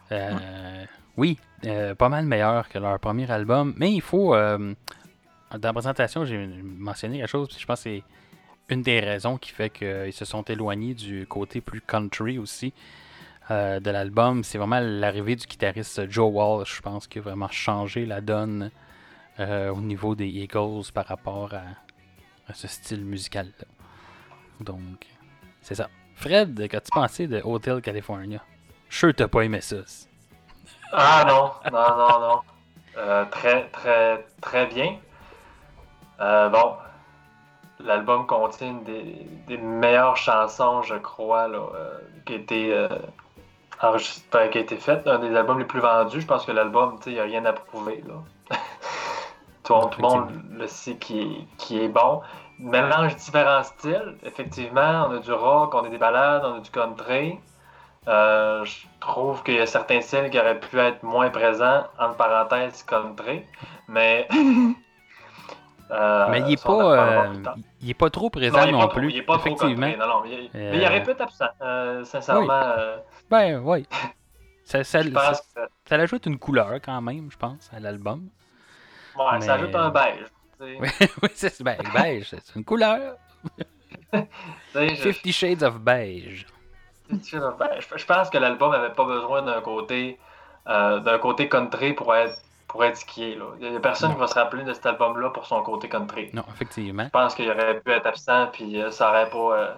ça. 0.10 0.16
Euh, 0.16 0.86
Oui, 1.18 1.38
euh, 1.66 1.96
pas 1.96 2.10
mal 2.10 2.26
meilleur 2.26 2.68
que 2.70 2.78
leur 2.80 3.00
premier 3.00 3.30
album. 3.32 3.74
Mais 3.78 3.92
il 3.92 4.02
faut. 4.02 4.36
euh, 4.36 4.74
dans 5.52 5.68
la 5.70 5.74
présentation, 5.74 6.24
j'ai 6.26 6.48
mentionné 6.64 7.20
quelque 7.20 7.28
chose. 7.30 7.48
puis 7.50 7.58
Je 7.60 7.66
pense 7.66 7.80
que 7.80 7.90
c'est 7.90 8.04
une 8.70 8.82
des 8.82 9.00
raisons 9.02 9.38
qui 9.38 9.52
fait 9.52 9.70
qu'ils 9.70 10.14
se 10.14 10.26
sont 10.26 10.44
éloignés 10.44 10.94
du 10.94 11.26
côté 11.28 11.60
plus 11.60 11.82
country 11.82 12.38
aussi 12.38 12.74
euh, 13.52 13.80
de 13.80 13.92
l'album. 13.92 14.44
C'est 14.44 14.58
vraiment 14.58 14.80
l'arrivée 14.80 15.36
du 15.36 15.46
guitariste 15.46 16.10
Joe 16.10 16.32
Walsh, 16.32 16.78
je 16.78 16.82
pense, 16.82 17.08
qui 17.08 17.20
a 17.20 17.22
vraiment 17.22 17.50
changé 17.50 18.06
la 18.06 18.22
donne 18.22 18.72
euh, 19.40 19.70
au 19.70 19.82
niveau 19.82 20.16
des 20.16 20.28
Eagles 20.28 20.92
par 20.94 21.06
rapport 21.06 21.54
à, 21.54 22.54
ce 22.54 22.68
style 22.68 23.06
musical-là. 23.06 23.66
Donc, 24.60 25.06
c'est 25.62 25.76
ça. 25.76 25.90
Fred, 26.16 26.68
qu'as-tu 26.68 26.90
pensé 26.92 27.28
de 27.28 27.42
Hotel 27.44 27.82
California? 27.82 28.42
Je 28.90 28.98
suis 28.98 29.14
t'as 29.14 29.28
pas 29.28 29.42
aimé 29.42 29.62
ça. 29.62 29.78
Ah 30.92 31.24
non, 31.28 31.52
non, 31.72 31.98
non, 31.98 32.20
non. 32.20 32.42
Euh, 32.98 33.26
très, 33.26 33.70
très, 33.70 34.26
très 34.42 34.66
bien. 34.68 34.98
Bon, 36.20 36.76
l'album 37.80 38.28
contient 38.28 38.74
des, 38.86 39.28
des 39.48 39.58
meilleures 39.58 40.18
chansons, 40.18 40.82
je 40.84 40.96
crois, 40.96 41.48
là, 41.48 41.68
qui 42.26 42.72
euh, 42.72 42.88
enregistré- 43.82 44.50
qui 44.50 44.58
a 44.58 44.62
été 44.62 44.78
faite. 44.78 45.08
Un 45.08 45.20
des 45.20 45.36
albums 45.36 45.60
les 45.60 45.66
plus 45.66 45.80
vendus. 45.80 46.22
Je 46.22 46.28
pense 46.28 46.46
que 46.46 46.52
l'album, 46.52 46.98
tu 46.98 47.06
sais, 47.06 47.10
il 47.12 47.14
n'y 47.16 47.20
a 47.20 47.24
rien 47.24 47.46
à 47.46 47.54
prouver. 47.54 48.04
Là. 48.08 48.58
tout, 49.64 49.74
tout 49.74 50.02
le 50.02 50.08
monde 50.08 50.30
le 50.52 50.68
sait 50.68 50.96
qui 50.96 51.22
est, 51.22 51.58
qui 51.58 51.82
est 51.82 51.90
bon. 51.90 52.22
Mélange 52.60 53.16
différents 53.16 53.64
styles. 53.64 54.18
Effectivement, 54.24 55.08
on 55.08 55.16
a 55.16 55.20
du 55.20 55.32
rock, 55.34 55.74
on 55.74 55.84
a 55.84 55.90
des 55.90 55.98
ballades, 55.98 56.44
on 56.46 56.56
a 56.56 56.60
du 56.60 56.70
country. 56.70 57.40
Euh, 58.08 58.66
je 58.66 58.88
trouve 59.00 59.44
qu'il 59.44 59.56
y 59.56 59.60
a 59.60 59.66
certains 59.66 60.02
styles 60.02 60.30
qui 60.30 60.40
auraient 60.40 60.60
pu 60.60 60.80
être 60.80 61.04
moins 61.04 61.30
présents, 61.30 61.84
entre 62.00 62.16
parenthèses, 62.16 62.84
country. 62.84 63.44
Mais. 63.88 64.28
euh, 65.92 66.28
Mais 66.30 66.42
il 66.42 66.54
est 66.54 66.58
ça, 66.58 66.72
on 66.72 66.82
en 66.82 67.42
pas, 67.44 67.56
il 67.82 67.90
est 67.90 67.94
pas 67.96 68.10
trop 68.10 68.30
présent 68.30 68.58
Non, 68.58 68.80
trop- 68.88 69.00
plus. 69.00 69.12
il 69.12 69.18
est 69.18 69.22
pas 69.24 69.38
trop 69.38 69.48
effectivement. 69.48 69.88
country, 69.88 69.98
non, 70.00 70.08
non, 70.08 70.22
mais, 70.24 70.30
il- 70.32 70.50
Euh, 70.56 70.72
mais 70.72 70.78
il 70.78 70.86
aurait 70.86 71.04
pu 71.04 71.12
être 71.12 71.22
absent, 71.22 71.46
euh, 71.62 72.04
sincèrement. 72.06 72.52
euh, 72.52 72.98
Ben 73.30 73.60
oui. 73.64 73.86
Ça, 74.64 74.84
ça, 74.86 75.02
que 76.08 76.28
une 76.28 76.40
couleur 76.40 76.76
quand 76.76 77.02
même, 77.02 77.30
je 77.32 77.38
pense, 77.38 77.70
à 77.76 77.80
l'album. 77.80 78.30
ouais, 79.18 79.26
mais- 79.34 79.42
ça 79.42 79.56
ajoute 79.56 79.76
un 79.76 79.90
beige. 79.90 80.26
Oui, 81.24 81.30
c'est 81.34 81.62
ben, 81.64 81.76
beige, 81.92 82.30
c'est 82.30 82.56
une 82.56 82.64
couleur. 82.64 83.16
Fifty 84.74 85.32
Shades 85.34 85.64
of 85.64 85.80
Beige. 85.80 86.46
je, 87.12 88.06
pense 88.06 88.30
que 88.30 88.38
l'album 88.38 88.72
avait 88.72 88.94
pas 88.94 89.04
besoin 89.06 89.42
d'un 89.42 89.60
côté, 89.62 90.20
euh, 90.68 91.00
d'un 91.00 91.18
côté 91.18 91.50
country 91.50 91.94
pour 91.94 92.14
être, 92.16 92.38
pour 92.72 92.86
être 92.86 93.06
là. 93.18 93.46
Il 93.60 93.74
y 93.74 93.76
a 93.76 93.80
personne 93.82 94.14
qui 94.14 94.20
va 94.20 94.28
se 94.28 94.34
rappeler 94.36 94.64
de 94.64 94.74
cet 94.74 94.86
album-là 94.86 95.30
pour 95.32 95.46
son 95.46 95.62
côté 95.62 95.90
country. 95.90 96.30
Non, 96.34 96.44
effectivement. 96.54 97.04
Je 97.04 97.10
pense 97.10 97.36
qu'il 97.36 97.50
aurait 97.50 97.80
pu 97.82 97.92
être 97.92 98.08
absent, 98.08 98.48
puis 98.54 98.82
euh, 98.82 98.90
ça 98.92 99.10
aurait 99.10 99.30
pas. 99.30 99.58
euh, 99.60 99.74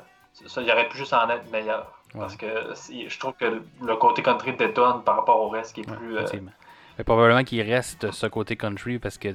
ça, 0.46 0.62
il 0.62 0.72
aurait 0.72 0.88
pu 0.88 0.98
juste 0.98 1.12
en 1.14 1.28
être 1.30 1.50
meilleur. 1.52 1.92
Ouais. 2.14 2.22
Parce 2.22 2.36
que 2.36 2.46
je 2.46 3.20
trouve 3.20 3.34
que 3.34 3.62
le 3.82 3.96
côté 3.96 4.22
country 4.22 4.54
détonne 4.56 5.02
par 5.04 5.16
rapport 5.16 5.42
au 5.42 5.50
reste 5.50 5.74
qui 5.74 5.82
est 5.82 5.90
Ouais, 5.90 5.98
plus. 5.98 6.16
euh, 6.16 6.20
effectivement. 6.20 6.52
Mais 7.00 7.04
probablement 7.04 7.44
qu'il 7.44 7.62
reste 7.64 8.12
ce 8.12 8.28
côté 8.28 8.56
country 8.56 9.00
parce 9.00 9.18
que 9.18 9.30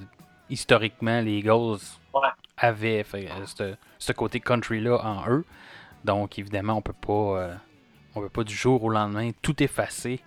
historiquement, 0.49 1.21
les 1.21 1.39
Eagles 1.39 1.79
Ouais. 2.15 2.29
avaient 2.57 3.03
fait, 3.03 3.29
ce, 3.45 3.75
ce 3.99 4.13
côté 4.13 4.39
country-là 4.39 4.99
en 5.05 5.29
eux. 5.29 5.45
Donc 6.05 6.39
évidemment, 6.39 6.75
on 6.75 6.83
peut 6.83 6.93
pas 6.93 7.51
on 8.15 8.21
peut 8.21 8.29
pas 8.29 8.45
du 8.45 8.55
jour 8.55 8.83
au 8.85 8.89
lendemain 8.89 9.31
tout 9.43 9.61
effacer 9.63 10.21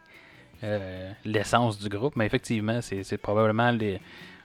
euh, 0.64 1.12
l'essence 1.26 1.80
du 1.80 1.89
groupe. 1.89 2.16
Mais 2.16 2.26
effectivement, 2.26 2.80
c'est 2.82 3.18
probablement 3.18 3.72
les- 3.72 3.99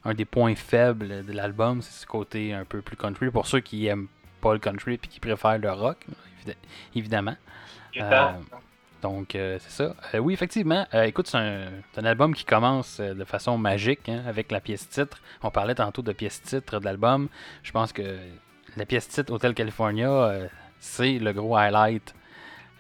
un 0.04 0.14
des 0.14 0.24
points 0.24 0.54
faibles 0.54 1.24
de 1.24 1.32
l'album, 1.32 1.82
c'est 1.82 2.02
ce 2.02 2.06
côté 2.06 2.52
un 2.52 2.64
peu 2.64 2.80
plus 2.80 2.96
country. 2.96 3.30
Pour 3.30 3.46
ceux 3.46 3.60
qui 3.60 3.86
aiment 3.86 4.06
pas 4.40 4.52
le 4.52 4.58
country 4.60 4.94
et 4.94 4.98
qui 4.98 5.18
préfèrent 5.20 5.58
le 5.58 5.72
rock, 5.72 5.98
évid- 6.46 6.54
évidemment. 6.94 7.34
Euh, 8.00 8.32
donc, 9.02 9.34
euh, 9.34 9.58
c'est 9.60 9.70
ça. 9.70 9.94
Euh, 10.14 10.18
oui, 10.18 10.34
effectivement. 10.34 10.86
écoute, 10.92 11.26
c'est 11.26 11.38
un, 11.38 12.04
album 12.04 12.34
qui 12.34 12.44
commence 12.44 13.00
de 13.00 13.24
façon 13.24 13.58
magique 13.58 14.08
hein, 14.08 14.22
avec 14.26 14.52
la 14.52 14.60
pièce 14.60 14.88
titre. 14.88 15.20
On 15.42 15.50
parlait 15.50 15.74
tantôt 15.74 16.02
de 16.02 16.12
pièce 16.12 16.40
titre 16.42 16.78
de 16.78 16.84
l'album. 16.84 17.28
Je 17.62 17.72
pense 17.72 17.92
que 17.92 18.16
la 18.76 18.86
pièce 18.86 19.08
titre 19.08 19.32
Hotel 19.32 19.54
California, 19.54 20.38
c'est 20.78 21.18
le 21.18 21.32
gros 21.32 21.56
highlight 21.56 22.14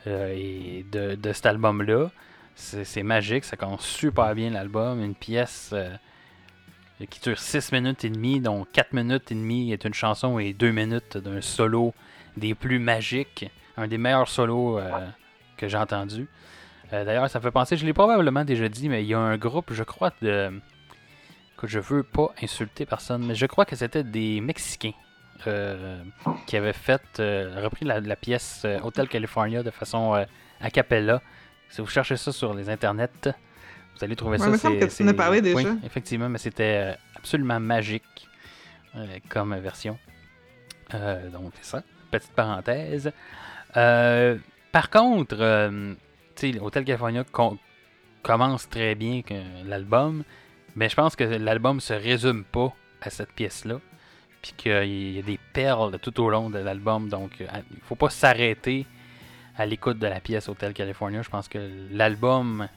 et 0.06 0.84
de, 0.92 1.16
de 1.16 1.32
cet 1.32 1.46
album-là. 1.46 2.10
C'est 2.58 3.02
magique, 3.02 3.44
ça 3.44 3.56
commence 3.56 3.86
super 3.86 4.34
bien 4.34 4.48
l'album. 4.50 5.04
Une 5.04 5.14
pièce 5.14 5.70
euh, 5.74 5.90
qui 7.10 7.20
dure 7.20 7.38
6 7.38 7.70
minutes 7.70 8.02
et 8.04 8.08
demie, 8.08 8.40
dont 8.40 8.66
4 8.72 8.94
minutes 8.94 9.30
et 9.30 9.34
demie 9.34 9.72
est 9.72 9.84
une 9.84 9.92
chanson 9.92 10.38
et 10.38 10.54
2 10.54 10.70
minutes 10.70 11.18
d'un 11.18 11.42
solo 11.42 11.92
des 12.38 12.54
plus 12.54 12.78
magiques. 12.78 13.50
Un 13.76 13.86
des 13.86 13.98
meilleurs 13.98 14.28
solos 14.28 14.78
euh, 14.78 15.06
que 15.58 15.68
j'ai 15.68 15.76
entendu. 15.76 16.28
Euh, 16.94 17.04
D'ailleurs, 17.04 17.28
ça 17.28 17.40
me 17.40 17.44
fait 17.44 17.50
penser, 17.50 17.76
je 17.76 17.84
l'ai 17.84 17.92
probablement 17.92 18.42
déjà 18.42 18.70
dit, 18.70 18.88
mais 18.88 19.04
il 19.04 19.08
y 19.08 19.14
a 19.14 19.18
un 19.18 19.36
groupe, 19.36 19.74
je 19.74 19.82
crois, 19.82 20.12
de. 20.22 20.50
que 21.58 21.66
je 21.66 21.78
veux 21.78 22.02
pas 22.02 22.32
insulter 22.42 22.86
personne, 22.86 23.26
mais 23.26 23.34
je 23.34 23.44
crois 23.44 23.66
que 23.66 23.76
c'était 23.76 24.02
des 24.02 24.40
Mexicains 24.40 24.94
qui 26.46 26.56
avaient 26.56 26.72
fait, 26.72 27.02
repris 27.18 27.84
la, 27.84 28.00
la 28.00 28.16
pièce 28.16 28.66
Hotel 28.82 29.06
California 29.06 29.62
de 29.62 29.70
façon 29.70 30.14
a 30.14 30.70
cappella. 30.70 31.20
Si 31.70 31.80
vous 31.80 31.86
cherchez 31.86 32.16
ça 32.16 32.32
sur 32.32 32.54
les 32.54 32.68
internets, 32.70 33.08
vous 33.24 34.04
allez 34.04 34.16
trouver 34.16 34.38
Ouais, 34.38 34.44
ça. 34.44 34.46
il 34.46 34.52
me 34.52 34.58
semble 34.58 34.74
que 34.78 34.80
tu 34.80 34.84
en 35.02 35.06
as 35.06 35.10
c'est- 35.10 35.14
parlé 35.14 35.40
déjà. 35.42 35.56
Oui, 35.56 35.78
effectivement, 35.84 36.28
mais 36.28 36.38
c'était 36.38 36.92
euh, 36.92 36.94
absolument 37.16 37.60
magique 37.60 38.28
euh, 38.96 39.06
comme 39.28 39.54
version. 39.58 39.98
Euh, 40.94 41.28
donc, 41.30 41.52
c'est 41.60 41.70
ça. 41.70 41.82
Petite 42.10 42.32
parenthèse. 42.32 43.10
Euh, 43.76 44.36
par 44.72 44.90
contre, 44.90 45.36
Hotel 46.60 46.84
California 46.84 47.24
com- 47.24 47.58
commence 48.22 48.68
très 48.68 48.94
bien 48.94 49.22
l'album, 49.64 50.22
mais 50.76 50.88
je 50.88 50.94
pense 50.94 51.16
que 51.16 51.24
l'album 51.24 51.80
se 51.80 51.92
résume 51.94 52.44
pas 52.44 52.72
à 53.02 53.10
cette 53.10 53.32
pièce-là. 53.32 53.80
Puis 54.42 54.52
qu'il 54.56 55.12
y 55.14 55.18
a 55.18 55.22
des 55.22 55.40
perles 55.52 55.98
tout 56.00 56.20
au 56.22 56.30
long 56.30 56.50
de 56.50 56.58
l'album, 56.58 57.08
donc 57.08 57.32
il 57.40 57.80
faut 57.82 57.96
pas 57.96 58.10
s'arrêter 58.10 58.86
à 59.58 59.66
l'écoute 59.66 59.98
de 59.98 60.06
la 60.06 60.20
pièce 60.20 60.48
Hotel 60.48 60.72
California. 60.72 61.22
Je 61.22 61.28
pense 61.30 61.48
que 61.48 61.58
l'album, 61.90 62.68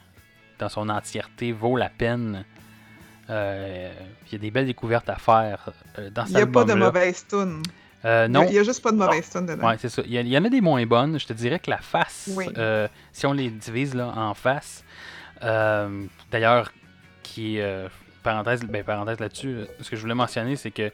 dans 0.60 0.70
son 0.70 0.90
entièreté, 0.90 1.52
vaut 1.52 1.76
la 1.78 1.90
peine 1.90 2.46
Euh, 3.30 3.92
Il 4.26 4.32
y 4.34 4.36
a 4.36 4.40
des 4.40 4.50
belles 4.50 4.66
découvertes 4.66 5.08
à 5.10 5.18
faire 5.18 5.70
euh, 6.00 6.10
dans 6.10 6.24
Il 6.24 6.30
cet 6.30 6.36
n'y 6.38 6.42
a 6.42 6.48
pas 6.48 6.64
de 6.64 6.74
mauvaise 6.74 7.28
tune. 7.28 7.62
Euh, 8.04 8.26
Il 8.28 8.32
non, 8.32 8.50
n'y 8.50 8.58
a 8.58 8.64
juste 8.64 8.82
pas 8.82 8.92
de 8.92 8.98
mauvaise 8.98 9.30
tune 9.30 9.46
dedans. 9.46 9.68
Ouais, 9.68 9.76
c'est 9.78 9.90
ça. 9.90 10.02
Il 10.04 10.12
y, 10.14 10.18
il 10.18 10.36
en 10.38 10.44
a 10.46 10.50
des 10.50 10.62
moins 10.62 10.84
bonnes. 10.88 11.20
Je 11.20 11.28
te 11.28 11.34
dirais 11.34 11.60
que 11.60 11.70
la 11.70 11.78
face, 11.78 12.30
Oui. 12.36 12.48
euh, 12.58 12.88
si 13.14 13.28
on 13.28 13.34
les 13.34 13.52
divise 13.52 13.94
là, 13.94 14.08
en 14.16 14.34
face, 14.34 14.84
d'ailleurs, 16.32 16.72
qui 17.22 17.60
parenthèse, 18.24 18.64
ben, 18.64 18.84
parenthèse 18.84 19.20
là-dessus, 19.20 19.66
ce 19.80 19.90
que 19.92 19.96
je 19.96 20.02
voulais 20.02 20.16
mentionner, 20.16 20.56
c'est 20.56 20.72
que 20.72 20.92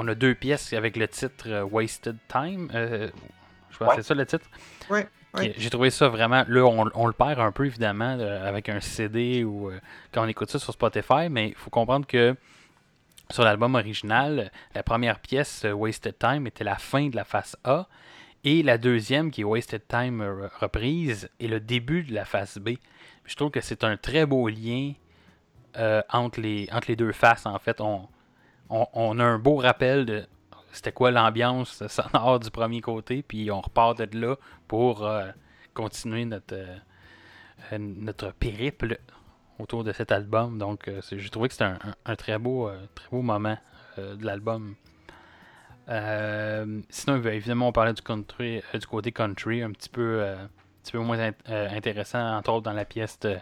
on 0.00 0.08
a 0.08 0.16
deux 0.16 0.34
pièces 0.34 0.72
avec 0.72 0.96
le 0.96 1.06
titre 1.06 1.62
Wasted 1.70 2.16
Time. 2.26 2.68
Ouais. 3.88 3.94
c'est 3.96 4.02
ça 4.02 4.14
le 4.14 4.26
titre. 4.26 4.46
Ouais. 4.90 5.06
Qui- 5.36 5.54
J'ai 5.56 5.70
trouvé 5.70 5.90
ça 5.90 6.08
vraiment. 6.08 6.44
Là, 6.46 6.62
on, 6.64 6.90
on 6.94 7.06
le 7.06 7.12
perd 7.14 7.40
un 7.40 7.52
peu, 7.52 7.64
évidemment, 7.66 8.16
euh, 8.18 8.46
avec 8.46 8.68
un 8.68 8.80
CD 8.80 9.44
ou 9.44 9.70
euh, 9.70 9.80
quand 10.12 10.22
on 10.24 10.28
écoute 10.28 10.50
ça 10.50 10.58
sur 10.58 10.72
Spotify, 10.74 11.28
mais 11.30 11.48
il 11.48 11.54
faut 11.54 11.70
comprendre 11.70 12.06
que 12.06 12.36
sur 13.30 13.42
l'album 13.44 13.74
original, 13.74 14.50
la 14.74 14.82
première 14.82 15.20
pièce, 15.20 15.64
euh, 15.64 15.72
Wasted 15.72 16.18
Time, 16.18 16.46
était 16.46 16.64
la 16.64 16.76
fin 16.76 17.08
de 17.08 17.16
la 17.16 17.24
face 17.24 17.56
A. 17.64 17.86
Et 18.44 18.62
la 18.62 18.76
deuxième, 18.76 19.30
qui 19.30 19.40
est 19.40 19.44
Wasted 19.44 19.86
Time 19.88 20.20
euh, 20.20 20.48
reprise, 20.60 21.30
est 21.40 21.46
le 21.46 21.60
début 21.60 22.02
de 22.02 22.12
la 22.12 22.24
face 22.26 22.58
B. 22.58 22.70
Je 23.24 23.34
trouve 23.36 23.50
que 23.50 23.60
c'est 23.62 23.84
un 23.84 23.96
très 23.96 24.26
beau 24.26 24.48
lien 24.48 24.92
euh, 25.78 26.02
entre, 26.10 26.40
les, 26.40 26.68
entre 26.72 26.88
les 26.88 26.96
deux 26.96 27.12
faces, 27.12 27.46
en 27.46 27.58
fait. 27.58 27.80
On, 27.80 28.06
on, 28.68 28.86
on 28.92 29.18
a 29.18 29.24
un 29.24 29.38
beau 29.38 29.56
rappel 29.56 30.04
de 30.04 30.26
c'était 30.72 30.92
quoi 30.92 31.10
l'ambiance 31.10 31.86
sonore 31.88 32.40
du 32.40 32.50
premier 32.50 32.80
côté, 32.80 33.22
puis 33.22 33.50
on 33.50 33.60
repart 33.60 33.98
de 34.02 34.18
là 34.18 34.36
pour 34.66 35.04
euh, 35.06 35.30
continuer 35.74 36.24
notre, 36.24 36.54
euh, 36.54 37.78
notre 37.78 38.32
périple 38.32 38.98
autour 39.58 39.84
de 39.84 39.92
cet 39.92 40.10
album. 40.10 40.58
Donc, 40.58 40.88
euh, 40.88 41.00
j'ai 41.12 41.28
trouvé 41.28 41.48
que 41.48 41.54
c'était 41.54 41.70
un, 42.04 42.16
très, 42.16 42.38
beau, 42.38 42.70
très 42.94 43.08
beau 43.10 43.22
moment 43.22 43.58
de 43.98 44.24
l'album. 44.24 44.74
Sinon, 45.86 47.18
ben, 47.18 47.34
évidemment, 47.34 47.68
on 47.68 47.72
parlait 47.72 47.92
du, 47.92 48.02
côté 48.02 49.12
country, 49.12 49.62
un 49.62 49.70
petit 49.72 49.90
peu, 49.90 50.24
un 50.24 50.48
petit 50.82 50.92
peu 50.92 50.98
moins 50.98 51.18
int- 51.18 51.74
intéressant, 51.76 52.36
entre 52.36 52.50
autres 52.50 52.64
dans 52.64 52.72
la 52.72 52.86
pièce 52.86 53.20
de 53.20 53.36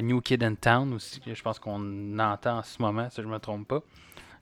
New 0.00 0.20
Kid 0.20 0.44
in 0.44 0.54
Town 0.54 0.92
aussi, 0.92 1.20
je 1.26 1.42
pense 1.42 1.58
qu'on 1.58 2.18
entend 2.18 2.58
en 2.58 2.62
ce 2.62 2.80
moment, 2.80 3.10
si 3.10 3.20
je 3.20 3.26
ne 3.26 3.32
me 3.32 3.38
trompe 3.38 3.66
pas. 3.66 3.80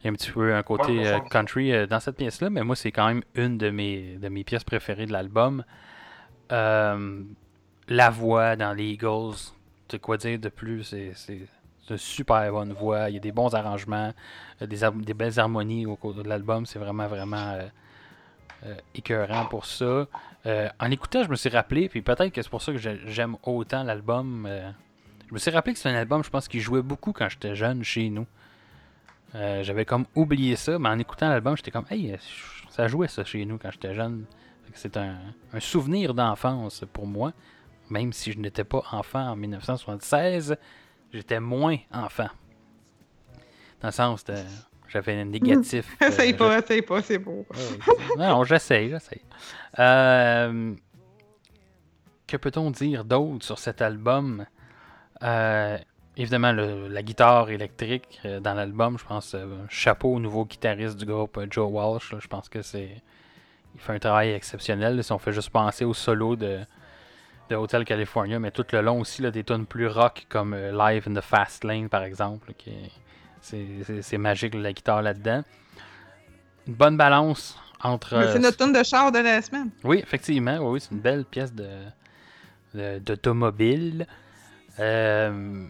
Il 0.01 0.05
y 0.05 0.09
a 0.09 0.11
un 0.11 0.15
petit 0.15 0.31
peu 0.31 0.55
un 0.55 0.63
côté 0.63 0.99
Ouais, 0.99 1.07
euh, 1.09 1.19
country 1.21 1.73
euh, 1.73 1.87
dans 1.87 1.99
cette 2.01 2.17
pièce-là, 2.17 2.51
mais 2.51 2.63
moi, 2.63 2.77
c'est 2.77 2.93
quand 2.93 3.07
même 3.09 3.23
une 3.35 3.59
de 3.59 3.71
mes, 3.71 4.17
de 4.17 4.29
mes 4.29 4.45
pièces 4.45 4.63
préférées 4.65 5.07
de 5.07 5.13
l'album. 5.13 5.65
Euh, 6.53 7.23
la 7.89 8.11
voix 8.11 8.57
dans 8.57 8.73
les 8.75 8.91
Eagles, 8.93 9.35
de 9.89 9.97
quoi 9.97 10.17
dire 10.17 10.39
de 10.39 10.49
plus, 10.49 10.85
c'est 10.85 11.13
c'est- 11.15 11.49
une 11.91 11.97
super 11.97 12.53
bonne 12.53 12.75
voix, 12.75 13.09
il 13.09 13.15
y 13.15 13.17
a 13.17 13.21
des 13.21 13.33
bons 13.33 13.55
arrangements, 13.55 14.13
des, 14.61 14.81
des 14.97 15.15
belles 15.15 15.41
harmonies 15.41 15.87
au 15.87 15.97
cours 15.97 16.13
de 16.13 16.23
l'album, 16.23 16.67
c'est 16.67 16.79
vraiment, 16.79 17.07
vraiment 17.07 17.53
euh, 17.55 17.67
euh, 18.67 18.75
écœurant 18.95 19.47
pour 19.47 19.65
ça. 19.65 20.07
En 20.81 20.91
écoutant, 20.91 21.25
je 21.25 21.31
me 21.31 21.35
suis 21.37 21.49
rappelé, 21.49 21.89
puis 21.89 22.03
peut-être 22.03 22.29
que 22.31 22.43
c'est 22.43 22.51
pour 22.51 22.61
ça 22.61 22.73
que 22.73 22.79
j'ai- 22.79 23.01
j'aime 23.07 23.37
autant 23.43 23.85
l'album. 23.85 24.47
je 25.29 25.33
me 25.35 25.39
suis 25.39 25.51
rappelé 25.51 25.73
que 25.73 25.79
c'est 25.79 25.89
un 25.89 25.95
album, 25.95 26.23
je 26.23 26.29
pense, 26.31 26.47
qui 26.47 26.61
jouait 26.61 26.83
beaucoup 26.83 27.13
quand 27.15 27.29
j'étais 27.31 27.55
jeune 27.55 27.83
chez 27.83 28.11
nous. 28.11 28.27
Euh, 29.35 29.63
J'avais 29.63 29.85
comme 29.85 30.07
oublié 30.15 30.57
ça, 30.57 30.79
mais 30.79 30.89
en 30.89 30.99
écoutant 30.99 31.29
l'album, 31.29 31.57
j'étais 31.57 31.71
comme, 31.71 31.85
hey, 31.91 32.17
ça 32.71 32.89
jouait 32.89 33.09
ça 33.09 33.25
chez 33.25 33.45
nous 33.45 33.59
quand 33.59 33.71
j'étais 33.71 33.95
jeune. 33.95 34.25
C'est 34.75 34.97
un, 34.97 35.17
un 35.53 35.61
souvenir 35.61 36.15
d'enfance 36.15 36.85
pour 36.93 37.07
moi, 37.07 37.33
même 37.91 38.13
si 38.13 38.33
je 38.33 38.39
n'étais 38.39 38.65
pas 38.65 38.83
enfant 38.93 39.31
en 39.31 39.37
1976, 39.37 40.57
j'étais 41.13 41.41
moins 41.41 41.77
enfant. 41.93 42.29
Dans 43.81 43.89
le 43.89 43.93
sens 43.93 44.25
de. 44.25 44.35
J'avais 44.89 45.21
un 45.21 45.25
négatif. 45.27 45.95
euh, 46.03 46.07
Essaye 46.09 46.31
je- 46.33 46.37
pas, 46.37 46.59
essaye 46.59 46.83
pas, 46.83 47.03
c'est 47.03 47.19
beau. 47.19 47.47
Ouais, 48.17 48.27
non, 48.27 48.43
j'essaye, 48.45 48.89
j'essaye. 48.89 49.21
Euh, 49.79 50.75
que 52.27 52.37
peut-on 52.39 52.71
dire 52.71 53.05
d'autre 53.05 53.45
sur 53.45 53.59
cet 53.59 53.83
album? 53.83 54.47
Euh, 55.23 55.77
Évidemment, 56.19 56.53
le- 56.53 56.89
la 56.89 57.03
guitare 57.03 57.49
électrique 57.51 58.21
euh, 58.25 58.41
dans 58.41 58.53
l'album, 58.55 58.99
je 58.99 59.05
pense, 59.05 59.35
euh, 59.35 59.47
chapeau 59.71 60.15
au 60.15 60.21
nouveau 60.21 60.45
guitariste 60.45 60.97
du 60.99 61.07
groupe, 61.07 61.39
euh, 61.39 61.47
Joe 61.49 61.71
Walsh. 61.71 62.13
là, 62.13 62.19
je 62.21 62.27
pense 62.27 62.49
que 62.49 62.61
c'est. 62.61 62.91
Il 63.75 63.81
fait 63.81 63.93
un 63.95 63.99
travail 64.01 64.31
exceptionnel. 64.33 64.97
là, 64.97 65.03
si 65.05 65.13
on 65.13 65.19
fait 65.19 65.33
juste 65.33 65.51
penser 65.51 65.85
au 65.85 65.95
solo 65.95 66.35
de, 66.35 66.59
de 67.51 67.55
Hotel 67.57 67.85
California, 67.85 68.41
mais 68.41 68.51
tout 68.51 68.67
le 68.73 68.81
long 68.81 69.01
aussi, 69.01 69.23
là, 69.23 69.31
des 69.31 69.45
tunes 69.45 69.65
plus 69.67 69.87
rock 69.87 70.27
comme 70.29 70.55
euh, 70.55 70.73
Live 70.73 71.05
in 71.09 71.15
the 71.15 71.21
Fast 71.23 71.63
Lane, 71.63 71.89
par 71.89 72.03
exemple. 72.03 72.53
c'est, 73.41 74.19
magique, 74.19 74.55
la 74.55 74.73
guitare 74.73 75.03
là-dedans. 75.03 75.45
Une 76.67 76.75
bonne 76.75 76.97
balance 76.97 77.57
entre. 77.83 78.19
Mais 78.19 78.33
C'est 78.33 78.39
notre 78.41 78.57
tune 78.57 78.73
de 78.73 78.83
char 78.83 79.13
de 79.13 79.19
la 79.21 79.41
semaine. 79.41 79.71
oui, 79.85 80.01
effectivement, 80.03 80.57
oui, 80.59 80.67
oui, 80.73 80.81
c'est 80.81 80.91
une 80.91 81.01
belle 81.01 81.25
pièce 81.25 81.55
de, 81.55 81.69
de- 82.75 82.99
d'automobile. 82.99 84.07
Euh, 84.81 85.67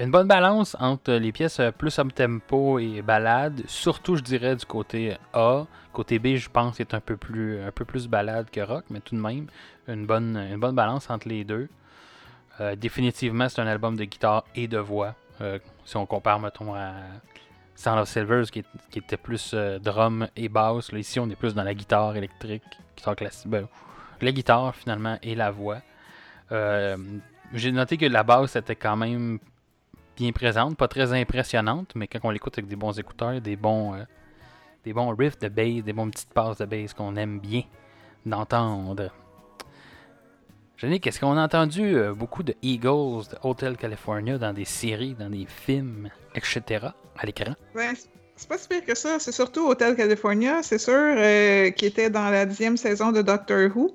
une 0.00 0.10
bonne 0.10 0.26
balance 0.26 0.76
entre 0.80 1.12
les 1.12 1.30
pièces 1.30 1.60
euh, 1.60 1.70
plus 1.70 1.98
up 1.98 2.14
tempo 2.14 2.78
et 2.78 3.02
balade, 3.02 3.62
surtout 3.66 4.16
je 4.16 4.22
dirais 4.22 4.56
du 4.56 4.64
côté 4.64 5.16
A. 5.34 5.66
Côté 5.92 6.18
B, 6.18 6.36
je 6.36 6.48
pense 6.48 6.76
qu'il 6.76 6.86
est 6.86 6.94
un 6.94 7.00
peu 7.00 7.16
plus 7.16 7.60
un 7.60 7.70
peu 7.70 7.84
plus 7.84 8.08
balade 8.08 8.48
que 8.50 8.60
rock, 8.60 8.84
mais 8.90 9.00
tout 9.00 9.14
de 9.14 9.20
même 9.20 9.46
une 9.88 10.06
bonne 10.06 10.36
une 10.36 10.58
bonne 10.58 10.74
balance 10.74 11.10
entre 11.10 11.28
les 11.28 11.44
deux. 11.44 11.68
Euh, 12.60 12.76
définitivement, 12.76 13.48
c'est 13.48 13.60
un 13.60 13.66
album 13.66 13.96
de 13.96 14.04
guitare 14.04 14.44
et 14.54 14.68
de 14.68 14.78
voix. 14.78 15.14
Euh, 15.40 15.58
si 15.84 15.96
on 15.96 16.06
compare, 16.06 16.40
mettons, 16.40 16.74
à 16.74 16.92
Sound 17.74 17.98
of 17.98 18.08
Silvers, 18.08 18.50
qui, 18.50 18.64
était 18.94 19.16
plus 19.16 19.54
drum 19.82 20.28
et 20.36 20.48
basse. 20.48 20.92
Là, 20.92 20.98
ici, 20.98 21.18
on 21.20 21.28
est 21.30 21.36
plus 21.36 21.54
dans 21.54 21.62
la 21.62 21.74
guitare 21.74 22.16
électrique, 22.16 22.62
guitare 22.96 23.16
classique. 23.16 23.48
ben, 23.48 23.66
la 24.20 24.32
guitare, 24.32 24.74
finalement, 24.74 25.18
et 25.22 25.34
la 25.34 25.50
voix. 25.50 25.78
J'ai 27.52 27.72
noté 27.72 27.96
que 27.96 28.06
la 28.06 28.22
basse 28.22 28.54
était 28.56 28.76
quand 28.76 28.96
même 28.96 29.38
bien 30.16 30.32
présente, 30.32 30.76
pas 30.76 30.88
très 30.88 31.12
impressionnante, 31.12 31.92
mais 31.94 32.06
quand 32.06 32.20
on 32.24 32.30
l'écoute 32.30 32.58
avec 32.58 32.68
des 32.68 32.76
bons 32.76 32.98
écouteurs, 32.98 33.40
des 33.40 33.56
bons, 33.56 33.94
euh, 33.94 34.04
des 34.84 34.92
bons 34.92 35.14
riffs 35.14 35.38
de 35.38 35.48
bass, 35.48 35.82
des 35.84 35.92
bonnes 35.92 36.10
petites 36.10 36.32
passes 36.32 36.58
de 36.58 36.64
bass 36.66 36.94
qu'on 36.94 37.16
aime 37.16 37.40
bien 37.40 37.62
d'entendre. 38.26 39.10
Jannick, 40.76 41.06
est-ce 41.06 41.20
qu'on 41.20 41.36
a 41.36 41.44
entendu 41.44 41.94
euh, 41.94 42.14
beaucoup 42.14 42.42
de 42.42 42.54
Eagles 42.62 43.28
de 43.30 43.36
Hotel 43.42 43.76
California 43.76 44.38
dans 44.38 44.54
des 44.54 44.64
séries, 44.64 45.14
dans 45.14 45.28
des 45.28 45.46
films, 45.46 46.08
etc. 46.34 46.86
à 47.18 47.26
l'écran? 47.26 47.54
Ouais, 47.74 47.92
c'est 48.34 48.48
pas 48.48 48.56
si 48.56 48.66
pire 48.66 48.84
que 48.86 48.94
ça. 48.94 49.18
C'est 49.18 49.32
surtout 49.32 49.68
Hotel 49.68 49.94
California, 49.94 50.62
c'est 50.62 50.78
sûr, 50.78 50.94
euh, 50.94 51.70
qui 51.70 51.84
était 51.84 52.08
dans 52.08 52.30
la 52.30 52.46
dixième 52.46 52.78
saison 52.78 53.12
de 53.12 53.20
Doctor 53.20 53.68
Who, 53.76 53.94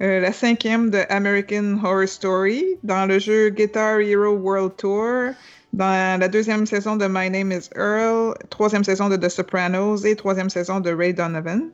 euh, 0.00 0.20
la 0.20 0.32
cinquième 0.32 0.90
de 0.90 1.00
American 1.08 1.78
Horror 1.82 2.08
Story, 2.08 2.64
dans 2.84 3.06
le 3.06 3.18
jeu 3.18 3.50
Guitar 3.50 4.00
Hero 4.00 4.30
World 4.30 4.76
Tour, 4.76 5.34
dans 5.72 6.20
la 6.20 6.28
deuxième 6.28 6.66
saison 6.66 6.96
de 6.96 7.06
My 7.06 7.28
Name 7.28 7.52
is 7.52 7.68
Earl, 7.74 8.34
troisième 8.50 8.84
saison 8.84 9.08
de 9.08 9.16
The 9.16 9.28
Sopranos 9.28 10.04
et 10.04 10.16
troisième 10.16 10.50
saison 10.50 10.80
de 10.80 10.92
Ray 10.92 11.12
Donovan. 11.14 11.70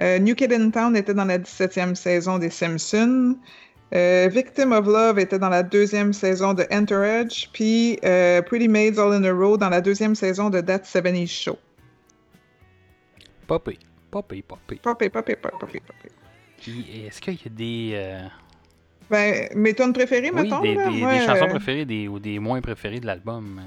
Euh, 0.00 0.18
New 0.18 0.34
Kid 0.34 0.52
in 0.52 0.70
Town 0.70 0.96
était 0.96 1.14
dans 1.14 1.24
la 1.24 1.38
17e 1.38 1.94
saison 1.94 2.38
des 2.38 2.50
Simpsons. 2.50 3.36
Euh, 3.94 4.28
Victim 4.30 4.72
of 4.72 4.86
Love 4.86 5.18
était 5.18 5.38
dans 5.38 5.48
la 5.48 5.62
deuxième 5.62 6.12
saison 6.12 6.54
de 6.54 6.64
Entourage, 6.70 7.50
puis 7.52 7.98
euh, 8.04 8.40
Pretty 8.42 8.68
Maids 8.68 8.98
All 8.98 9.12
in 9.12 9.24
a 9.24 9.32
Row 9.32 9.56
dans 9.56 9.68
la 9.68 9.80
deuxième 9.80 10.14
saison 10.14 10.48
de 10.48 10.60
That 10.60 10.80
70s 10.80 11.28
Show. 11.28 11.58
Popé, 13.46 13.78
popé, 14.10 14.42
popé. 14.42 14.76
Popé, 14.82 15.08
popé, 15.08 15.34
popé, 15.36 15.58
popé, 15.58 15.80
popé. 15.80 16.19
Puis, 16.60 17.04
est-ce 17.06 17.20
qu'il 17.20 17.34
y 17.34 17.40
a 17.46 17.48
des, 17.50 17.90
euh, 17.94 18.20
Ben, 19.10 19.48
mes 19.54 19.74
tunes 19.74 19.92
préférées, 19.92 20.30
oui, 20.32 20.42
mettons, 20.42 20.60
des, 20.60 20.74
là, 20.74 20.88
des- 20.90 21.20
chansons 21.26 21.44
euh, 21.44 21.48
préférées 21.48 21.84
des, 21.84 22.06
ou 22.08 22.18
des 22.18 22.38
moins 22.38 22.60
préférées 22.60 23.00
de 23.00 23.06
l'album? 23.06 23.62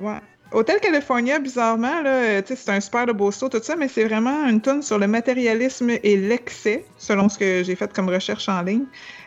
Ouais. 0.00 0.18
Hotel 0.50 0.80
California, 0.80 1.38
bizarrement, 1.38 2.00
là, 2.00 2.10
euh, 2.22 2.42
c'est 2.46 2.70
un 2.70 2.80
super 2.80 3.04
de 3.04 3.12
beau 3.12 3.30
saut, 3.30 3.50
tout 3.50 3.62
ça, 3.62 3.76
mais 3.76 3.86
c'est 3.86 4.04
vraiment 4.04 4.46
une 4.48 4.62
tune 4.62 4.80
sur 4.82 4.98
le 4.98 5.06
matérialisme 5.06 5.90
et 6.02 6.16
l'excès, 6.16 6.86
selon 6.96 7.28
ce 7.28 7.38
que 7.38 7.62
j'ai 7.62 7.74
fait 7.76 7.92
comme 7.92 8.08
recherche 8.08 8.48
en 8.48 8.62
ligne. 8.62 8.84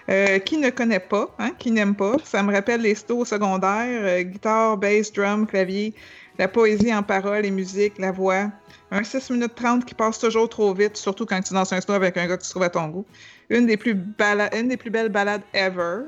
Euh, 0.09 0.39
qui 0.39 0.57
ne 0.57 0.71
connaît 0.71 0.99
pas, 0.99 1.33
hein, 1.37 1.51
qui 1.59 1.69
n'aime 1.69 1.95
pas. 1.95 2.15
Ça 2.23 2.41
me 2.41 2.51
rappelle 2.51 2.81
les 2.81 2.95
stos 2.95 3.23
secondaires, 3.23 4.01
euh, 4.01 4.23
guitare, 4.23 4.75
bass, 4.77 5.13
drum, 5.13 5.45
clavier, 5.45 5.93
la 6.39 6.47
poésie 6.47 6.91
en 6.93 7.03
paroles 7.03 7.45
et 7.45 7.51
musique, 7.51 7.99
la 7.99 8.11
voix. 8.11 8.47
Un 8.91 9.03
6 9.03 9.29
minutes 9.29 9.55
30 9.55 9.85
qui 9.85 9.93
passe 9.93 10.19
toujours 10.19 10.49
trop 10.49 10.73
vite, 10.73 10.97
surtout 10.97 11.25
quand 11.25 11.41
tu 11.41 11.53
danses 11.53 11.71
un 11.71 11.79
snow 11.79 11.93
avec 11.95 12.17
un 12.17 12.27
gars 12.27 12.37
que 12.37 12.43
tu 12.43 12.49
trouves 12.49 12.63
à 12.63 12.69
ton 12.69 12.87
goût. 12.89 13.05
Une 13.49 13.65
des 13.65 13.77
plus, 13.77 13.93
bala- 13.93 14.53
une 14.57 14.67
des 14.67 14.77
plus 14.77 14.89
belles 14.89 15.09
balades 15.09 15.41
ever. 15.53 16.01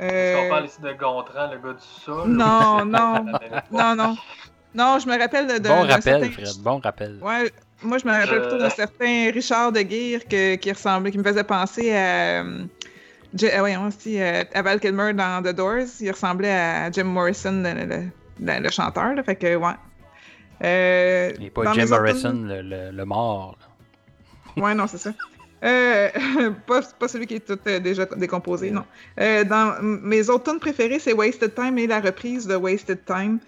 Est-ce 0.00 0.36
qu'on 0.36 0.46
Euh, 0.46 0.48
parle 0.48 0.64
ici 0.66 0.80
de 0.82 0.92
Gontran, 0.92 1.50
le 1.52 1.58
gars 1.58 1.74
du 1.74 1.84
sol? 2.04 2.28
Non, 2.28 2.84
non, 2.84 3.24
non, 3.70 3.94
non. 3.94 4.16
Non, 4.74 4.98
je 4.98 5.06
me 5.06 5.16
rappelle 5.16 5.46
de. 5.46 5.58
Bon 5.68 5.82
rappel, 5.86 6.02
certain- 6.02 6.30
Fred, 6.30 6.62
bon 6.62 6.78
rappel. 6.80 7.18
Ouais, 7.22 7.52
moi 7.84 7.98
je 7.98 8.06
me 8.06 8.10
rappelle 8.10 8.28
Je- 8.34 8.40
plutôt 8.40 8.58
d'un 8.58 8.70
certain 8.70 9.30
Richard 9.32 9.70
de 9.70 9.82
Guire 9.82 10.26
que- 10.28 10.56
qui 10.56 10.72
ressemblait, 10.72 11.12
qui 11.12 11.18
me 11.18 11.22
faisait 11.22 11.44
penser 11.44 11.92
à. 11.94 12.42
euh, 12.42 12.64
Je- 13.38 13.46
ah, 13.52 13.58
voyons, 13.60 13.86
aussi, 13.86 14.20
euh, 14.20 14.42
à 14.52 14.62
Val 14.62 14.80
Kilmer 14.80 15.12
dans 15.12 15.40
The 15.42 15.54
Doors. 15.54 15.86
Il 16.00 16.10
ressemblait 16.10 16.50
à 16.52 16.90
Jim 16.90 17.04
Morrison, 17.04 17.62
le, 17.64 17.72
le- 17.84 18.04
le, 18.40 18.60
le 18.62 18.70
chanteur, 18.70 19.14
là, 19.14 19.22
fait 19.22 19.36
que, 19.36 19.54
ouais. 19.54 19.72
Euh, 20.62 21.32
Et 21.40 21.50
pas 21.50 21.72
Jim 21.72 21.82
autres 21.84 21.90
Morrison, 22.00 22.42
le, 22.44 22.62
le- 22.62 22.90
le 22.92 23.04
mort. 23.04 23.56
là. 24.56 24.62
Ouais, 24.62 24.74
non, 24.74 24.86
c'est 24.86 24.98
ça. 24.98 25.10
Euh, 25.64 26.10
pas, 26.66 26.82
pas 26.98 27.08
celui 27.08 27.26
qui 27.26 27.36
est 27.36 27.40
tout 27.46 27.58
euh, 27.66 27.80
déjà 27.80 28.04
décomposé, 28.06 28.70
non. 28.70 28.84
Euh, 29.20 29.44
dans 29.44 29.74
mes 29.82 30.28
autres 30.28 30.50
tunes 30.50 30.60
préférées, 30.60 30.98
c'est 30.98 31.12
Wasted 31.12 31.54
Time 31.54 31.78
et 31.78 31.86
la 31.86 32.00
reprise 32.00 32.46
de 32.46 32.54
Wasted 32.54 33.04
Time. 33.04 33.38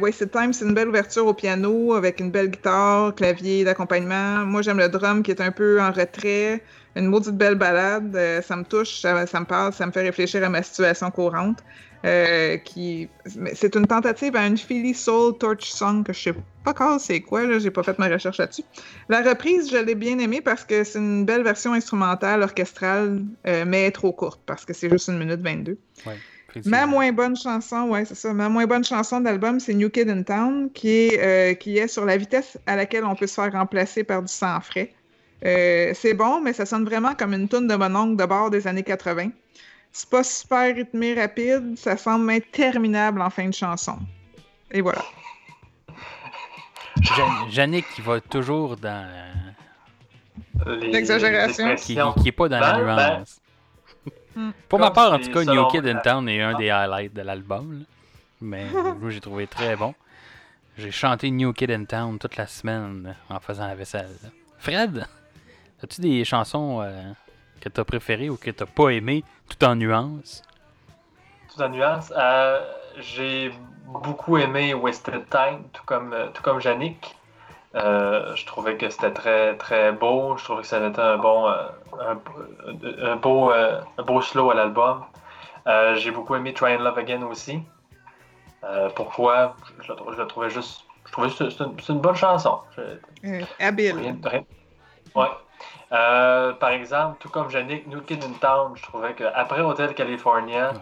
Wasted 0.00 0.30
Time, 0.30 0.52
c'est 0.52 0.64
une 0.64 0.74
belle 0.74 0.88
ouverture 0.88 1.26
au 1.26 1.34
piano 1.34 1.94
avec 1.94 2.20
une 2.20 2.30
belle 2.30 2.48
guitare, 2.48 3.14
clavier 3.14 3.64
d'accompagnement. 3.64 4.44
Moi, 4.44 4.62
j'aime 4.62 4.78
le 4.78 4.88
drum 4.88 5.22
qui 5.22 5.30
est 5.30 5.40
un 5.40 5.50
peu 5.50 5.80
en 5.80 5.90
retrait. 5.90 6.62
Une 6.96 7.06
maudite 7.06 7.36
belle 7.36 7.54
balade. 7.54 8.16
Ça 8.46 8.56
me 8.56 8.64
touche, 8.64 9.00
ça, 9.00 9.26
ça 9.26 9.40
me 9.40 9.46
parle, 9.46 9.72
ça 9.72 9.86
me 9.86 9.92
fait 9.92 10.02
réfléchir 10.02 10.44
à 10.44 10.48
ma 10.48 10.62
situation 10.62 11.10
courante. 11.10 11.58
Euh, 12.04 12.56
qui... 12.58 13.08
C'est 13.54 13.74
une 13.74 13.86
tentative 13.86 14.36
à 14.36 14.46
une 14.46 14.56
Philly 14.56 14.94
Soul 14.94 15.36
Torch 15.36 15.68
Song 15.70 16.04
que 16.04 16.12
je 16.12 16.20
sais 16.20 16.32
pas 16.32 16.70
encore 16.70 17.00
c'est 17.00 17.20
quoi, 17.20 17.44
là, 17.44 17.58
j'ai 17.58 17.72
pas 17.72 17.82
fait 17.82 17.98
ma 17.98 18.08
recherche 18.08 18.38
là-dessus. 18.38 18.62
La 19.08 19.22
reprise, 19.22 19.70
je 19.70 19.78
l'ai 19.78 19.96
bien 19.96 20.18
aimée 20.18 20.40
parce 20.40 20.64
que 20.64 20.84
c'est 20.84 20.98
une 20.98 21.24
belle 21.24 21.42
version 21.42 21.72
instrumentale, 21.72 22.42
orchestrale, 22.42 23.22
euh, 23.46 23.64
mais 23.66 23.90
trop 23.90 24.12
courte 24.12 24.40
parce 24.46 24.64
que 24.64 24.72
c'est 24.72 24.88
juste 24.88 25.08
une 25.08 25.18
minute 25.18 25.40
22. 25.40 25.76
Ouais. 26.06 26.16
Ma 26.64 26.86
moins 26.86 27.12
bonne 27.12 27.36
chanson, 27.36 27.88
ouais, 27.88 28.04
c'est 28.04 28.14
ça. 28.14 28.32
Ma 28.32 28.48
moins 28.48 28.66
bonne 28.66 28.84
chanson 28.84 29.20
d'album, 29.20 29.58
c'est 29.58 29.74
New 29.74 29.90
Kid 29.90 30.08
in 30.08 30.22
Town, 30.22 30.70
qui 30.72 30.88
est, 30.88 31.20
euh, 31.20 31.54
qui 31.54 31.78
est 31.78 31.88
sur 31.88 32.04
la 32.04 32.16
vitesse 32.16 32.58
à 32.66 32.76
laquelle 32.76 33.04
on 33.04 33.14
peut 33.14 33.26
se 33.26 33.34
faire 33.34 33.52
remplacer 33.52 34.04
par 34.04 34.22
du 34.22 34.32
sang 34.32 34.60
frais. 34.60 34.92
C'est 35.42 36.14
bon, 36.14 36.40
mais 36.40 36.52
ça 36.52 36.64
sonne 36.64 36.84
vraiment 36.84 37.14
comme 37.14 37.34
une 37.34 37.48
toune 37.48 37.66
de 37.66 37.74
mon 37.74 37.94
oncle 37.94 38.16
de 38.16 38.24
bord 38.24 38.50
des 38.50 38.66
années 38.66 38.82
80. 38.82 39.30
C'est 39.92 40.08
pas 40.10 40.22
super 40.22 40.74
rythmé, 40.74 41.14
rapide, 41.14 41.76
ça 41.76 41.96
semble 41.96 42.30
interminable 42.30 43.20
en 43.20 43.30
fin 43.30 43.48
de 43.48 43.54
chanson. 43.54 43.98
Et 44.70 44.80
voilà. 44.80 45.02
Yannick 47.50 47.86
qui 47.94 48.02
va 48.02 48.20
toujours 48.20 48.76
dans. 48.76 49.08
Les- 50.66 50.88
L'exagération. 50.90 51.68
les 51.68 51.76
qui, 51.76 51.96
qui 52.22 52.28
est 52.28 52.32
pas 52.32 52.48
dans 52.48 52.60
la 52.60 52.72
Ben, 52.72 52.84
ben, 52.96 53.16
nuance. 53.18 53.40
Pour 54.68 54.78
ma 54.78 54.90
part, 54.90 55.12
en 55.12 55.18
tout 55.18 55.30
cas, 55.30 55.44
New 55.44 55.66
Kid 55.68 55.86
in 55.86 55.98
Town 56.00 56.28
est 56.28 56.40
un 56.42 56.56
des 56.56 56.70
highlights 56.70 57.14
de 57.14 57.22
l'album. 57.22 57.84
Mais 58.40 58.66
moi, 59.00 59.10
j'ai 59.10 59.20
trouvé 59.20 59.46
très 59.46 59.74
bon. 59.76 59.94
J'ai 60.76 60.90
chanté 60.92 61.30
New 61.30 61.52
Kid 61.52 61.70
in 61.72 61.84
Town 61.84 62.18
toute 62.18 62.36
la 62.36 62.46
semaine 62.46 63.14
euh, 63.30 63.34
en 63.34 63.40
faisant 63.40 63.66
la 63.66 63.74
vaisselle. 63.74 64.14
Fred, 64.58 65.06
as-tu 65.82 66.00
des 66.00 66.24
chansons 66.24 66.80
euh, 66.82 67.02
que 67.58 67.68
t'as 67.68 67.84
préférées 67.84 68.30
ou 68.30 68.36
que 68.36 68.50
t'as 68.50 68.66
pas 68.66 68.90
aimées, 68.90 69.24
tout 69.48 69.64
en 69.64 69.74
nuances? 69.74 70.42
Tout 71.54 71.62
en 71.62 71.68
nuance. 71.68 72.12
Euh, 72.16 72.64
j'ai 72.98 73.52
beaucoup 73.86 74.38
aimé 74.38 74.74
Wasted 74.74 75.28
Time, 75.30 75.64
tout 75.72 75.82
comme, 75.84 76.12
euh, 76.12 76.28
tout 76.32 76.42
comme 76.42 76.60
Yannick. 76.60 77.16
Euh, 77.74 78.34
je 78.34 78.46
trouvais 78.46 78.76
que 78.76 78.88
c'était 78.88 79.12
très, 79.12 79.56
très 79.56 79.92
beau. 79.92 80.36
Je 80.36 80.44
trouvais 80.44 80.62
que 80.62 80.68
ça 80.68 80.86
était 80.86 81.00
un 81.00 81.18
bon, 81.18 81.46
un, 81.46 82.18
un 83.02 83.16
beau, 83.16 83.50
un 83.50 84.02
beau 84.02 84.20
slow 84.22 84.50
à 84.50 84.54
l'album. 84.54 85.04
Euh, 85.66 85.94
j'ai 85.96 86.10
beaucoup 86.10 86.34
aimé 86.34 86.54
Try 86.54 86.76
and 86.76 86.82
Love 86.82 86.98
Again 86.98 87.22
aussi. 87.22 87.60
Euh, 88.64 88.88
pourquoi? 88.94 89.56
Je, 89.80 89.92
je 89.92 90.16
le 90.16 90.26
trouvais 90.26 90.50
juste. 90.50 90.82
Je 91.04 91.12
trouvais 91.12 91.28
juste 91.28 91.40
que 91.40 91.82
c'est 91.82 91.92
une, 91.92 92.00
bonne 92.00 92.14
chanson. 92.14 92.60
Je- 92.76 92.82
Euh, 93.24 93.42
habile. 93.58 93.96
Rien, 93.96 94.16
rien. 94.22 94.44
Ouais. 95.14 95.28
Euh, 95.92 96.52
par 96.54 96.70
exemple, 96.70 97.16
tout 97.20 97.30
comme 97.30 97.50
Yannick, 97.50 97.86
New 97.86 98.02
Kid 98.02 98.22
in 98.22 98.32
Town, 98.40 98.72
je 98.76 98.82
trouvais 98.82 99.14
qu'après 99.14 99.60
Hotel 99.60 99.94
California, 99.94 100.72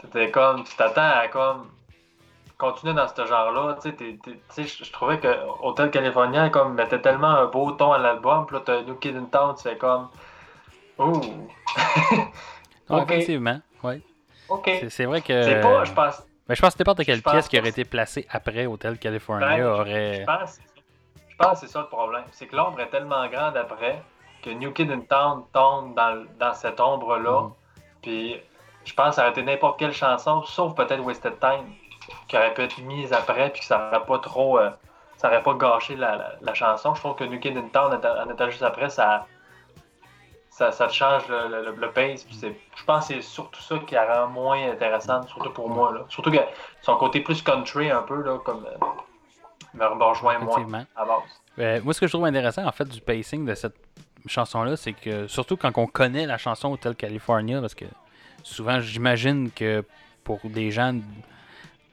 t'étais 0.00 0.30
comme, 0.30 0.62
tu 0.64 0.76
t'attends 0.76 1.02
à 1.10 1.26
comme 1.28 1.70
continuer 2.56 2.94
dans 2.94 3.08
ce 3.08 3.26
genre-là. 3.26 3.76
Je 3.84 4.62
je 4.62 4.92
trouvais 4.92 5.18
que 5.18 5.28
Hotel 5.60 5.90
California 5.90 6.50
comme 6.50 6.74
mettait 6.74 7.00
tellement 7.00 7.30
un 7.30 7.46
beau 7.46 7.72
ton 7.72 7.92
à 7.92 7.98
l'album, 7.98 8.46
puis 8.46 8.56
là 8.56 8.62
t'as 8.64 8.82
New 8.82 8.94
Kid 8.96 9.16
in 9.16 9.24
Town, 9.24 9.54
tu 9.56 9.62
fais 9.64 9.76
comme, 9.76 10.08
ouh, 10.98 11.20
Ouais, 12.90 13.00
Ok. 13.00 13.10
Effectivement, 13.10 13.60
ouais. 13.82 14.00
ok. 14.48 14.70
C'est- 14.88 15.04
vrai 15.06 15.20
que. 15.22 15.42
C'est 15.42 15.60
pas, 15.62 15.84
je 15.84 15.92
pense, 15.92 16.22
Ben, 16.46 16.54
je 16.54 16.60
pense 16.60 16.74
que 16.74 16.78
n'importe 16.80 17.04
quelle 17.04 17.18
je 17.18 17.22
pièce 17.22 17.48
qui 17.48 17.58
aurait 17.58 17.70
été 17.70 17.84
placée 17.84 18.26
après 18.30 18.66
Hotel 18.66 18.98
California 18.98 19.48
Ben, 19.48 19.56
je 19.56 19.62
aurait. 19.64 20.24
pense, 20.26 20.58
je 21.28 21.36
pense 21.36 21.60
que 21.60 21.66
c'est 21.66 21.72
ça 21.72 21.80
le 21.80 21.86
problème. 21.88 22.24
C'est 22.30 22.46
que 22.46 22.54
l'ombre 22.54 22.78
est 22.80 22.88
tellement 22.90 23.26
grande 23.28 23.56
après 23.56 24.02
que 24.44 24.50
New 24.50 24.72
Kid 24.72 24.90
in 24.90 25.00
Town 25.00 25.44
tombe 25.52 25.94
dans, 25.94 26.24
dans 26.38 26.52
cette 26.54 26.78
ombre-là. 26.78 27.40
Mhm. 27.42 27.50
Puis 28.02 28.40
je 28.84 28.92
pense 28.94 29.10
que 29.10 29.14
ça 29.16 29.22
aurait 29.22 29.30
été 29.30 29.42
n'importe 29.42 29.78
quelle 29.78 29.92
chanson, 29.94 30.42
sauf 30.44 30.74
peut-être 30.74 31.00
Wasted 31.04 31.40
Time, 31.40 31.72
qui 32.28 32.36
aurait 32.36 32.52
pu 32.52 32.62
être 32.62 32.78
mise 32.82 33.12
après, 33.12 33.48
puis 33.50 33.60
que 33.60 33.66
ça 33.66 33.88
aurait 33.90 34.04
pas 34.04 34.18
trop. 34.18 34.58
euh, 34.58 34.70
ça 35.16 35.28
aurait 35.28 35.42
pas 35.42 35.54
gâché 35.54 35.96
la, 35.96 36.16
la- 36.16 36.32
la 36.42 36.54
chanson. 36.54 36.94
Je 36.94 37.00
trouve 37.00 37.14
que 37.14 37.24
New 37.24 37.40
Kid 37.40 37.56
in 37.56 37.68
Town, 37.72 37.92
en 37.94 38.30
étant- 38.30 38.50
juste 38.50 38.62
après, 38.62 38.90
ça. 38.90 39.26
Ça, 40.50 40.70
ça 40.70 40.88
change 40.88 41.26
le, 41.28 41.48
le, 41.48 41.64
le- 41.64 41.74
le 41.74 41.90
pace. 41.90 42.22
Puis 42.24 42.38
je 42.76 42.84
pense 42.84 43.08
que 43.08 43.14
c'est 43.14 43.22
surtout 43.22 43.60
ça 43.60 43.76
qui 43.80 43.94
la 43.94 44.04
rend 44.22 44.28
moins 44.28 44.70
intéressante, 44.70 45.28
surtout 45.28 45.50
pour 45.50 45.68
moi. 45.68 45.92
Là. 45.92 46.00
Surtout 46.08 46.30
que 46.30 46.38
son 46.82 46.96
côté 46.96 47.20
plus 47.20 47.42
country, 47.42 47.90
un 47.90 48.02
peu, 48.02 48.22
là, 48.22 48.38
comme. 48.38 48.64
euh, 48.66 49.74
me 49.74 50.04
rejoint 50.04 50.38
moins 50.38 50.84
à 50.94 51.04
base. 51.04 51.22
Euh, 51.58 51.80
moi, 51.82 51.92
ce 51.92 52.00
que 52.00 52.06
je 52.06 52.12
trouve 52.12 52.26
intéressant, 52.26 52.64
en 52.66 52.70
fait, 52.72 52.84
du 52.84 53.00
pacing 53.00 53.44
de 53.44 53.54
cette 53.54 53.74
chanson-là, 54.30 54.76
c'est 54.76 54.92
que, 54.92 55.26
surtout 55.28 55.56
quand 55.56 55.72
on 55.76 55.86
connaît 55.86 56.26
la 56.26 56.38
chanson 56.38 56.72
Hotel 56.72 56.94
California, 56.94 57.60
parce 57.60 57.74
que 57.74 57.84
souvent, 58.42 58.80
j'imagine 58.80 59.50
que 59.50 59.84
pour 60.22 60.40
des 60.44 60.70
gens 60.70 60.94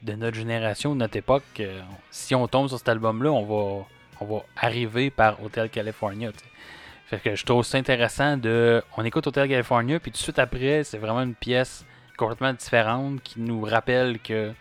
de 0.02 0.14
notre 0.14 0.36
génération, 0.36 0.94
de 0.94 1.00
notre 1.00 1.18
époque, 1.18 1.44
euh, 1.60 1.82
si 2.10 2.34
on 2.34 2.48
tombe 2.48 2.68
sur 2.68 2.78
cet 2.78 2.90
album-là, 2.90 3.32
on 3.32 3.44
va, 3.46 3.86
on 4.20 4.26
va 4.26 4.44
arriver 4.56 5.10
par 5.10 5.44
Hotel 5.44 5.70
California. 5.70 6.32
Fait 7.06 7.20
que 7.20 7.36
je 7.36 7.46
trouve 7.46 7.66
ça 7.66 7.78
intéressant 7.78 8.38
de. 8.38 8.82
On 8.96 9.04
écoute 9.04 9.28
Hotel 9.28 9.50
California, 9.50 10.00
puis 10.00 10.12
tout 10.12 10.18
de 10.18 10.24
suite 10.24 10.40
après, 10.40 10.84
c'est 10.84 10.98
vraiment 10.98 11.22
une 11.22 11.36
pièce 11.36 11.86
complètement 12.18 12.54
différente 12.54 13.22
qui 13.22 13.42
nous 13.42 13.62
rappelle 13.62 14.20
que 14.20 14.54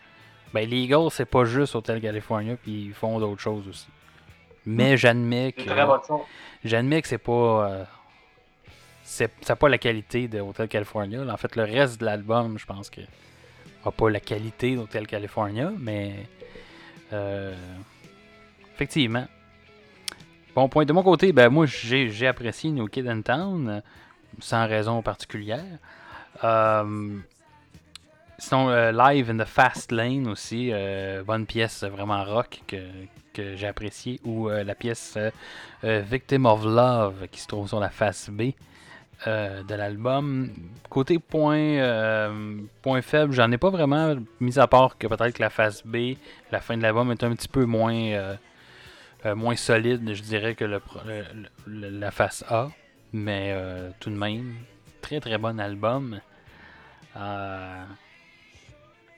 ben, 0.53 0.68
les 0.68 0.79
Eagles, 0.79 1.11
c'est 1.11 1.27
pas 1.27 1.45
juste 1.45 1.75
Hotel 1.77 2.01
California, 2.01 2.57
puis 2.61 2.87
ils 2.87 2.93
font 2.93 3.21
d'autres 3.21 3.41
choses 3.41 3.68
aussi. 3.68 3.87
Mais 4.67 4.97
j'admets 4.97 5.55
C'est 5.57 5.65
que. 5.65 5.71
J'admets 6.65 7.03
que 7.03 7.09
c'est 7.09 7.19
pas. 7.19 7.33
euh, 7.71 7.85
c'est, 9.03 9.33
ça 9.43 9.53
n'a 9.53 9.57
pas 9.57 9.69
la 9.69 9.79
qualité 9.79 10.29
de 10.29 10.41
Hotel 10.41 10.69
California. 10.69 11.21
En 11.23 11.37
fait, 11.37 11.57
le 11.57 11.65
reste 11.65 12.01
de 12.01 12.05
l'album, 12.07 12.59
je 12.59 12.67
pense 12.67 12.91
que 12.91 13.01
n'a 13.85 13.91
pas 13.91 14.11
la 14.11 14.21
qualité 14.21 14.77
d'Hotel 14.77 15.07
California, 15.07 15.73
mais. 15.79 16.27
euh, 17.13 17.55
effectivement. 18.75 19.27
Bon 20.55 20.69
point. 20.69 20.85
De 20.85 20.93
mon 20.93 21.03
côté, 21.03 21.33
ben 21.33 21.49
moi 21.49 21.67
j'ai, 21.67 22.11
j'ai 22.11 22.27
apprécié 22.27 22.71
New 22.71 22.87
Kid 22.87 23.07
in 23.07 23.23
Town 23.23 23.69
euh, 23.69 23.81
sans 24.41 24.67
raison 24.67 25.01
particulière. 25.03 25.65
Euh, 26.45 27.19
sinon, 28.41 28.70
euh, 28.70 28.91
Live 28.91 29.30
in 29.30 29.38
the 29.38 29.47
Fast 29.47 29.93
Lane 29.93 30.26
aussi, 30.26 30.70
euh, 30.72 31.22
bonne 31.22 31.47
pièce 31.47 31.84
vraiment 31.84 32.24
rock 32.24 32.62
que, 32.66 32.76
que 33.32 33.55
j'ai 33.55 33.66
apprécié. 33.68 34.18
Ou 34.24 34.49
euh, 34.49 34.64
la 34.64 34.74
pièce 34.74 35.16
Victim 35.82 36.47
of 36.47 36.64
Love 36.64 37.28
qui 37.30 37.41
se 37.41 37.47
trouve 37.47 37.68
sur 37.68 37.78
la 37.78 37.91
face 37.91 38.28
B 38.30 38.51
de 39.26 39.74
l'album. 39.74 40.51
Côté 40.88 41.18
point, 41.18 42.30
point 42.82 43.03
faible, 43.03 43.32
j'en 43.32 43.53
ai 43.53 43.59
pas 43.59 43.70
vraiment, 43.70 44.16
mis 44.41 44.59
à 44.59 44.66
part 44.66 44.97
que 44.99 45.07
peut-être 45.07 45.34
que 45.34 45.43
la 45.43 45.51
face 45.51 45.86
B, 45.86 46.14
la 46.51 46.61
fin 46.61 46.76
de 46.76 46.82
l'album 46.82 47.11
est 47.12 47.22
un 47.22 47.34
petit 47.34 47.49
peu 47.49 47.66
moins, 47.66 48.36
moins 49.24 49.57
solide, 49.57 50.14
je 50.14 50.22
dirais, 50.22 50.55
que 50.55 50.64
le, 50.64 50.80
le- 51.66 51.91
la 51.91 52.11
face 52.11 52.45
A. 52.49 52.70
Mais 53.12 53.55
tout 54.01 54.11
de 54.11 54.16
même, 54.16 54.55
très 55.03 55.20
très 55.20 55.36
bon 55.36 55.61
album. 55.61 56.20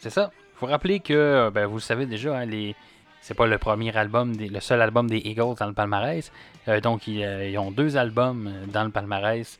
C'est 0.02 0.10
ça. 0.10 0.30
faut 0.56 0.66
rappeler 0.66 1.00
que, 1.00 1.50
ben, 1.50 1.66
vous 1.66 1.76
le 1.76 1.80
savez 1.80 2.06
déjà, 2.06 2.36
hein, 2.38 2.44
les, 2.44 2.74
c'est 3.20 3.34
pas 3.34 3.46
le 3.46 3.58
premier 3.58 3.96
album, 3.96 4.36
des- 4.36 4.48
le 4.48 4.60
seul 4.60 4.80
album 4.80 5.08
des 5.08 5.18
Eagles 5.18 5.54
dans 5.58 5.66
le 5.66 5.72
palmarès. 5.74 6.30
Euh, 6.68 6.80
donc, 6.80 7.06
ils, 7.08 7.22
euh, 7.24 7.48
ils 7.48 7.58
ont 7.58 7.70
deux 7.70 7.96
albums 7.96 8.46
euh, 8.48 8.66
dans 8.66 8.84
le 8.84 8.90
palmarès. 8.90 9.58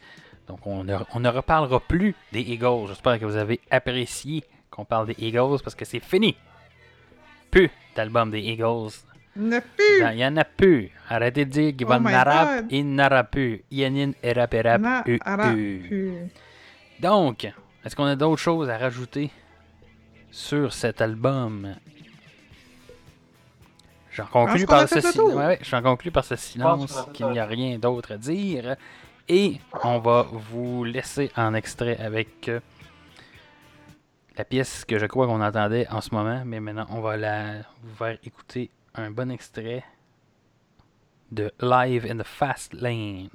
Donc, 0.49 0.66
on 0.66 0.84
ne, 0.84 0.97
on 1.14 1.20
ne 1.20 1.28
reparlera 1.28 1.80
plus 1.80 2.14
des 2.32 2.40
Eagles. 2.43 2.86
J'espère 2.88 3.18
que 3.18 3.24
vous 3.24 3.36
avez 3.36 3.61
apprécié 3.70 4.45
qu'on 4.70 4.84
parle 4.84 5.07
des 5.07 5.16
Eagles 5.18 5.59
parce 5.62 5.74
que 5.74 5.84
c'est 5.84 6.01
fini. 6.01 6.36
Plus 7.51 7.70
d'albums 7.95 8.30
des 8.30 8.40
Eagles. 8.40 8.90
Ne 9.36 9.61
plus! 9.61 10.12
Il 10.12 10.18
y 10.18 10.26
en 10.26 10.36
a 10.36 10.45
plus. 10.45 10.90
Arrêtez 11.09 11.45
de 11.47 11.51
dire 11.51 11.76
qu'il 11.76 11.86
Oh 11.86 11.90
va 11.90 11.99
n'arap, 12.01 12.49
God. 12.62 12.66
il 12.70 12.95
n'aura 12.95 13.24
plus. 13.24 13.62
Yanin, 13.70 14.12
erap, 14.22 14.53
erap. 14.55 14.80
Donc, 17.01 17.45
est-ce 17.84 17.97
qu'on 17.97 18.05
a 18.05 18.16
d'autres 18.16 18.40
choses 18.40 18.68
à 18.68 18.76
rajouter? 18.78 19.30
Sur 20.33 20.72
cet 20.72 21.01
album 21.01 21.76
J'en 24.11 24.26
conclus 24.26 24.66
pense 24.66 24.66
qu'on 24.66 24.74
a 24.74 24.78
par 24.80 24.89
ce 24.89 24.95
fait 24.97 25.01
le 25.07 25.12
si- 25.12 25.18
tour. 25.18 25.35
ouais, 25.37 25.47
ouais, 25.47 25.59
j'en 25.62 25.80
conclus 25.83 26.11
par 26.11 26.24
ce 26.24 26.37
silence 26.37 27.07
qu'il 27.14 27.26
n'y 27.28 27.39
a 27.39 27.47
rien 27.47 27.78
d'autre 27.78 28.12
à 28.12 28.16
dire. 28.18 28.76
Et 29.28 29.59
on 29.85 29.99
va 30.01 30.26
vous 30.30 30.85
laisser 30.85 31.30
en 31.37 31.55
extrait 31.55 31.97
avec 31.99 32.49
euh, 32.51 32.61
la 34.37 34.45
pièce 34.45 34.85
que 34.85 34.99
je 34.99 35.07
crois 35.07 35.26
qu'on 35.26 35.41
entendait 35.41 35.87
en 35.89 36.01
ce 36.03 36.14
moment, 36.14 36.43
mais 36.45 36.61
maintenant 36.61 36.87
on 36.91 37.01
va 37.01 37.16
la 37.16 37.59
vous 37.83 37.95
faire 37.97 38.18
écouter 38.24 38.70
un 38.95 39.11
bon 39.11 39.30
extrait 39.30 39.85
de 41.30 41.51
Live 41.62 42.07
in 42.11 42.18
the 42.18 42.26
Fast 42.26 42.74
Lane. 42.74 43.30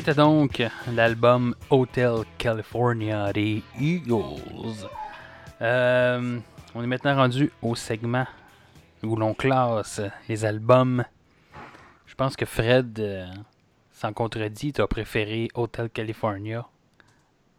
C'était 0.00 0.14
donc 0.14 0.62
l'album 0.94 1.54
Hotel 1.68 2.24
California 2.38 3.34
des 3.34 3.62
Eagles. 3.78 4.88
Euh, 5.60 6.38
on 6.74 6.82
est 6.82 6.86
maintenant 6.86 7.16
rendu 7.16 7.52
au 7.60 7.74
segment 7.74 8.24
où 9.02 9.14
l'on 9.14 9.34
classe 9.34 10.00
les 10.26 10.46
albums. 10.46 11.04
Je 12.06 12.14
pense 12.14 12.34
que 12.34 12.46
Fred, 12.46 12.98
euh, 12.98 13.26
sans 13.92 14.14
contredit, 14.14 14.72
t'as 14.72 14.86
préféré 14.86 15.48
Hotel 15.52 15.90
California 15.90 16.64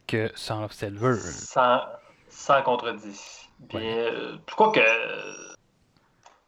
que 0.08 0.28
Son 0.34 0.64
of 0.64 0.72
Silver. 0.72 1.14
Sans, 1.20 1.82
sans 2.28 2.60
contredit. 2.62 3.20
Puis, 3.68 3.78
Ouais. 3.78 4.10
euh, 4.10 4.36
que. 4.72 5.52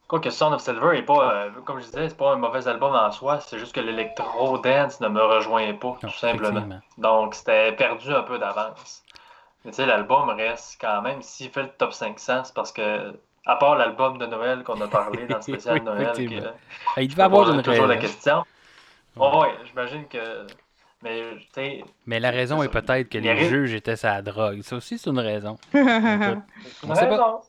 Je 0.04 0.08
crois 0.08 0.20
que 0.20 0.28
Son 0.28 0.52
of 0.52 0.60
Silver 0.60 0.98
est 0.98 1.02
pas, 1.02 1.32
euh, 1.34 1.50
comme 1.64 1.80
je 1.80 1.86
disais, 1.86 2.10
c'est 2.10 2.16
pas 2.16 2.34
un 2.34 2.36
mauvais 2.36 2.68
album 2.68 2.94
en 2.94 3.10
soi, 3.10 3.40
c'est 3.40 3.58
juste 3.58 3.74
que 3.74 3.80
l'électro 3.80 4.58
dance 4.58 5.00
ne 5.00 5.08
me 5.08 5.22
rejoint 5.22 5.72
pas, 5.72 5.88
Non, 5.88 5.96
tout 6.02 6.10
simplement. 6.10 6.68
Donc, 6.98 7.34
c'était 7.34 7.72
perdu 7.72 8.12
un 8.12 8.22
peu 8.22 8.38
d'avance. 8.38 9.02
Mais 9.64 9.70
tu 9.70 9.76
sais, 9.76 9.86
l'album 9.86 10.28
reste 10.28 10.76
quand 10.78 11.00
même, 11.00 11.22
s'il 11.22 11.48
fait 11.50 11.62
le 11.62 11.70
top 11.70 11.94
500, 11.94 12.44
c'est 12.44 12.54
parce 12.54 12.70
que, 12.70 13.14
à 13.46 13.56
part 13.56 13.76
l'album 13.76 14.18
de 14.18 14.26
Noël 14.26 14.62
qu'on 14.62 14.78
a 14.82 14.88
parlé 14.88 15.26
dans 15.26 15.36
le 15.36 15.42
spécial 15.42 15.76
Oui, 15.78 15.80
Noël, 15.80 16.02
effectivement. 16.02 16.42
que, 16.42 16.48
Ah, 16.96 17.02
il 17.02 17.08
devait 17.08 17.22
avoir 17.22 17.50
une 17.50 17.62
toujours 17.62 17.86
la 17.86 17.96
question. 17.96 18.44
Ouais. 19.16 19.26
Ouais, 19.38 19.54
j'imagine 19.64 20.06
que. 20.06 20.46
Mais, 21.02 21.22
tu 21.36 21.46
sais, 21.54 21.84
Mais 22.06 22.20
la 22.20 22.30
raison 22.30 22.62
est 22.62 22.68
peut-être 22.68 23.08
que 23.08 23.18
les 23.18 23.44
juges 23.48 23.72
étaient 23.74 23.96
sa 23.96 24.20
drogue. 24.20 24.60
Ça 24.62 24.76
aussi, 24.76 24.98
c'est 24.98 25.08
une 25.08 25.18
raison. 25.18 25.56
c'est 25.72 25.78
une 25.80 26.92
raison. 26.92 27.40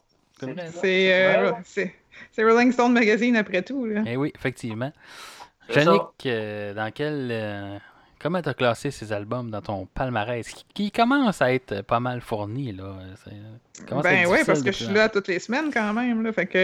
C'est 0.84 1.96
euh, 2.16 2.26
c'est- 2.32 2.44
Rolling 2.44 2.72
Stone 2.72 2.94
Magazine 2.94 3.36
après 3.36 3.62
tout. 3.62 3.86
Là. 3.86 4.04
Eh 4.06 4.18
oui, 4.18 4.32
effectivement. 4.36 4.92
Yannick, 5.74 6.02
euh, 6.28 6.74
dans 6.74 6.92
quel. 6.92 7.30
euh, 7.32 7.78
comment 8.20 8.40
t'as 8.42 8.54
classé 8.54 8.92
ces 8.92 9.12
albums 9.12 9.50
dans 9.50 9.62
ton 9.62 9.88
palmarès? 9.88 10.48
Qui, 10.48 10.66
qui 10.76 10.92
commence 10.92 11.42
à 11.42 11.52
être 11.54 11.82
pas 11.82 12.00
mal 12.00 12.22
fourni, 12.22 12.72
là? 12.72 12.96
Ben 14.04 14.26
oui, 14.28 14.40
parce 14.46 14.62
que 14.62 14.72
je 14.72 14.84
suis 14.86 14.94
là 14.94 15.10
toutes 15.10 15.28
les 15.28 15.40
semaines 15.40 15.72
quand 15.74 15.92
même. 15.94 16.22
Là. 16.24 16.32
Fait 16.32 16.46
que 16.46 16.58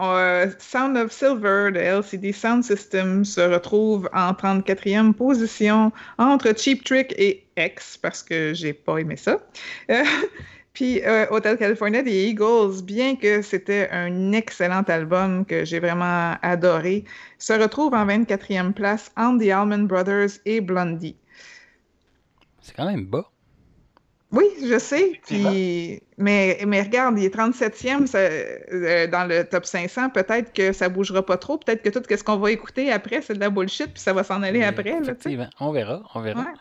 euh, 0.00 0.50
Sound 0.60 0.96
of 0.96 1.10
Silver 1.12 1.70
de 1.72 1.78
LCD 1.80 2.32
Sound 2.32 2.62
System 2.62 3.24
se 3.24 3.40
retrouve 3.40 4.08
en 4.12 4.32
34e 4.32 5.12
position 5.12 5.90
entre 6.18 6.52
Cheap 6.56 6.84
Trick 6.84 7.12
et 7.18 7.44
X 7.56 7.98
parce 7.98 8.22
que 8.22 8.54
j'ai 8.54 8.72
pas 8.72 8.98
aimé 8.98 9.16
ça. 9.16 9.38
Puis 10.76 11.00
euh, 11.06 11.24
Hotel 11.30 11.56
California 11.56 12.02
des 12.02 12.28
Eagles, 12.28 12.82
bien 12.84 13.16
que 13.16 13.40
c'était 13.40 13.88
un 13.92 14.32
excellent 14.32 14.82
album 14.82 15.46
que 15.46 15.64
j'ai 15.64 15.80
vraiment 15.80 16.34
adoré, 16.42 17.04
se 17.38 17.54
retrouve 17.54 17.94
en 17.94 18.06
24e 18.06 18.74
place 18.74 19.10
entre 19.16 19.42
The 19.42 19.48
Allman 19.48 19.86
Brothers 19.86 20.32
et 20.44 20.60
Blondie. 20.60 21.16
C'est 22.60 22.76
quand 22.76 22.84
même 22.84 23.06
bas. 23.06 23.24
Oui, 24.32 24.44
je 24.62 24.78
sais. 24.78 25.18
Puis, 25.26 26.02
mais, 26.18 26.58
mais 26.66 26.82
regarde, 26.82 27.18
il 27.18 27.24
est 27.24 27.34
37e 27.34 28.06
ça, 28.06 28.18
euh, 28.18 29.06
dans 29.06 29.26
le 29.26 29.44
top 29.44 29.64
500. 29.64 30.10
Peut-être 30.10 30.52
que 30.52 30.74
ça 30.74 30.90
bougera 30.90 31.24
pas 31.24 31.38
trop. 31.38 31.56
Peut-être 31.56 31.80
que 31.80 31.88
tout 31.88 32.02
ce 32.06 32.22
qu'on 32.22 32.36
va 32.36 32.50
écouter 32.50 32.92
après, 32.92 33.22
c'est 33.22 33.32
de 33.32 33.40
la 33.40 33.48
bullshit, 33.48 33.94
puis 33.94 34.02
ça 34.02 34.12
va 34.12 34.24
s'en 34.24 34.42
aller 34.42 34.58
Mais 34.58 34.66
après. 34.66 34.90
là. 34.90 35.00
Effectivement, 35.00 35.48
on 35.58 35.72
verra, 35.72 36.02
on 36.14 36.20
verra. 36.20 36.40
Ouais. 36.42 36.52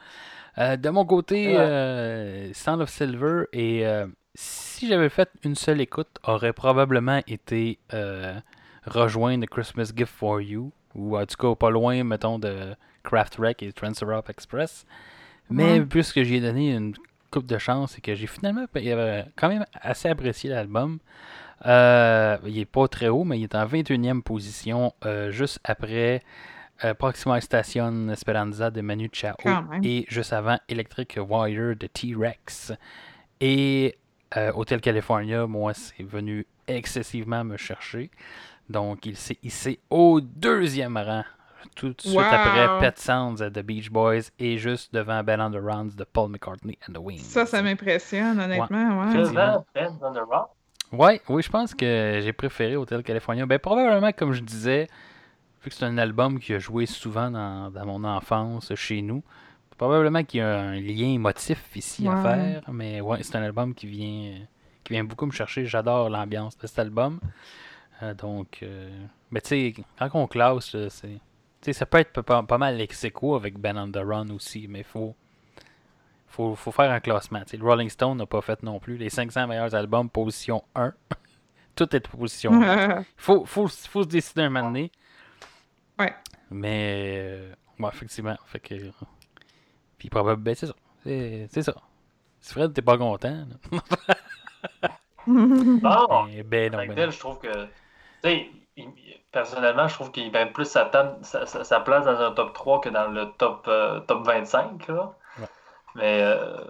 Euh, 0.58 0.78
de 0.78 0.89
mon 0.89 1.06
côté, 1.06 1.58
euh, 1.58 2.53
Sound 2.53 2.82
of 2.82 2.89
Silver 2.89 3.43
et 3.51 3.86
euh, 3.86 4.08
si 4.36 4.88
j'avais 4.88 5.10
fait 5.10 5.30
une 5.43 5.56
seule 5.56 5.82
écoute, 5.82 6.08
aurait 6.24 6.53
probablement 6.53 7.22
été 7.28 7.80
rejoindre 8.86 9.45
Christmas 9.47 9.91
Gift 9.95 10.14
for 10.14 10.39
You 10.41 10.72
ou 10.93 11.18
en 11.18 11.26
tout 11.26 11.36
cas 11.38 11.56
pas 11.56 11.70
loin, 11.70 12.03
mettons, 12.03 12.39
de 12.39 12.76
Craft 13.03 13.38
Wreck 13.38 13.64
et 13.64 13.74
Trans-Europe 13.74 14.30
Express. 14.30 14.86
Mais 15.49 15.80
Ouais. 15.80 15.86
puisque 15.86 16.24
j'ai 16.24 16.39
donné 16.39 16.74
une 16.74 16.93
coupe 17.32 17.45
de 17.45 17.58
chance 17.58 17.97
et 17.97 18.01
que 18.01 18.16
j'ai 18.16 18.28
finalement 18.28 18.66
quand 19.36 19.49
même 19.49 19.66
assez 19.82 20.08
apprécié 20.10 20.49
l'album, 20.49 20.99
il 21.66 22.58
est 22.60 22.70
pas 22.70 22.88
très 22.88 23.10
haut, 23.10 23.24
mais 23.24 23.39
il 23.39 23.43
est 23.43 23.56
en 23.56 23.66
21e 23.66 24.22
position, 24.22 24.93
juste 25.30 25.60
après 25.64 26.24
euh, 26.84 26.93
Proxima 26.93 27.39
Station 27.41 28.09
Esperanza 28.09 28.69
de 28.69 28.82
Manu 28.82 29.09
Chao 29.13 29.36
et 29.84 30.05
juste 30.09 30.34
avant 30.34 30.57
Electric 30.67 31.17
Wire 31.17 31.76
de 31.76 31.88
T-Rex. 31.88 32.73
Et 33.39 33.95
euh, 34.38 34.51
Hotel 34.55 34.82
California, 34.82 35.45
moi, 35.47 35.73
c'est 35.73 36.03
venu 36.03 36.45
excessivement 36.67 37.43
me 37.43 37.57
chercher. 37.57 38.11
Donc, 38.69 39.05
il 39.05 39.15
s'est 39.15 39.38
hissé 39.43 39.80
au 39.89 40.19
deuxième 40.21 40.97
rang, 40.97 41.23
tout 41.76 41.89
de 41.93 42.01
suite 42.01 42.15
Wow. 42.15 42.21
après 42.23 42.80
Pet 42.80 42.97
Sounds 42.99 43.36
de 43.38 43.61
Beach 43.61 43.89
Boys 43.91 44.32
et 44.39 44.57
juste 44.57 44.93
devant 44.93 45.23
Bell 45.23 45.39
on 45.41 45.51
the 45.51 45.61
Rounds 45.61 45.95
de 45.95 46.03
Paul 46.03 46.30
McCartney 46.32 46.78
and 46.89 46.93
the 46.93 46.97
Wings. 46.97 47.19
Ça, 47.19 47.45
ça 47.45 47.61
m'impressionne, 47.61 48.39
honnêtement. 48.39 49.03
Ouais. 49.05 49.65
Ben 49.73 49.93
Rock. 50.30 50.49
Ouais, 50.91 51.21
oui, 51.30 51.41
je 51.43 51.49
pense 51.49 51.73
que 51.73 52.19
j'ai 52.23 52.34
préféré 52.34 52.76
Hotel 52.76 53.03
California. 53.03 53.45
Ben, 53.45 53.59
probablement, 53.59 54.11
comme 54.11 54.34
je 54.34 54.41
disais, 54.41 54.88
vu 55.66 55.72
que 55.72 55.76
c'est 55.76 55.86
un 55.86 55.97
album 55.97 56.39
qui 56.39 56.53
a 56.53 56.59
joué 56.59 56.86
souvent 56.86 57.32
dans, 57.32 57.72
dans 57.72 57.86
mon 57.86 58.03
enfance 58.03 58.74
chez 58.76 59.01
nous, 59.01 59.24
probablement 59.78 60.24
qu'il 60.24 60.39
y 60.39 60.43
a 60.43 60.59
un 60.59 60.80
lien 60.80 61.07
émotif 61.07 61.76
ici 61.76 62.07
à 62.07 62.22
faire. 62.22 62.72
Mais 62.72 63.01
ouais, 63.01 63.24
c'est 63.24 63.36
un 63.36 63.41
album 63.41 63.74
qui 63.74 63.88
vient, 63.88 64.36
qui 64.84 64.93
vient 64.93 65.03
beaucoup 65.03 65.26
me 65.26 65.32
chercher. 65.32 65.66
J'adore 65.66 66.09
l'ambiance 66.09 66.55
de 66.57 66.68
cet 66.68 66.80
album. 66.80 67.20
Euh, 68.03 68.13
donc, 68.13 68.59
euh, 68.61 68.89
ben, 69.32 69.41
tu 69.41 69.49
sais, 69.49 69.74
quand 69.97 70.09
on 70.13 70.28
classe, 70.28 70.76
c'est. 70.89 71.74
ça 71.74 71.86
peut 71.88 71.97
être 71.97 72.22
pas, 72.22 72.43
pas 72.43 72.57
mal 72.59 72.80
ex 72.80 73.05
avec 73.05 73.57
Ben 73.57 73.76
on 73.76 73.91
the 73.91 74.05
Run 74.05 74.30
aussi, 74.30 74.68
mais 74.70 74.80
il 74.80 74.86
faut, 74.86 75.16
faut, 76.28 76.53
faut 76.53 76.72
faire 76.72 76.91
un 76.91 76.99
classement. 76.99 77.41
Le 77.51 77.63
Rolling 77.63 77.89
Stone 77.89 78.20
n'a 78.20 78.28
pas 78.28 78.41
fait 78.41 78.61
non 78.61 78.80
plus. 78.80 78.97
Les 78.97 79.09
500 79.09 79.47
meilleurs 79.47 79.74
albums, 79.74 80.11
position 80.11 80.63
1. 80.76 80.93
Tout 81.76 81.93
est 81.95 82.07
position 82.07 82.61
1. 82.61 83.03
faut, 83.18 83.45
faut, 83.45 83.68
faut 83.68 84.03
se 84.03 84.07
décider 84.07 84.43
un 84.43 84.49
moment 84.49 84.68
donné. 84.68 84.91
Mais, 86.52 87.18
euh, 87.20 87.54
ouais, 87.80 87.89
effectivement. 87.93 88.38
Fait 88.46 88.60
que, 88.60 88.76
puis 89.98 90.10
probablement, 90.10 90.43
ben, 90.43 90.56
c'est 90.56 90.68
ça. 90.68 90.74
C'est 91.04 91.62
ça. 91.64 91.76
Si 92.41 92.54
Fred, 92.54 92.74
t'es 92.74 92.82
pas 92.82 92.98
content. 92.98 93.46
Non, 95.28 96.28
Eh 96.32 96.43
ben 96.43 96.72
non, 96.72 96.78
Avec 96.80 96.93
ben 96.93 97.10
je 97.12 97.20
trouve 97.20 97.39
que, 97.39 97.66
tu 97.66 97.72
sais, 98.24 98.50
il- 98.78 99.22
personnellement, 99.32 99.88
je 99.88 99.96
trouve 99.96 100.12
qu'il 100.12 100.32
gagne 100.32 100.52
plus 100.52 100.66
sa, 100.66 100.86
table- 100.86 101.18
sa, 101.24 101.46
sa- 101.48 101.80
place 101.82 102.06
dans 102.06 102.20
un 102.20 102.32
top 102.32 102.54
3 102.54 102.82
que 102.82 102.89
dans 102.89 103.08
le 103.08 103.32
top, 103.38 103.66
euh, 103.68 104.00
top 104.02 104.26
25. 104.26 104.88
Là. 104.88 105.14
Ouais. 105.39 105.48
Mais, 105.96 106.22
euh, 106.22 106.64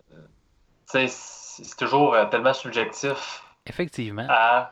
tu 0.91 0.99
sais, 0.99 1.07
c'est 1.07 1.63
c'est 1.63 1.77
toujours 1.77 2.13
euh, 2.15 2.25
tellement 2.25 2.53
subjectif 2.53 3.43
Effectivement. 3.65 4.25
à 4.29 4.71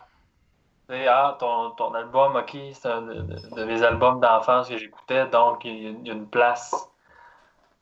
ah, 0.90 1.36
ton, 1.40 1.72
ton 1.72 1.94
album, 1.94 2.36
ok, 2.36 2.58
c'est 2.74 2.88
un 2.88 3.02
de, 3.04 3.14
de- 3.14 3.56
de 3.56 3.64
mes 3.66 3.84
albums 3.84 4.20
d'enfance 4.20 4.70
que 4.70 4.78
j'écoutais, 4.78 5.28
donc 5.28 5.66
il 5.66 6.08
y, 6.08 6.10
a- 6.10 6.14
une 6.14 6.28
place 6.28 6.90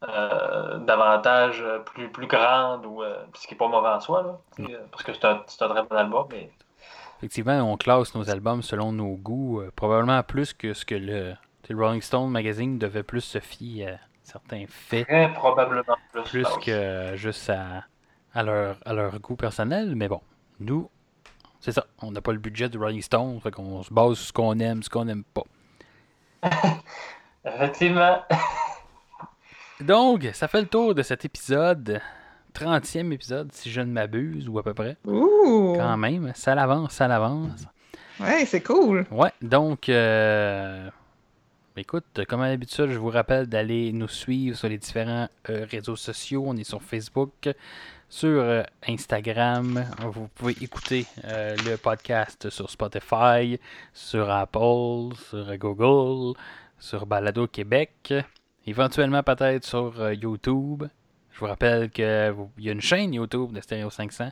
euh, 0.08 0.78
davantage 0.80 1.62
euh, 1.62 1.80
plus, 1.80 2.10
plus 2.10 2.28
grande, 2.28 2.86
ou, 2.86 3.04
euh, 3.04 3.24
ce 3.36 3.48
qui 3.48 3.54
n'est 3.54 3.58
pas 3.58 3.68
mauvais 3.68 3.90
en 3.90 4.00
soi, 4.00 4.24
là, 4.24 4.38
parce 4.92 5.04
que 5.04 5.14
c'est 5.14 5.26
un, 5.26 5.44
un 5.62 5.70
très 5.70 5.84
bon 5.84 5.96
album, 5.96 6.28
mais 6.32 6.50
Effectivement, 7.20 7.60
on 7.72 7.78
classe 7.78 8.16
nos 8.16 8.28
albums 8.32 8.64
selon 8.64 8.92
nos 8.92 9.16
goûts, 9.16 9.62
euh, 9.62 9.72
probablement 9.76 10.24
plus 10.24 10.54
que 10.54 10.74
ce 10.74 10.86
que 10.86 10.96
le, 10.96 11.36
Rolling 11.70 12.02
Stone 12.02 12.32
magazine 12.32 12.80
devait 12.80 13.04
plus 13.04 13.22
se 13.22 13.40
fier 13.40 13.90
à 13.90 14.00
certains 14.24 14.66
faits, 14.68 15.08
très 15.08 15.32
probablement 15.34 15.84
plus. 16.12 16.24
plus 16.24 16.58
que 16.66 17.14
juste 17.16 17.50
à, 17.52 17.86
à, 18.34 18.44
leur, 18.44 18.78
à 18.86 18.94
leur 18.94 19.20
goût 19.20 19.36
personnel. 19.36 19.96
Mais 19.96 20.08
bon, 20.08 20.22
nous, 20.60 20.90
c'est 21.62 21.72
ça, 21.72 21.86
on 22.02 22.12
n'a 22.12 22.22
pas 22.22 22.32
le 22.32 22.40
budget 22.40 22.70
du 22.70 22.78
Rolling 22.78 23.02
Stone, 23.02 23.40
fait 23.40 23.52
qu'on 23.52 23.84
se 23.84 23.94
base 23.94 24.16
sur 24.16 24.28
ce 24.28 24.34
qu'on 24.34 24.60
aime, 24.60 24.82
ce 24.82 24.90
qu'on 24.90 25.06
n'aime 25.06 25.24
pas. 25.24 25.44
Effectivement. 27.46 28.24
Donc, 29.80 30.28
ça 30.34 30.48
fait 30.48 30.62
le 30.62 30.68
tour 30.68 30.96
de 30.96 31.04
cet 31.04 31.24
épisode, 31.24 32.02
30e 32.56 33.12
épisode, 33.12 33.52
si 33.52 33.72
je 33.72 33.82
ne 33.82 33.92
m'abuse, 33.92 34.50
ou 34.50 34.58
à 34.58 34.64
peu 34.64 34.74
près. 34.74 34.98
Ouh! 35.06 35.76
Quand 35.78 35.98
même, 35.98 36.32
ça 36.36 36.56
l'avance, 36.56 36.94
ça 36.94 37.08
l'avance. 37.08 37.66
Ouais, 38.20 38.46
c'est 38.46 38.62
cool. 38.62 39.06
Ouais, 39.12 39.32
donc, 39.42 39.88
euh, 39.90 40.90
écoute, 41.78 42.22
comme 42.28 42.42
à 42.42 42.50
l'habitude, 42.50 42.90
je 42.90 42.98
vous 42.98 43.10
rappelle 43.10 43.48
d'aller 43.48 43.92
nous 43.94 44.08
suivre 44.08 44.58
sur 44.58 44.68
les 44.68 44.78
différents 44.78 45.30
euh, 45.50 45.66
réseaux 45.70 45.96
sociaux. 45.96 46.44
On 46.46 46.56
est 46.58 46.64
sur 46.64 46.82
Facebook, 46.82 47.50
sur 48.12 48.42
euh, 48.42 48.64
Instagram. 48.90 49.86
Vous 50.12 50.28
pouvez 50.36 50.52
écouter 50.62 51.06
euh, 51.24 51.56
le 51.66 51.78
podcast 51.78 52.50
sur 52.50 52.70
Spotify, 52.70 53.58
sur 53.94 54.30
Apple, 54.30 55.16
sur 55.30 55.58
Google, 55.58 56.38
sur 56.78 57.06
Balado 57.06 57.48
Québec, 57.48 58.14
éventuellement 58.68 59.24
peut-être 59.24 59.64
sur 59.64 59.98
euh, 60.02 60.14
YouTube. 60.14 60.84
Je 61.32 61.40
vous 61.40 61.46
rappelle 61.46 61.90
qu'il 61.90 62.36
y 62.60 62.70
a 62.70 62.72
une 62.74 62.82
chaîne 62.82 63.14
YouTube 63.14 63.54
de 63.54 63.62
Stereo 63.62 63.90
500 63.90 64.30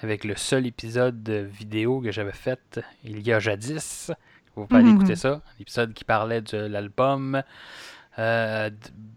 avec 0.00 0.24
le 0.24 0.34
seul 0.34 0.66
épisode 0.66 1.22
de 1.22 1.34
vidéo 1.34 2.00
que 2.00 2.10
j'avais 2.10 2.32
fait 2.32 2.80
il 3.04 3.20
y 3.26 3.30
a 3.30 3.38
jadis. 3.38 4.10
Vous 4.56 4.66
pouvez 4.66 4.80
aller 4.80 4.90
Mhm. 4.90 4.96
écouter 4.96 5.16
ça. 5.16 5.42
L'épisode 5.58 5.92
qui 5.92 6.04
parlait 6.04 6.40
de 6.40 6.56
l'album 6.56 7.42
euh, 8.18 8.70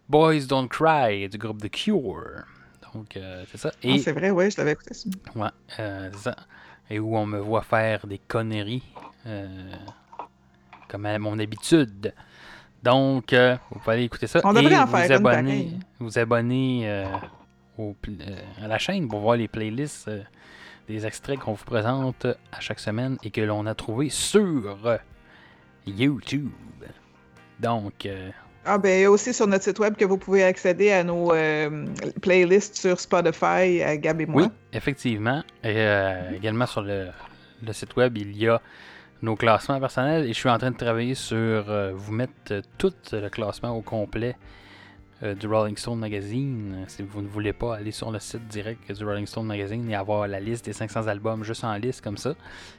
Boys 0.09 0.41
Don't 0.49 0.67
Cry 0.67 1.29
du 1.29 1.37
groupe 1.37 1.61
The 1.61 1.69
Cure. 1.71 2.43
Donc, 2.95 3.17
euh, 3.17 3.43
c'est 3.51 3.57
ça. 3.57 3.71
Ah, 3.73 3.87
Et, 3.87 3.99
c'est 3.99 4.13
vrai, 4.13 4.31
ouais, 4.31 4.49
je 4.49 4.57
l'avais 4.57 4.71
écouté 4.71 4.93
ça. 4.93 5.09
ouais, 5.35 5.49
euh, 5.79 6.09
c'est 6.13 6.19
ça. 6.19 6.35
Et 6.89 6.97
où 6.97 7.17
on 7.17 7.25
me 7.25 7.39
voit 7.39 7.61
faire 7.61 8.07
des 8.07 8.19
conneries 8.19 8.83
euh, 9.25 9.47
comme 10.87 11.05
à 11.05 11.19
mon 11.19 11.37
habitude. 11.39 12.13
Donc, 12.81 13.33
euh, 13.33 13.57
vous 13.69 13.79
pouvez 13.79 13.95
aller 13.95 14.03
écouter 14.03 14.27
ça. 14.27 14.39
On 14.45 14.53
devrait 14.53 14.75
et 14.75 14.77
en 14.77 14.85
vous 14.85 14.95
faire 14.95 15.17
abonner, 15.17 15.71
vous 15.99 16.17
abonner 16.17 16.89
euh, 16.89 17.05
au 17.77 17.95
euh, 18.07 18.39
à 18.63 18.67
la 18.67 18.77
chaîne 18.77 19.09
pour 19.09 19.19
voir 19.19 19.35
les 19.35 19.49
playlists 19.49 20.09
des 20.87 21.05
extraits 21.05 21.39
qu'on 21.39 21.53
vous 21.53 21.65
présente 21.65 22.25
à 22.51 22.59
chaque 22.61 22.79
semaine 22.79 23.17
et 23.23 23.31
que 23.31 23.41
l'on 23.41 23.65
a 23.65 23.75
trouvé 23.75 24.09
sur 24.09 24.77
YouTube. 25.85 26.49
Donc, 27.59 28.05
euh, 28.05 28.29
Ah, 28.65 28.77
ben, 28.77 28.89
il 28.89 29.01
y 29.01 29.05
a 29.05 29.11
aussi 29.11 29.33
sur 29.33 29.47
notre 29.47 29.63
site 29.63 29.79
web 29.79 29.95
que 29.95 30.05
vous 30.05 30.17
pouvez 30.17 30.43
accéder 30.43 30.91
à 30.91 31.03
nos 31.03 31.31
euh, 31.33 31.85
playlists 32.21 32.75
sur 32.75 32.99
Spotify, 32.99 33.83
à 33.83 33.95
Gab 33.97 34.19
et 34.21 34.25
moi. 34.25 34.43
oui, 34.43 34.47
effectivement. 34.73 35.43
Et 35.63 35.75
euh, 35.77 36.31
également 36.35 36.65
sur 36.65 36.81
le, 36.81 37.07
le 37.63 37.73
site 37.73 37.95
web, 37.95 38.17
il 38.17 38.35
y 38.35 38.47
a 38.47 38.59
nos 39.21 39.35
classements 39.35 39.79
personnels 39.79 40.25
et 40.25 40.29
je 40.29 40.39
suis 40.39 40.49
en 40.49 40.57
train 40.57 40.71
de 40.71 40.77
travailler 40.77 41.15
sur 41.15 41.37
euh, 41.37 41.91
vous 41.95 42.13
mettre 42.13 42.33
euh, 42.51 42.61
tout 42.77 42.93
le 43.11 43.29
classement 43.29 43.71
au 43.71 43.81
complet 43.81 44.35
euh, 45.23 45.33
du 45.33 45.47
Rolling 45.47 45.77
Stone 45.77 45.99
Magazine. 45.99 46.85
Si 46.87 47.03
vous 47.03 47.21
ne 47.21 47.27
voulez 47.27 47.53
pas 47.53 47.75
aller 47.75 47.91
sur 47.91 48.11
le 48.11 48.19
site 48.19 48.47
direct 48.47 48.91
du 48.91 49.05
Rolling 49.05 49.25
Stone 49.25 49.45
Magazine 49.45 49.89
et 49.89 49.95
avoir 49.95 50.27
la 50.27 50.39
liste 50.39 50.65
des 50.65 50.73
500 50.73 51.07
albums 51.07 51.43
juste 51.43 51.63
en 51.63 51.75
liste 51.75 52.01
comme 52.01 52.17
ça, 52.17 52.33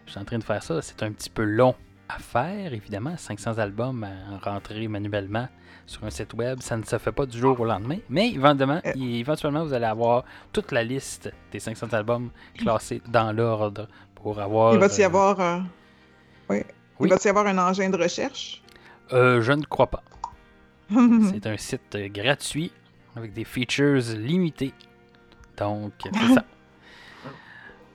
je 0.07 0.13
suis 0.13 0.21
en 0.21 0.25
train 0.25 0.39
de 0.39 0.45
faire 0.45 0.63
ça. 0.63 0.81
C'est 0.83 1.03
un 1.03 1.13
petit 1.13 1.31
peu 1.31 1.43
long 1.45 1.75
à 2.09 2.19
faire, 2.19 2.73
évidemment. 2.73 3.17
500 3.17 3.59
albums 3.59 4.05
à 4.05 4.39
rentrer 4.51 4.87
manuellement 4.89 5.49
sur 5.87 6.05
un 6.05 6.11
site 6.11 6.35
web, 6.35 6.61
ça 6.61 6.77
ne 6.77 6.83
se 6.83 6.99
fait 6.99 7.13
pas 7.13 7.27
du 7.27 7.39
jour 7.39 7.59
au 7.61 7.65
lendemain. 7.65 7.99
Mais 8.09 8.31
éventuellement, 8.31 8.81
Euh. 8.85 8.93
éventuellement 8.97 9.65
vous 9.65 9.73
allez 9.73 9.85
avoir 9.87 10.25
toute 10.53 10.73
la 10.73 10.83
liste 10.83 11.33
des 11.53 11.61
500 11.61 11.93
albums 11.93 12.31
classés 12.59 13.01
dans 13.09 13.33
l'ordre 13.33 13.89
pour 14.15 14.41
avoir. 14.41 14.75
Il 14.75 14.81
va-t-y 14.81 15.03
euh, 15.05 15.07
avoir, 15.07 15.41
euh, 15.41 15.59
oui. 16.51 16.63
Oui. 16.99 17.09
Il 17.09 17.11
va-t-y 17.11 17.29
avoir 17.31 17.47
un 17.47 17.59
engin 17.59 17.91
de 17.91 17.97
recherche? 17.97 18.63
euh, 19.13 19.41
je 19.43 19.53
ne 19.53 19.63
crois 19.65 19.87
pas. 19.89 20.03
C'est 20.91 21.47
un 21.47 21.57
site 21.57 21.97
gratuit 22.13 22.73
avec 23.15 23.33
des 23.33 23.45
features 23.45 24.03
limitées. 24.17 24.73
Donc, 25.57 25.93
c'est 26.03 26.13
ça. 26.35 26.45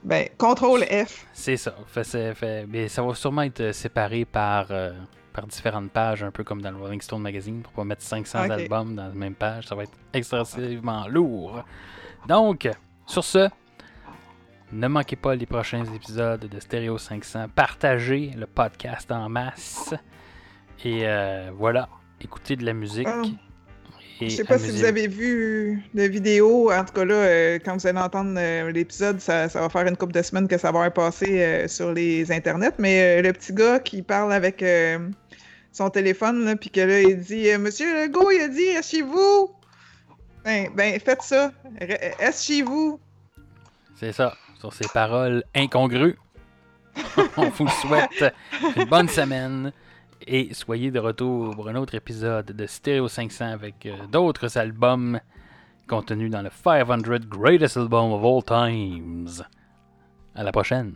Ben, 0.04 0.28
contrôle 0.38 0.84
F. 0.84 1.26
C'est 1.34 1.58
ça. 1.58 1.76
Fait- 1.88 2.04
c'est- 2.04 2.34
fait- 2.34 2.66
mais 2.68 2.88
ça 2.88 3.02
va 3.04 3.14
sûrement 3.16 3.44
être 3.44 3.62
euh, 3.62 3.72
séparé 3.74 4.26
par, 4.26 4.68
euh, 4.72 4.92
par 5.34 5.46
différentes 5.48 5.92
pages, 5.92 6.24
un 6.24 6.32
peu 6.32 6.44
comme 6.44 6.62
dans 6.62 6.72
le 6.72 6.78
Rolling 6.78 7.02
Stone 7.02 7.22
Magazine, 7.22 7.62
pour 7.62 7.72
pas 7.74 7.84
mettre 7.84 8.02
500 8.04 8.46
Ok. 8.46 8.52
albums 8.52 8.96
dans 8.96 9.08
la 9.08 9.14
même 9.14 9.36
page. 9.36 9.68
Ça 9.68 9.76
va 9.76 9.84
être 9.84 9.98
excessivement 10.14 11.08
lourd. 11.08 11.64
Donc, 12.28 12.70
sur 13.06 13.24
ce, 13.24 13.50
ne 14.72 14.88
manquez 14.88 15.16
pas 15.16 15.36
les 15.36 15.46
prochains 15.46 15.84
épisodes 15.86 16.48
de 16.48 16.60
Stereo 16.60 16.98
500. 16.98 17.48
Partagez 17.54 18.32
le 18.38 18.48
podcast 18.48 19.12
en 19.12 19.28
masse. 19.30 19.94
Et 20.84 21.02
euh, 21.08 21.52
voilà, 21.56 21.90
écoutez 22.20 22.56
de 22.56 22.66
la 22.66 22.74
musique. 22.74 23.08
Ah. 23.10 23.22
Je 24.22 24.36
sais 24.36 24.44
pas 24.44 24.60
si 24.60 24.70
vous 24.70 24.84
avez 24.84 25.08
vu 25.08 25.82
la 25.94 26.08
vidéo. 26.08 26.72
En 26.72 26.86
tout 26.86 26.94
cas, 26.94 27.06
là, 27.06 27.14
euh, 27.16 27.60
quand 27.64 27.76
vous 27.78 27.88
allez 27.88 28.00
entendre 28.00 28.36
euh, 28.38 28.72
l'épisode, 28.72 29.20
ça, 29.20 29.50
ça 29.50 29.62
va 29.62 29.70
faire 29.70 29.88
une 29.88 29.98
couple 29.98 30.14
de 30.14 30.22
semaines 30.22 30.48
que 30.48 30.58
ça 30.58 30.72
va 30.72 30.90
passé 30.92 31.42
euh, 31.42 31.68
sur 31.68 31.92
les 31.92 32.32
internets. 32.32 32.74
Mais 32.78 33.20
euh, 33.20 33.22
le 33.22 33.34
petit 33.34 33.54
gars 33.54 33.80
qui 33.80 34.02
parle 34.02 34.32
avec 34.34 34.62
euh, 34.62 35.00
son 35.72 35.90
téléphone, 35.90 36.46
là, 36.46 36.56
puis 36.56 36.70
que 36.70 36.82
là, 36.82 37.02
il 37.02 37.20
dit 37.20 37.50
euh, 37.50 37.58
Monsieur 37.58 38.04
Legault, 38.04 38.30
il 38.32 38.42
a 38.42 38.48
dit 38.48 38.76
Reste 38.76 38.92
chez 38.92 39.02
vous? 39.02 39.50
Ben, 40.44 40.70
ben, 40.76 41.00
faites 41.00 41.22
ça. 41.22 41.52
Reste 42.20 42.44
chez 42.44 42.62
vous? 42.62 43.00
C'est 44.00 44.12
ça, 44.12 44.36
sur 44.60 44.74
ces 44.74 44.88
paroles 44.94 45.44
incongrues. 45.56 46.18
On 47.38 47.50
vous 47.50 47.68
souhaite 47.68 48.34
une 48.76 48.86
bonne 48.86 49.08
semaine 49.08 49.72
et 50.28 50.54
soyez 50.54 50.92
de 50.92 51.00
retour 51.00 51.56
pour 51.56 51.70
un 51.70 51.76
autre 51.76 51.96
épisode 51.96 52.46
de 52.46 52.66
Stereo 52.66 53.08
500 53.08 53.46
avec 53.46 53.86
euh, 53.86 53.96
d'autres 54.12 54.58
albums 54.58 55.20
contenus 55.88 56.32
dans 56.32 56.42
le 56.42 56.50
500 56.50 57.28
Greatest 57.28 57.78
Album 57.78 58.12
of 58.14 58.24
All 58.24 58.44
Times. 58.44 59.44
À 60.36 60.44
la 60.44 60.52
prochaine. 60.52 60.94